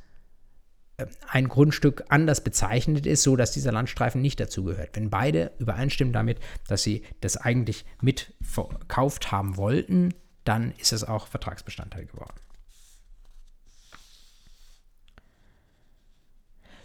[0.98, 4.96] äh, ein Grundstück anders bezeichnet ist, so dass dieser Landstreifen nicht dazugehört.
[4.96, 10.14] Wenn beide übereinstimmen damit, dass sie das eigentlich mitverkauft haben wollten,
[10.44, 12.40] dann ist es auch Vertragsbestandteil geworden.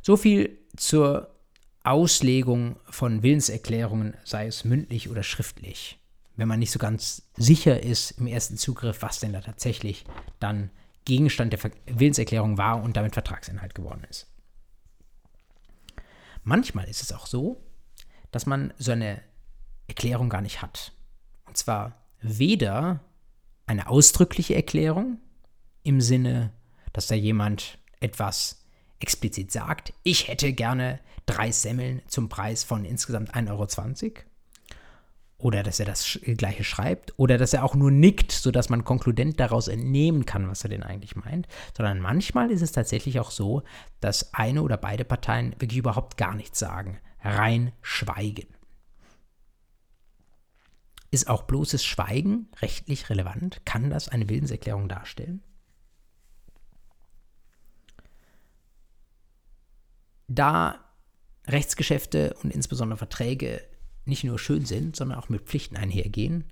[0.03, 1.33] So viel zur
[1.85, 5.99] Auslegung von Willenserklärungen, sei es mündlich oder schriftlich,
[6.37, 10.05] wenn man nicht so ganz sicher ist im ersten Zugriff, was denn da tatsächlich
[10.41, 10.71] dann
[11.05, 14.29] Gegenstand der Willenserklärung war und damit Vertragsinhalt geworden ist.
[16.45, 17.63] Manchmal ist es auch so,
[18.31, 19.23] dass man so eine
[19.89, 20.93] Erklärung gar nicht hat.
[21.45, 23.01] Und zwar weder
[23.67, 25.19] eine ausdrückliche Erklärung
[25.83, 26.53] im Sinne,
[26.93, 28.65] dass da jemand etwas
[29.01, 34.23] explizit sagt, ich hätte gerne drei Semmeln zum Preis von insgesamt 1,20 Euro.
[35.43, 37.19] Oder dass er das gleiche schreibt.
[37.19, 40.85] Oder dass er auch nur nickt, sodass man konkludent daraus entnehmen kann, was er denn
[40.85, 41.49] eigentlich meint.
[41.77, 43.65] Sondern manchmal ist es tatsächlich auch so,
[44.01, 47.01] dass eine oder beide Parteien wirklich überhaupt gar nichts sagen.
[47.25, 48.47] Rein schweigen.
[51.11, 53.67] Ist auch bloßes Schweigen rechtlich relevant?
[53.67, 55.43] Kann das eine Willenserklärung darstellen?
[60.29, 60.79] Da
[61.49, 63.61] Rechtsgeschäfte und insbesondere Verträge
[64.05, 66.45] nicht nur schön sind, sondern auch mit Pflichten einhergehen,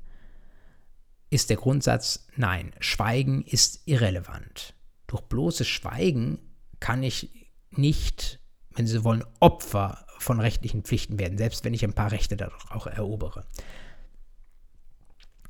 [1.31, 4.75] ist der Grundsatz, nein, Schweigen ist irrelevant.
[5.07, 6.39] Durch bloßes Schweigen
[6.81, 7.31] kann ich
[7.71, 8.41] nicht,
[8.75, 12.71] wenn Sie wollen, Opfer von rechtlichen Pflichten werden, selbst wenn ich ein paar Rechte dadurch
[12.71, 13.47] auch erobere.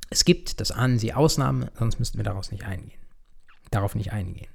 [0.09, 2.99] Es gibt, das ahnen Sie, Ausnahmen, sonst müssten wir daraus nicht eingehen.
[3.71, 4.49] Darauf nicht eingehen.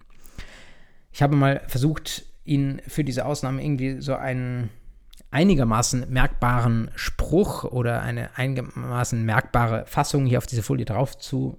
[1.12, 4.70] Ich habe mal versucht, Ihnen für diese Ausnahme irgendwie so einen
[5.36, 11.58] einigermaßen merkbaren Spruch oder eine einigermaßen merkbare Fassung hier auf diese Folie drauf zu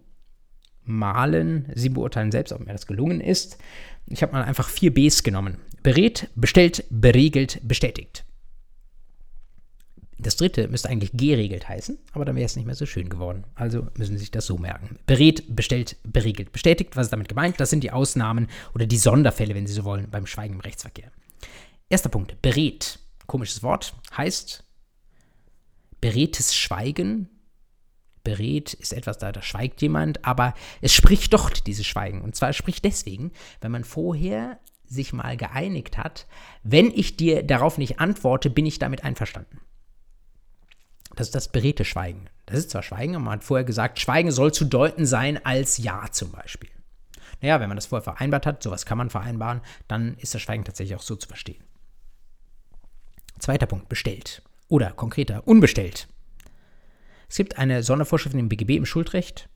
[0.83, 1.71] malen.
[1.75, 3.59] Sie beurteilen selbst, ob mir das gelungen ist.
[4.07, 5.59] Ich habe mal einfach vier Bs genommen.
[5.83, 8.25] Berät, bestellt, beregelt, bestätigt.
[10.17, 13.43] Das dritte müsste eigentlich geregelt heißen, aber dann wäre es nicht mehr so schön geworden.
[13.53, 14.97] Also müssen Sie sich das so merken.
[15.05, 16.95] Berät, bestellt, beregelt, bestätigt.
[16.95, 17.59] Was ist damit gemeint?
[17.59, 21.11] Das sind die Ausnahmen oder die Sonderfälle, wenn Sie so wollen, beim Schweigen im Rechtsverkehr.
[21.89, 22.41] Erster Punkt.
[22.41, 22.97] Berät.
[23.27, 23.93] Komisches Wort.
[24.15, 24.63] Heißt
[26.01, 27.29] beredtes Schweigen.
[28.23, 32.21] Berät ist etwas, da, da schweigt jemand, aber es spricht doch dieses Schweigen.
[32.21, 33.31] Und zwar spricht deswegen,
[33.61, 36.27] wenn man vorher sich mal geeinigt hat,
[36.63, 39.59] wenn ich dir darauf nicht antworte, bin ich damit einverstanden.
[41.15, 42.29] Das ist das beredte Schweigen.
[42.45, 45.77] Das ist zwar Schweigen, aber man hat vorher gesagt, Schweigen soll zu deuten sein als
[45.77, 46.69] Ja zum Beispiel.
[47.41, 50.63] Naja, wenn man das vorher vereinbart hat, sowas kann man vereinbaren, dann ist das Schweigen
[50.63, 51.63] tatsächlich auch so zu verstehen.
[53.39, 54.41] Zweiter Punkt, bestellt.
[54.67, 56.07] Oder konkreter, unbestellt.
[57.29, 59.49] Es gibt eine Sondervorschrift im BGB im Schuldrecht,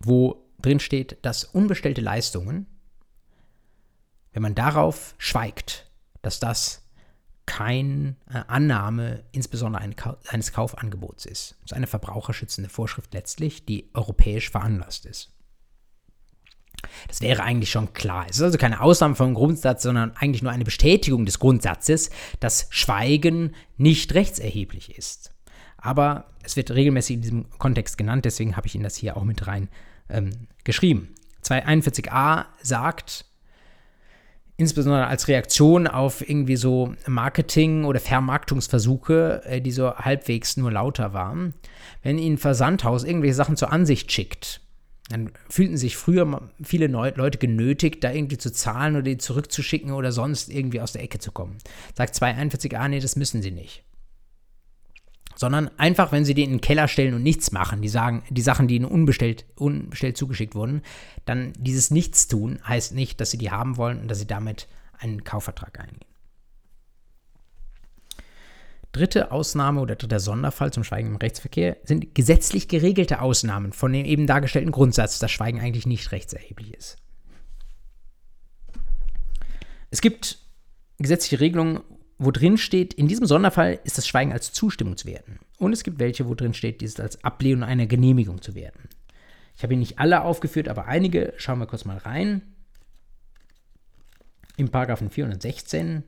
[0.00, 2.66] wo drin steht, dass unbestellte Leistungen,
[4.32, 5.90] wenn man darauf schweigt,
[6.22, 6.88] dass das
[7.46, 9.82] keine äh, Annahme, insbesondere
[10.28, 11.52] eines Kaufangebots ist.
[11.62, 15.32] Das ist eine verbraucherschützende Vorschrift letztlich, die europäisch veranlasst ist.
[17.08, 18.26] Das wäre eigentlich schon klar.
[18.28, 22.10] Es ist also keine Ausnahme vom Grundsatz, sondern eigentlich nur eine Bestätigung des Grundsatzes,
[22.40, 25.32] dass Schweigen nicht rechtserheblich ist.
[25.76, 29.24] Aber es wird regelmäßig in diesem Kontext genannt, deswegen habe ich Ihnen das hier auch
[29.24, 29.68] mit rein
[30.08, 30.30] ähm,
[30.64, 31.14] geschrieben.
[31.44, 33.24] 241a sagt,
[34.56, 41.14] insbesondere als Reaktion auf irgendwie so Marketing- oder Vermarktungsversuche, äh, die so halbwegs nur lauter
[41.14, 41.54] waren,
[42.02, 44.60] wenn Ihnen Versandhaus irgendwelche Sachen zur Ansicht schickt,
[45.08, 50.12] dann fühlten sich früher viele Leute genötigt, da irgendwie zu zahlen oder die zurückzuschicken oder
[50.12, 51.58] sonst irgendwie aus der Ecke zu kommen.
[51.94, 53.84] Sagt 241a, nee, das müssen sie nicht.
[55.34, 58.42] Sondern einfach, wenn sie die in den Keller stellen und nichts machen, die sagen, die
[58.42, 60.82] Sachen, die ihnen unbestellt, unbestellt zugeschickt wurden,
[61.24, 64.68] dann dieses Nichtstun heißt nicht, dass sie die haben wollen und dass sie damit
[64.98, 66.04] einen Kaufvertrag eingehen.
[68.92, 74.06] Dritte Ausnahme oder dritter Sonderfall zum Schweigen im Rechtsverkehr sind gesetzlich geregelte Ausnahmen von dem
[74.06, 76.96] eben dargestellten Grundsatz, dass Schweigen eigentlich nicht rechtserheblich ist.
[79.90, 80.38] Es gibt
[80.98, 81.80] gesetzliche Regelungen,
[82.18, 85.38] wo drin steht, in diesem Sonderfall ist das Schweigen als Zustimmung zu werten.
[85.58, 88.88] Und es gibt welche, wo drin steht, dies als Ablehnung einer Genehmigung zu werten.
[89.56, 91.34] Ich habe hier nicht alle aufgeführt, aber einige.
[91.36, 92.42] Schauen wir kurz mal rein.
[94.56, 96.02] Im Paragraphen 416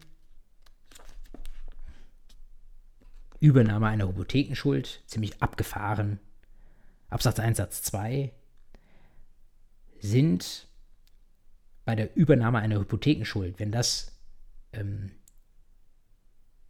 [3.40, 6.20] Übernahme einer Hypothekenschuld, ziemlich abgefahren.
[7.08, 8.32] Absatz 1, Satz 2
[9.98, 10.68] sind
[11.84, 14.18] bei der Übernahme einer Hypothekenschuld, wenn das
[14.72, 15.10] ähm,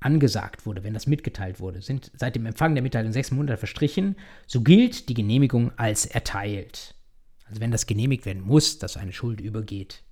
[0.01, 4.16] angesagt wurde, wenn das mitgeteilt wurde, sind seit dem Empfang der Mitteilung sechs Monate verstrichen,
[4.47, 6.94] so gilt die Genehmigung als erteilt.
[7.47, 10.02] Also wenn das genehmigt werden muss, dass eine Schuld übergeht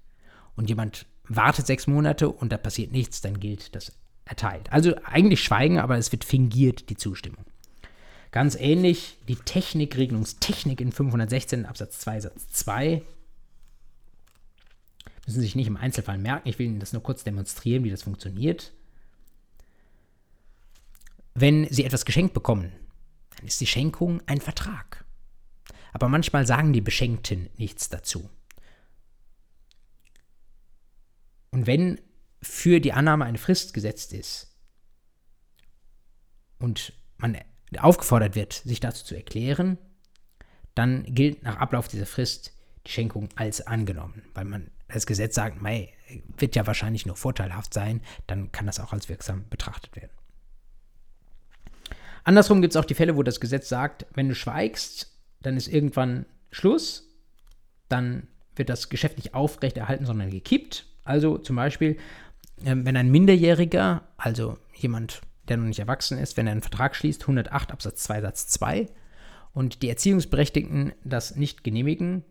[0.57, 3.98] und jemand wartet sechs Monate und da passiert nichts, dann gilt das
[4.29, 4.71] erteilt.
[4.73, 7.45] Also eigentlich Schweigen, aber es wird fingiert, die Zustimmung.
[8.31, 13.03] Ganz ähnlich die Technikregelungstechnik in 516 Absatz 2 Satz 2.
[15.27, 17.91] Müssen Sie sich nicht im Einzelfall merken, ich will Ihnen das nur kurz demonstrieren, wie
[17.91, 18.73] das funktioniert.
[21.35, 22.73] Wenn Sie etwas geschenkt bekommen,
[23.37, 25.05] dann ist die Schenkung ein Vertrag.
[25.93, 28.29] Aber manchmal sagen die Beschenkten nichts dazu.
[31.51, 32.01] Und wenn
[32.43, 34.55] für die Annahme eine Frist gesetzt ist
[36.59, 37.39] und man
[37.79, 39.79] aufgefordert wird, sich dazu zu erklären,
[40.75, 42.53] dann gilt nach Ablauf dieser Frist
[42.87, 45.93] die Schenkung als angenommen, weil man das Gesetz sagt, mei,
[46.39, 50.13] wird ja wahrscheinlich nur vorteilhaft sein, dann kann das auch als wirksam betrachtet werden.
[52.25, 55.69] Andersrum gibt es auch die Fälle, wo das Gesetz sagt, wenn du schweigst, dann ist
[55.69, 57.09] irgendwann Schluss,
[57.89, 60.87] dann wird das Geschäft nicht aufrechterhalten, sondern gekippt.
[61.05, 61.97] Also zum Beispiel,
[62.61, 67.23] wenn ein Minderjähriger, also jemand, der noch nicht erwachsen ist, wenn er einen Vertrag schließt,
[67.23, 68.87] 108 Absatz 2 Satz 2,
[69.53, 72.25] und die Erziehungsberechtigten das nicht genehmigen,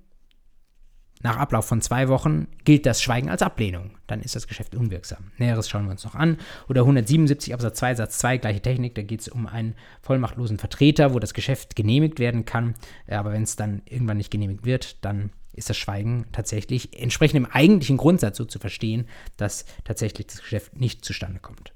[1.23, 3.97] nach Ablauf von zwei Wochen gilt das Schweigen als Ablehnung.
[4.05, 5.31] Dann ist das Geschäft unwirksam.
[5.37, 6.37] Näheres schauen wir uns noch an.
[6.69, 11.13] Oder 177 Absatz 2 Satz 2, gleiche Technik, da geht es um einen vollmachtlosen Vertreter,
[11.13, 12.75] wo das Geschäft genehmigt werden kann.
[13.07, 17.45] Aber wenn es dann irgendwann nicht genehmigt wird, dann ist das Schweigen tatsächlich entsprechend dem
[17.45, 21.73] eigentlichen Grundsatz so zu verstehen, dass tatsächlich das Geschäft nicht zustande kommt.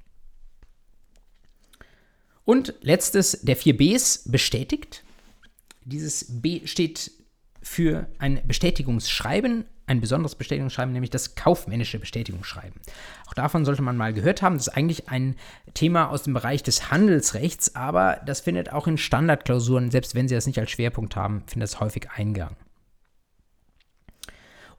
[2.44, 5.04] Und letztes, der 4Bs bestätigt.
[5.84, 7.12] Dieses B steht
[7.60, 12.80] für ein Bestätigungsschreiben, ein besonderes Bestätigungsschreiben, nämlich das kaufmännische Bestätigungsschreiben.
[13.26, 14.56] Auch davon sollte man mal gehört haben.
[14.56, 15.36] Das ist eigentlich ein
[15.74, 20.34] Thema aus dem Bereich des Handelsrechts, aber das findet auch in Standardklausuren, selbst wenn Sie
[20.34, 22.56] das nicht als Schwerpunkt haben, findet das häufig Eingang.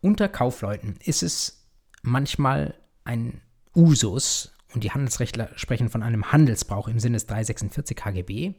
[0.04, 1.66] Unter Kaufleuten ist es
[2.02, 2.76] manchmal
[3.06, 3.40] ein
[3.74, 8.54] Usus, und die Handelsrechtler sprechen von einem Handelsbrauch im Sinne des 346 HGB,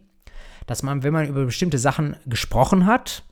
[0.66, 3.24] dass man, wenn man über bestimmte Sachen gesprochen hat,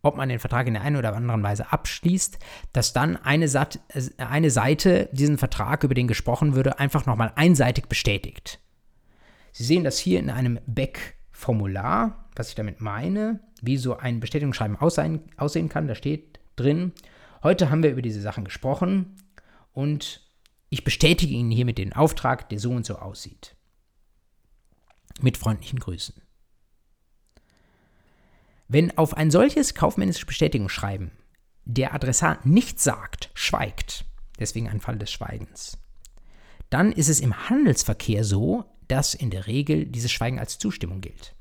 [0.00, 2.38] ob man den Vertrag in der einen oder anderen Weise abschließt,
[2.72, 3.80] dass dann eine, Sat
[4.18, 8.60] eine Seite diesen Vertrag, über den gesprochen würde, einfach nochmal einseitig bestätigt.
[9.50, 14.76] Sie sehen das hier in einem Back-Formular, was ich damit meine, wie so ein Bestätigungsschreiben
[14.76, 15.88] aussehen, aussehen kann.
[15.88, 16.92] Da steht drin,
[17.44, 19.16] heute haben wir über diese Sachen gesprochen
[19.72, 20.28] und
[20.70, 23.54] ich bestätige Ihnen hiermit den Auftrag, der so und so aussieht.
[25.20, 26.20] Mit freundlichen Grüßen.
[28.66, 31.12] Wenn auf ein solches kaufmännisches Bestätigungsschreiben
[31.64, 34.04] der Adressat nichts sagt, schweigt,
[34.38, 35.78] deswegen ein Fall des Schweigens,
[36.70, 41.36] dann ist es im Handelsverkehr so, dass in der Regel dieses Schweigen als Zustimmung gilt.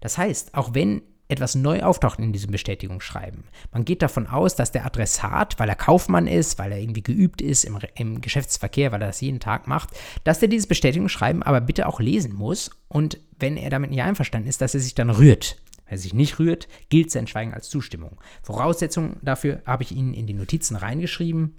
[0.00, 3.44] Das heißt, auch wenn etwas neu auftaucht in diesem Bestätigungsschreiben.
[3.72, 7.40] Man geht davon aus, dass der Adressat, weil er Kaufmann ist, weil er irgendwie geübt
[7.40, 9.90] ist im, im Geschäftsverkehr, weil er das jeden Tag macht,
[10.24, 14.48] dass er dieses Bestätigungsschreiben aber bitte auch lesen muss und wenn er damit nicht einverstanden
[14.48, 15.56] ist, dass er sich dann rührt.
[15.86, 18.20] Wenn er sich nicht rührt, gilt sein Schweigen als Zustimmung.
[18.42, 21.56] Voraussetzung dafür habe ich Ihnen in die Notizen reingeschrieben.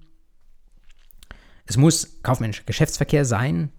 [1.65, 3.71] Es muss kaufmännischer Geschäftsverkehr sein.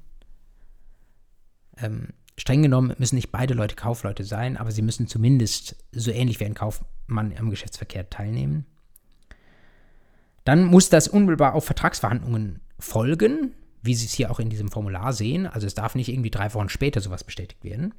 [1.79, 6.41] Ähm, streng genommen müssen nicht beide Leute Kaufleute sein, aber sie müssen zumindest so ähnlich
[6.41, 8.67] wie ein Kaufmann am Geschäftsverkehr teilnehmen.
[10.45, 13.53] Dann muss das unmittelbar auf Vertragsverhandlungen folgen,
[13.83, 15.47] wie Sie es hier auch in diesem Formular sehen.
[15.47, 17.95] Also es darf nicht irgendwie drei Wochen später sowas bestätigt werden.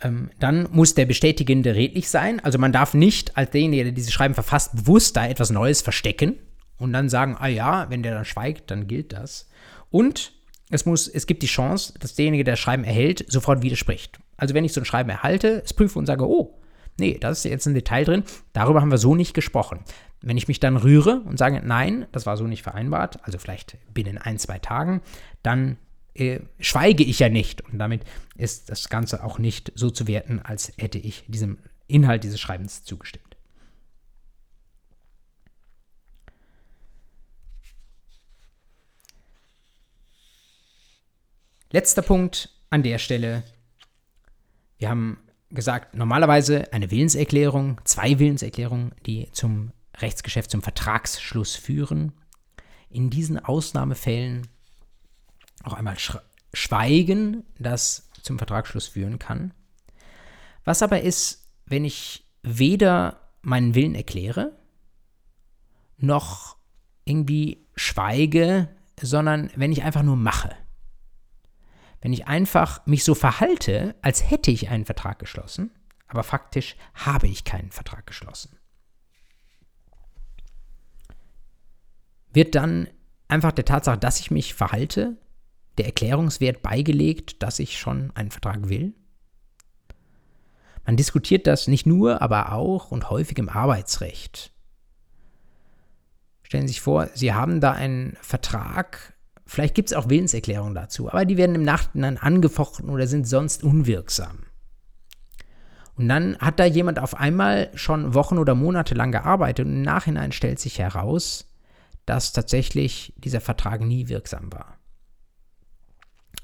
[0.00, 2.40] Ähm, dann muss der Bestätigende redlich sein.
[2.40, 6.38] Also man darf nicht als derjenige, der dieses Schreiben verfasst, bewusst da etwas Neues verstecken
[6.78, 9.48] und dann sagen, ah ja, wenn der dann schweigt, dann gilt das.
[9.90, 10.32] Und
[10.70, 14.18] es, muss, es gibt die Chance, dass derjenige, der das Schreiben erhält, sofort widerspricht.
[14.36, 16.58] Also wenn ich so ein Schreiben erhalte, es prüfe und sage, oh,
[16.98, 18.22] nee, da ist jetzt ein Detail drin,
[18.52, 19.80] darüber haben wir so nicht gesprochen.
[20.20, 23.78] Wenn ich mich dann rühre und sage, nein, das war so nicht vereinbart, also vielleicht
[23.94, 25.00] binnen ein, zwei Tagen,
[25.42, 25.78] dann
[26.14, 27.62] äh, schweige ich ja nicht.
[27.62, 28.02] Und damit
[28.36, 32.82] ist das Ganze auch nicht so zu werten, als hätte ich diesem Inhalt dieses Schreibens
[32.82, 33.27] zugestimmt.
[41.70, 43.42] Letzter Punkt an der Stelle.
[44.78, 45.18] Wir haben
[45.50, 52.12] gesagt, normalerweise eine Willenserklärung, zwei Willenserklärungen, die zum Rechtsgeschäft, zum Vertragsschluss führen.
[52.88, 54.48] In diesen Ausnahmefällen
[55.62, 55.96] auch einmal
[56.54, 59.52] Schweigen, das zum Vertragsschluss führen kann.
[60.64, 64.56] Was aber ist, wenn ich weder meinen Willen erkläre,
[65.98, 66.56] noch
[67.04, 68.70] irgendwie schweige,
[69.02, 70.56] sondern wenn ich einfach nur mache
[72.00, 75.70] wenn ich einfach mich so verhalte, als hätte ich einen Vertrag geschlossen,
[76.06, 78.56] aber faktisch habe ich keinen Vertrag geschlossen.
[82.32, 82.88] Wird dann
[83.26, 85.16] einfach der Tatsache, dass ich mich verhalte,
[85.76, 88.94] der Erklärungswert beigelegt, dass ich schon einen Vertrag will?
[90.84, 94.52] Man diskutiert das nicht nur, aber auch und häufig im Arbeitsrecht.
[96.42, 99.14] Stellen Sie sich vor, Sie haben da einen Vertrag
[99.50, 103.64] Vielleicht gibt es auch Willenserklärungen dazu, aber die werden im Nachhinein angefochten oder sind sonst
[103.64, 104.40] unwirksam.
[105.96, 109.82] Und dann hat da jemand auf einmal schon Wochen oder Monate lang gearbeitet und im
[109.82, 111.50] Nachhinein stellt sich heraus,
[112.04, 114.76] dass tatsächlich dieser Vertrag nie wirksam war.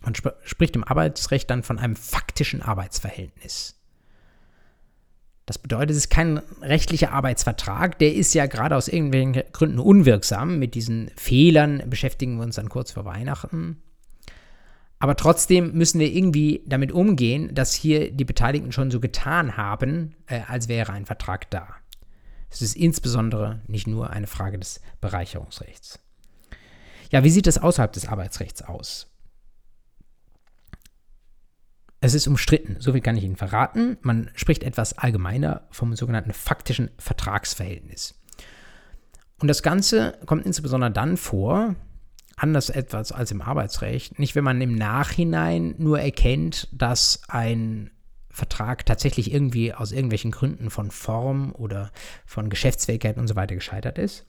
[0.01, 3.79] Man sp spricht im Arbeitsrecht dann von einem faktischen Arbeitsverhältnis.
[5.47, 10.59] Das bedeutet, es ist kein rechtlicher Arbeitsvertrag, der ist ja gerade aus irgendwelchen Gründen unwirksam.
[10.59, 13.83] Mit diesen Fehlern beschäftigen wir uns dann kurz vor Weihnachten.
[14.99, 20.15] Aber trotzdem müssen wir irgendwie damit umgehen, dass hier die Beteiligten schon so getan haben,
[20.27, 21.69] äh, als wäre ein Vertrag da.
[22.51, 25.99] Es ist insbesondere nicht nur eine Frage des Bereicherungsrechts.
[27.11, 29.14] Ja, wie sieht es außerhalb des Arbeitsrechts aus?
[32.05, 33.97] Es ist umstritten, so viel kann ich Ihnen verraten.
[34.03, 38.15] Man spricht etwas allgemeiner vom sogenannten faktischen Vertragsverhältnis.
[39.41, 41.77] Und das Ganze kommt insbesondere dann vor,
[42.37, 47.91] anders etwas als im Arbeitsrecht, nicht wenn man im Nachhinein nur erkennt, dass ein
[48.29, 51.91] Vertrag tatsächlich irgendwie aus irgendwelchen Gründen von Form oder
[52.27, 54.27] von Geschäftsfähigkeit und so weiter gescheitert ist,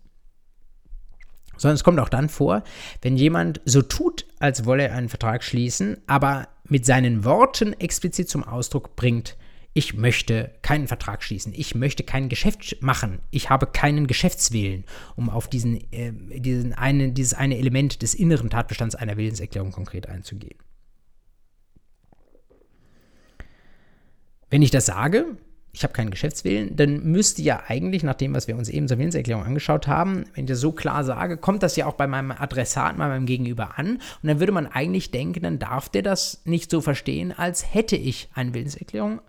[1.57, 2.63] sondern es kommt auch dann vor,
[3.01, 8.29] wenn jemand so tut, als wolle er einen Vertrag schließen, aber mit seinen Worten explizit
[8.29, 9.37] zum Ausdruck bringt,
[9.77, 14.85] ich möchte keinen Vertrag schließen, ich möchte kein Geschäft machen, ich habe keinen Geschäftswillen,
[15.17, 20.07] um auf diesen, äh, diesen einen, dieses eine Element des inneren Tatbestands einer Willenserklärung konkret
[20.07, 20.57] einzugehen.
[24.49, 25.37] Wenn ich das sage,
[25.75, 28.97] ich habe keinen Geschäftswillen, dann müsste ja eigentlich, nach dem, was wir uns eben zur
[28.97, 32.31] Willenserklärung angeschaut haben, wenn ich das so klar sage, kommt das ja auch bei meinem
[32.31, 33.95] Adressaten, bei meinem Gegenüber an.
[33.95, 37.97] Und dann würde man eigentlich denken, dann darf der das nicht so verstehen, als hätte
[37.97, 39.19] ich eine Willenserklärung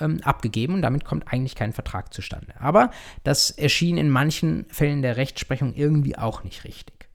[0.00, 2.54] ähm, abgegeben und damit kommt eigentlich kein Vertrag zustande.
[2.58, 2.90] Aber
[3.22, 7.10] das erschien in manchen Fällen der Rechtsprechung irgendwie auch nicht richtig.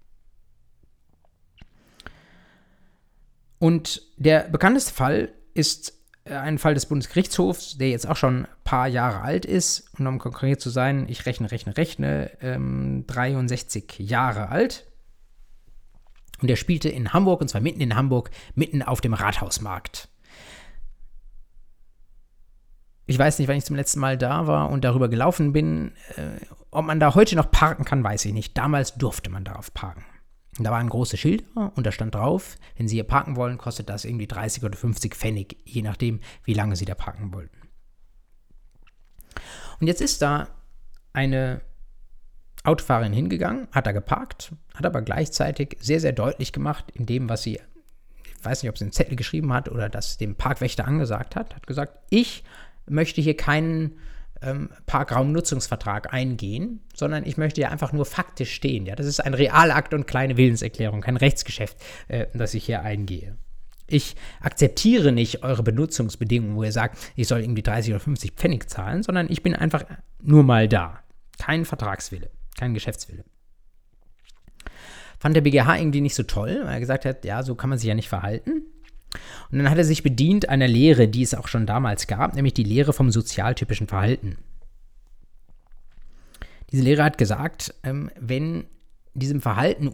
[3.58, 5.96] Und der bekannteste Fall ist
[6.26, 10.08] äh, ein Fall des Bundesgerichtshofs, der jetzt auch schon ein paar Jahre alt ist, und
[10.08, 14.88] um konkret zu sein, ich rechne, rechne, rechne, ähm, 63 Jahre alt.
[16.42, 20.10] Und der spielte in Hamburg, und zwar mitten in Hamburg, mitten auf dem Rathausmarkt.
[23.06, 25.94] Ich weiß nicht, wann ich zum letzten Mal da war und darüber gelaufen bin.
[26.16, 28.58] Äh, ob man da heute noch parken kann, weiß ich nicht.
[28.58, 30.04] Damals durfte man darauf parken.
[30.58, 34.06] Da waren große Schilder und da stand drauf, wenn Sie hier parken wollen, kostet das
[34.06, 37.58] irgendwie 30 oder 50 Pfennig, je nachdem, wie lange Sie da parken wollten.
[39.82, 40.48] Und jetzt ist da
[41.12, 41.62] eine
[42.64, 47.44] Autofahrerin hingegangen, hat da geparkt, hat aber gleichzeitig sehr, sehr deutlich gemacht, in dem, was
[47.44, 47.60] sie,
[48.24, 51.56] ich weiß nicht, ob sie einen Zettel geschrieben hat oder das dem Parkwächter angesagt hat,
[51.56, 52.44] hat gesagt, ich
[52.88, 54.00] möchte hier keinen
[54.42, 58.86] ähm, Parkraumnutzungsvertrag eingehen, sondern ich möchte ja einfach nur faktisch stehen.
[58.86, 63.38] Ja, das ist ein Realakt und kleine Willenserklärung, kein Rechtsgeschäft, äh, das ich hier eingehe.
[63.88, 68.70] Ich akzeptiere nicht eure Benutzungsbedingungen, wo ihr sagt, ich soll irgendwie 30 oder 50 Pfennig
[68.70, 69.84] zahlen, sondern ich bin einfach
[70.22, 71.00] nur mal da.
[71.38, 73.24] Kein Vertragswille, kein Geschäftswille.
[75.20, 77.80] Fand der BGH irgendwie nicht so toll, weil er gesagt hat, ja, so kann man
[77.80, 78.64] sich ja nicht verhalten.
[79.52, 82.54] Und dann hat er sich bedient einer Lehre, die es auch schon damals gab, nämlich
[82.54, 84.38] die Lehre vom sozialtypischen Verhalten.
[86.72, 88.66] Diese Lehre hat gesagt, ähm, wenn
[89.14, 89.94] diesem Verhalten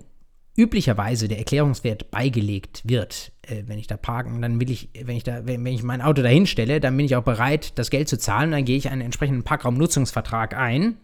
[0.57, 5.23] üblicherweise der Erklärungswert beigelegt wird, äh, wenn ich da parken, dann will ich, wenn ich
[5.23, 8.18] da, wenn, ich mein Auto dahin stelle, dann bin ich auch bereit, das Geld zu
[8.18, 10.98] zahlen, dann gehe ich einen entsprechenden Parkraumnutzungsvertrag ein,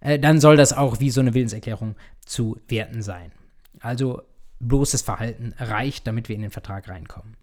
[0.00, 3.32] äh, dann soll das auch wie so eine Willenserklärung zu werten sein.
[3.80, 4.22] Also
[4.60, 7.36] bloßes Verhalten reicht, damit wir in den Vertrag reinkommen.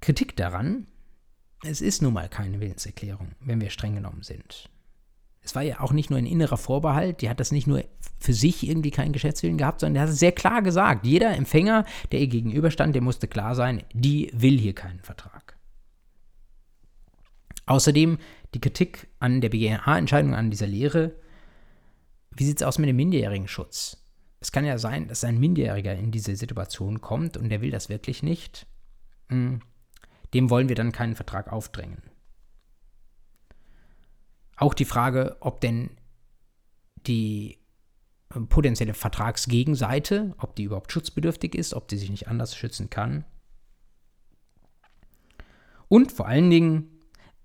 [0.00, 0.86] Kritik daran,
[1.62, 4.68] es ist nun mal keine Willenserklärung, wenn wir streng genommen sind.
[5.40, 7.84] Es war ja auch nicht nur ein innerer Vorbehalt, die hat das nicht nur
[8.18, 11.06] für sich irgendwie keinen Geschäftswillen gehabt, sondern der hat es sehr klar gesagt.
[11.06, 15.56] Jeder Empfänger, der ihr gegenüberstand, der musste klar sein, die will hier keinen Vertrag.
[17.66, 18.18] Außerdem
[18.54, 21.14] die Kritik an der BGH-Entscheidung an dieser Lehre
[22.36, 24.04] wie sieht es aus mit dem minderjährigen Schutz?
[24.40, 27.88] Es kann ja sein, dass ein Minderjähriger in diese Situation kommt und der will das
[27.88, 28.66] wirklich nicht.
[29.28, 29.60] Hm,
[30.34, 32.02] dem wollen wir dann keinen Vertrag aufdrängen.
[34.56, 35.90] Auch die Frage, ob denn
[37.06, 37.58] die
[38.34, 43.24] äh, potenzielle Vertragsgegenseite, ob die überhaupt schutzbedürftig ist, ob die sich nicht anders schützen kann.
[45.88, 47.00] Und vor allen Dingen,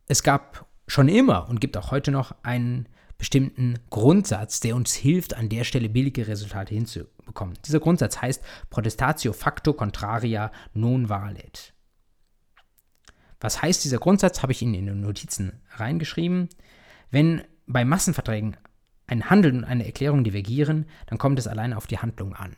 [0.07, 2.89] es gab schon immer und gibt auch heute noch einen
[3.19, 7.59] bestimmten Grundsatz, der uns hilft, an der Stelle billige Resultate hinzubekommen.
[7.65, 8.41] Dieser Grundsatz heißt
[8.71, 11.73] Protestatio facto contraria non valet.
[13.41, 14.41] Was heißt dieser Grundsatz?
[14.41, 16.49] Habe ich Ihnen in den Notizen reingeschrieben.
[17.11, 18.57] Wenn bei Massenverträgen
[19.05, 22.55] ein Handeln und eine Erklärung divergieren, dann kommt es allein auf die Handlung an.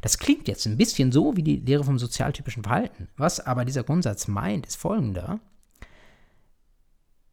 [0.00, 3.08] Das klingt jetzt ein bisschen so wie die Lehre vom sozialtypischen Verhalten.
[3.16, 5.40] Was aber dieser Grundsatz meint, ist folgender.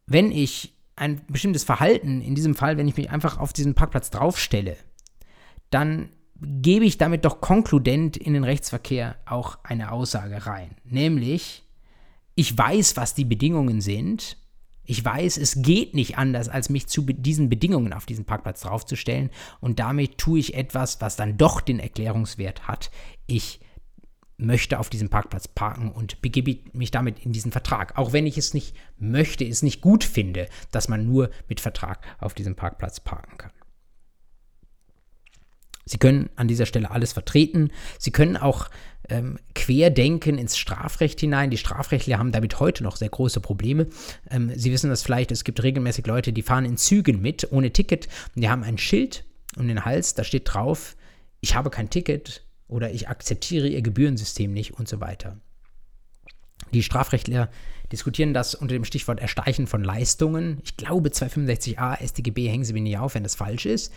[0.08, 4.10] Wenn ich ein bestimmtes Verhalten, in diesem Fall, wenn ich mich einfach auf diesen Parkplatz
[4.10, 4.78] draufstelle,
[5.70, 6.10] dann
[6.42, 10.76] gebe ich damit doch konkludent in den Rechtsverkehr auch eine Aussage rein.
[10.84, 11.64] Nämlich,
[12.36, 14.38] ich weiß, was die Bedingungen sind.
[14.84, 19.32] Ich weiß, es geht nicht anders, als mich zu diesen Bedingungen auf diesen Parkplatz draufzustellen.
[19.60, 22.92] Und damit tue ich etwas, was dann doch den Erklärungswert hat.
[23.26, 23.60] Ich
[24.38, 27.98] möchte auf diesem Parkplatz parken und begebe mich damit in diesen Vertrag.
[27.98, 32.06] Auch wenn ich es nicht möchte, es nicht gut finde, dass man nur mit Vertrag
[32.20, 33.52] auf diesem Parkplatz parken kann.
[35.86, 37.70] Sie können an dieser Stelle alles vertreten.
[38.00, 38.70] Sie können auch
[39.08, 41.52] ähm, querdenken ins Strafrecht hinein.
[41.52, 43.88] Die Strafrechtler haben damit heute noch sehr große Probleme.
[44.32, 47.72] Ähm, Sie wissen das vielleicht, es gibt regelmäßig Leute, die fahren in Zügen mit, ohne
[47.72, 48.08] Ticket.
[48.36, 49.26] Und die haben ein Schild
[49.58, 50.96] um den Hals, da steht drauf,
[51.40, 55.40] ich habe kein Ticket, oder ich akzeptiere ihr Gebührensystem nicht und so weiter.
[56.74, 57.50] Die Strafrechtler
[57.92, 60.60] diskutieren das unter dem Stichwort Ersteichen von Leistungen.
[60.64, 63.94] Ich glaube, 265a StGB hängen Sie mir nicht auf, wenn das falsch ist.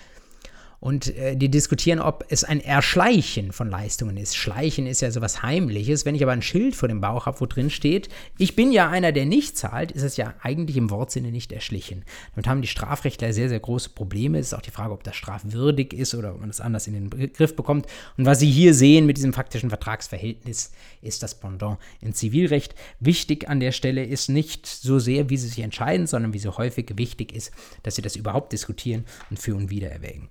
[0.80, 4.36] Und äh, die diskutieren, ob es ein Erschleichen von Leistungen ist.
[4.36, 6.04] Schleichen ist ja sowas Heimliches.
[6.04, 8.88] Wenn ich aber ein Schild vor dem Bauch habe, wo drin steht, ich bin ja
[8.88, 12.04] einer, der nicht zahlt, ist es ja eigentlich im Wortsinne nicht erschlichen.
[12.34, 14.38] Damit haben die Strafrechtler sehr, sehr große Probleme.
[14.38, 16.94] Es ist auch die Frage, ob das strafwürdig ist oder ob man das anders in
[16.94, 17.86] den Begriff bekommt.
[18.16, 20.70] Und was Sie hier sehen mit diesem faktischen Vertragsverhältnis,
[21.02, 22.76] ist das Pendant in Zivilrecht.
[23.00, 26.56] Wichtig an der Stelle ist nicht so sehr, wie Sie sich entscheiden, sondern wie so
[26.56, 27.50] häufig wichtig ist,
[27.82, 30.28] dass Sie das überhaupt diskutieren und für und wieder erwägen.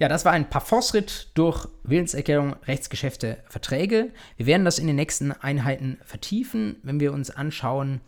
[0.00, 4.12] Ja, das war ein Parforce-Ritt durch Willenserklärung, Rechtsgeschäfte, Verträge.
[4.38, 8.00] Wir werden das in den nächsten Einheiten vertiefen, wenn wir uns anschauen,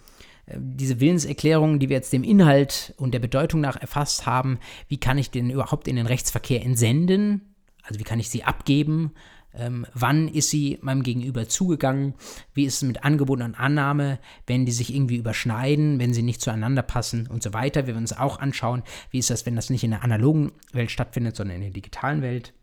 [0.47, 4.59] äh, diese Willenserklärungen, die wir jetzt dem Inhalt und der Bedeutung nach erfasst haben,
[4.89, 7.55] wie kann ich denn überhaupt in den Rechtsverkehr entsenden?
[7.82, 9.12] Also wie kann ich sie abgeben?
[9.54, 12.14] Ähm, wann ist sie meinem Gegenüber zugegangen?
[12.54, 16.40] Wie ist es mit Angebot und Annahme, wenn die sich irgendwie überschneiden, wenn sie nicht
[16.40, 17.82] zueinander passen und so weiter?
[17.82, 20.90] Wir werden uns auch anschauen, wie ist das, wenn das nicht in der analogen Welt
[20.90, 22.54] stattfindet, sondern in der digitalen Welt.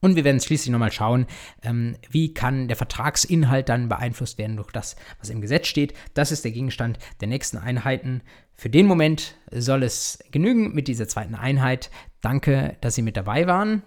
[0.00, 1.26] Und wir werden schließlich nochmal schauen,
[1.62, 5.92] ähm, wie kann der Vertragsinhalt dann beeinflusst werden durch das, was im Gesetz steht.
[6.14, 8.22] Das ist der Gegenstand der nächsten Einheiten.
[8.54, 11.90] Für den Moment soll es genügen mit dieser zweiten Einheit.
[12.22, 13.82] Danke, dass Sie mit dabei waren.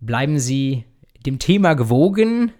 [0.00, 0.84] Bleiben Sie
[1.22, 2.52] dem Thema gewogen.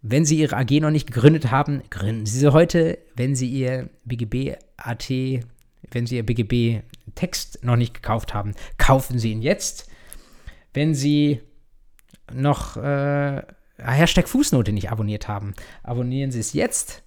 [0.00, 2.98] Wenn Sie Ihre AG noch nicht gegründet haben, gründen Sie sie heute.
[3.16, 5.10] Wenn Sie Ihr BGB-AT,
[5.90, 9.90] wenn Sie Ihr BGB-Text noch nicht gekauft haben, kaufen Sie ihn jetzt.
[10.72, 11.40] Wenn Sie
[12.32, 13.42] noch äh,
[13.78, 17.02] Hashtag Fußnote nicht abonniert haben, abonnieren Sie es jetzt.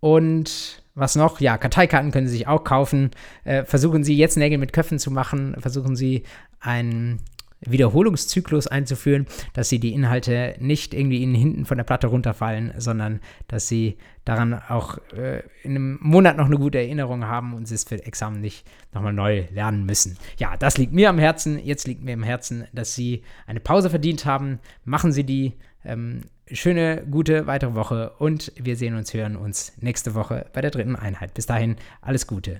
[0.00, 1.40] Und was noch?
[1.40, 3.10] Ja, Karteikarten können Sie sich auch kaufen.
[3.44, 5.56] Äh, versuchen Sie jetzt Nägel mit Köpfen zu machen.
[5.58, 6.24] Versuchen Sie
[6.60, 7.20] einen
[7.60, 13.20] Wiederholungszyklus einzuführen, dass Sie die Inhalte nicht irgendwie Ihnen hinten von der Platte runterfallen, sondern
[13.48, 17.74] dass Sie daran auch äh, in einem Monat noch eine gute Erinnerung haben und Sie
[17.74, 20.18] es für Examen nicht nochmal neu lernen müssen.
[20.38, 21.58] Ja, das liegt mir am Herzen.
[21.58, 24.60] Jetzt liegt mir am Herzen, dass Sie eine Pause verdient haben.
[24.84, 25.54] Machen Sie die.
[25.84, 30.70] Ähm, schöne, gute weitere Woche und wir sehen uns, hören uns nächste Woche bei der
[30.70, 31.34] dritten Einheit.
[31.34, 32.58] Bis dahin, alles Gute.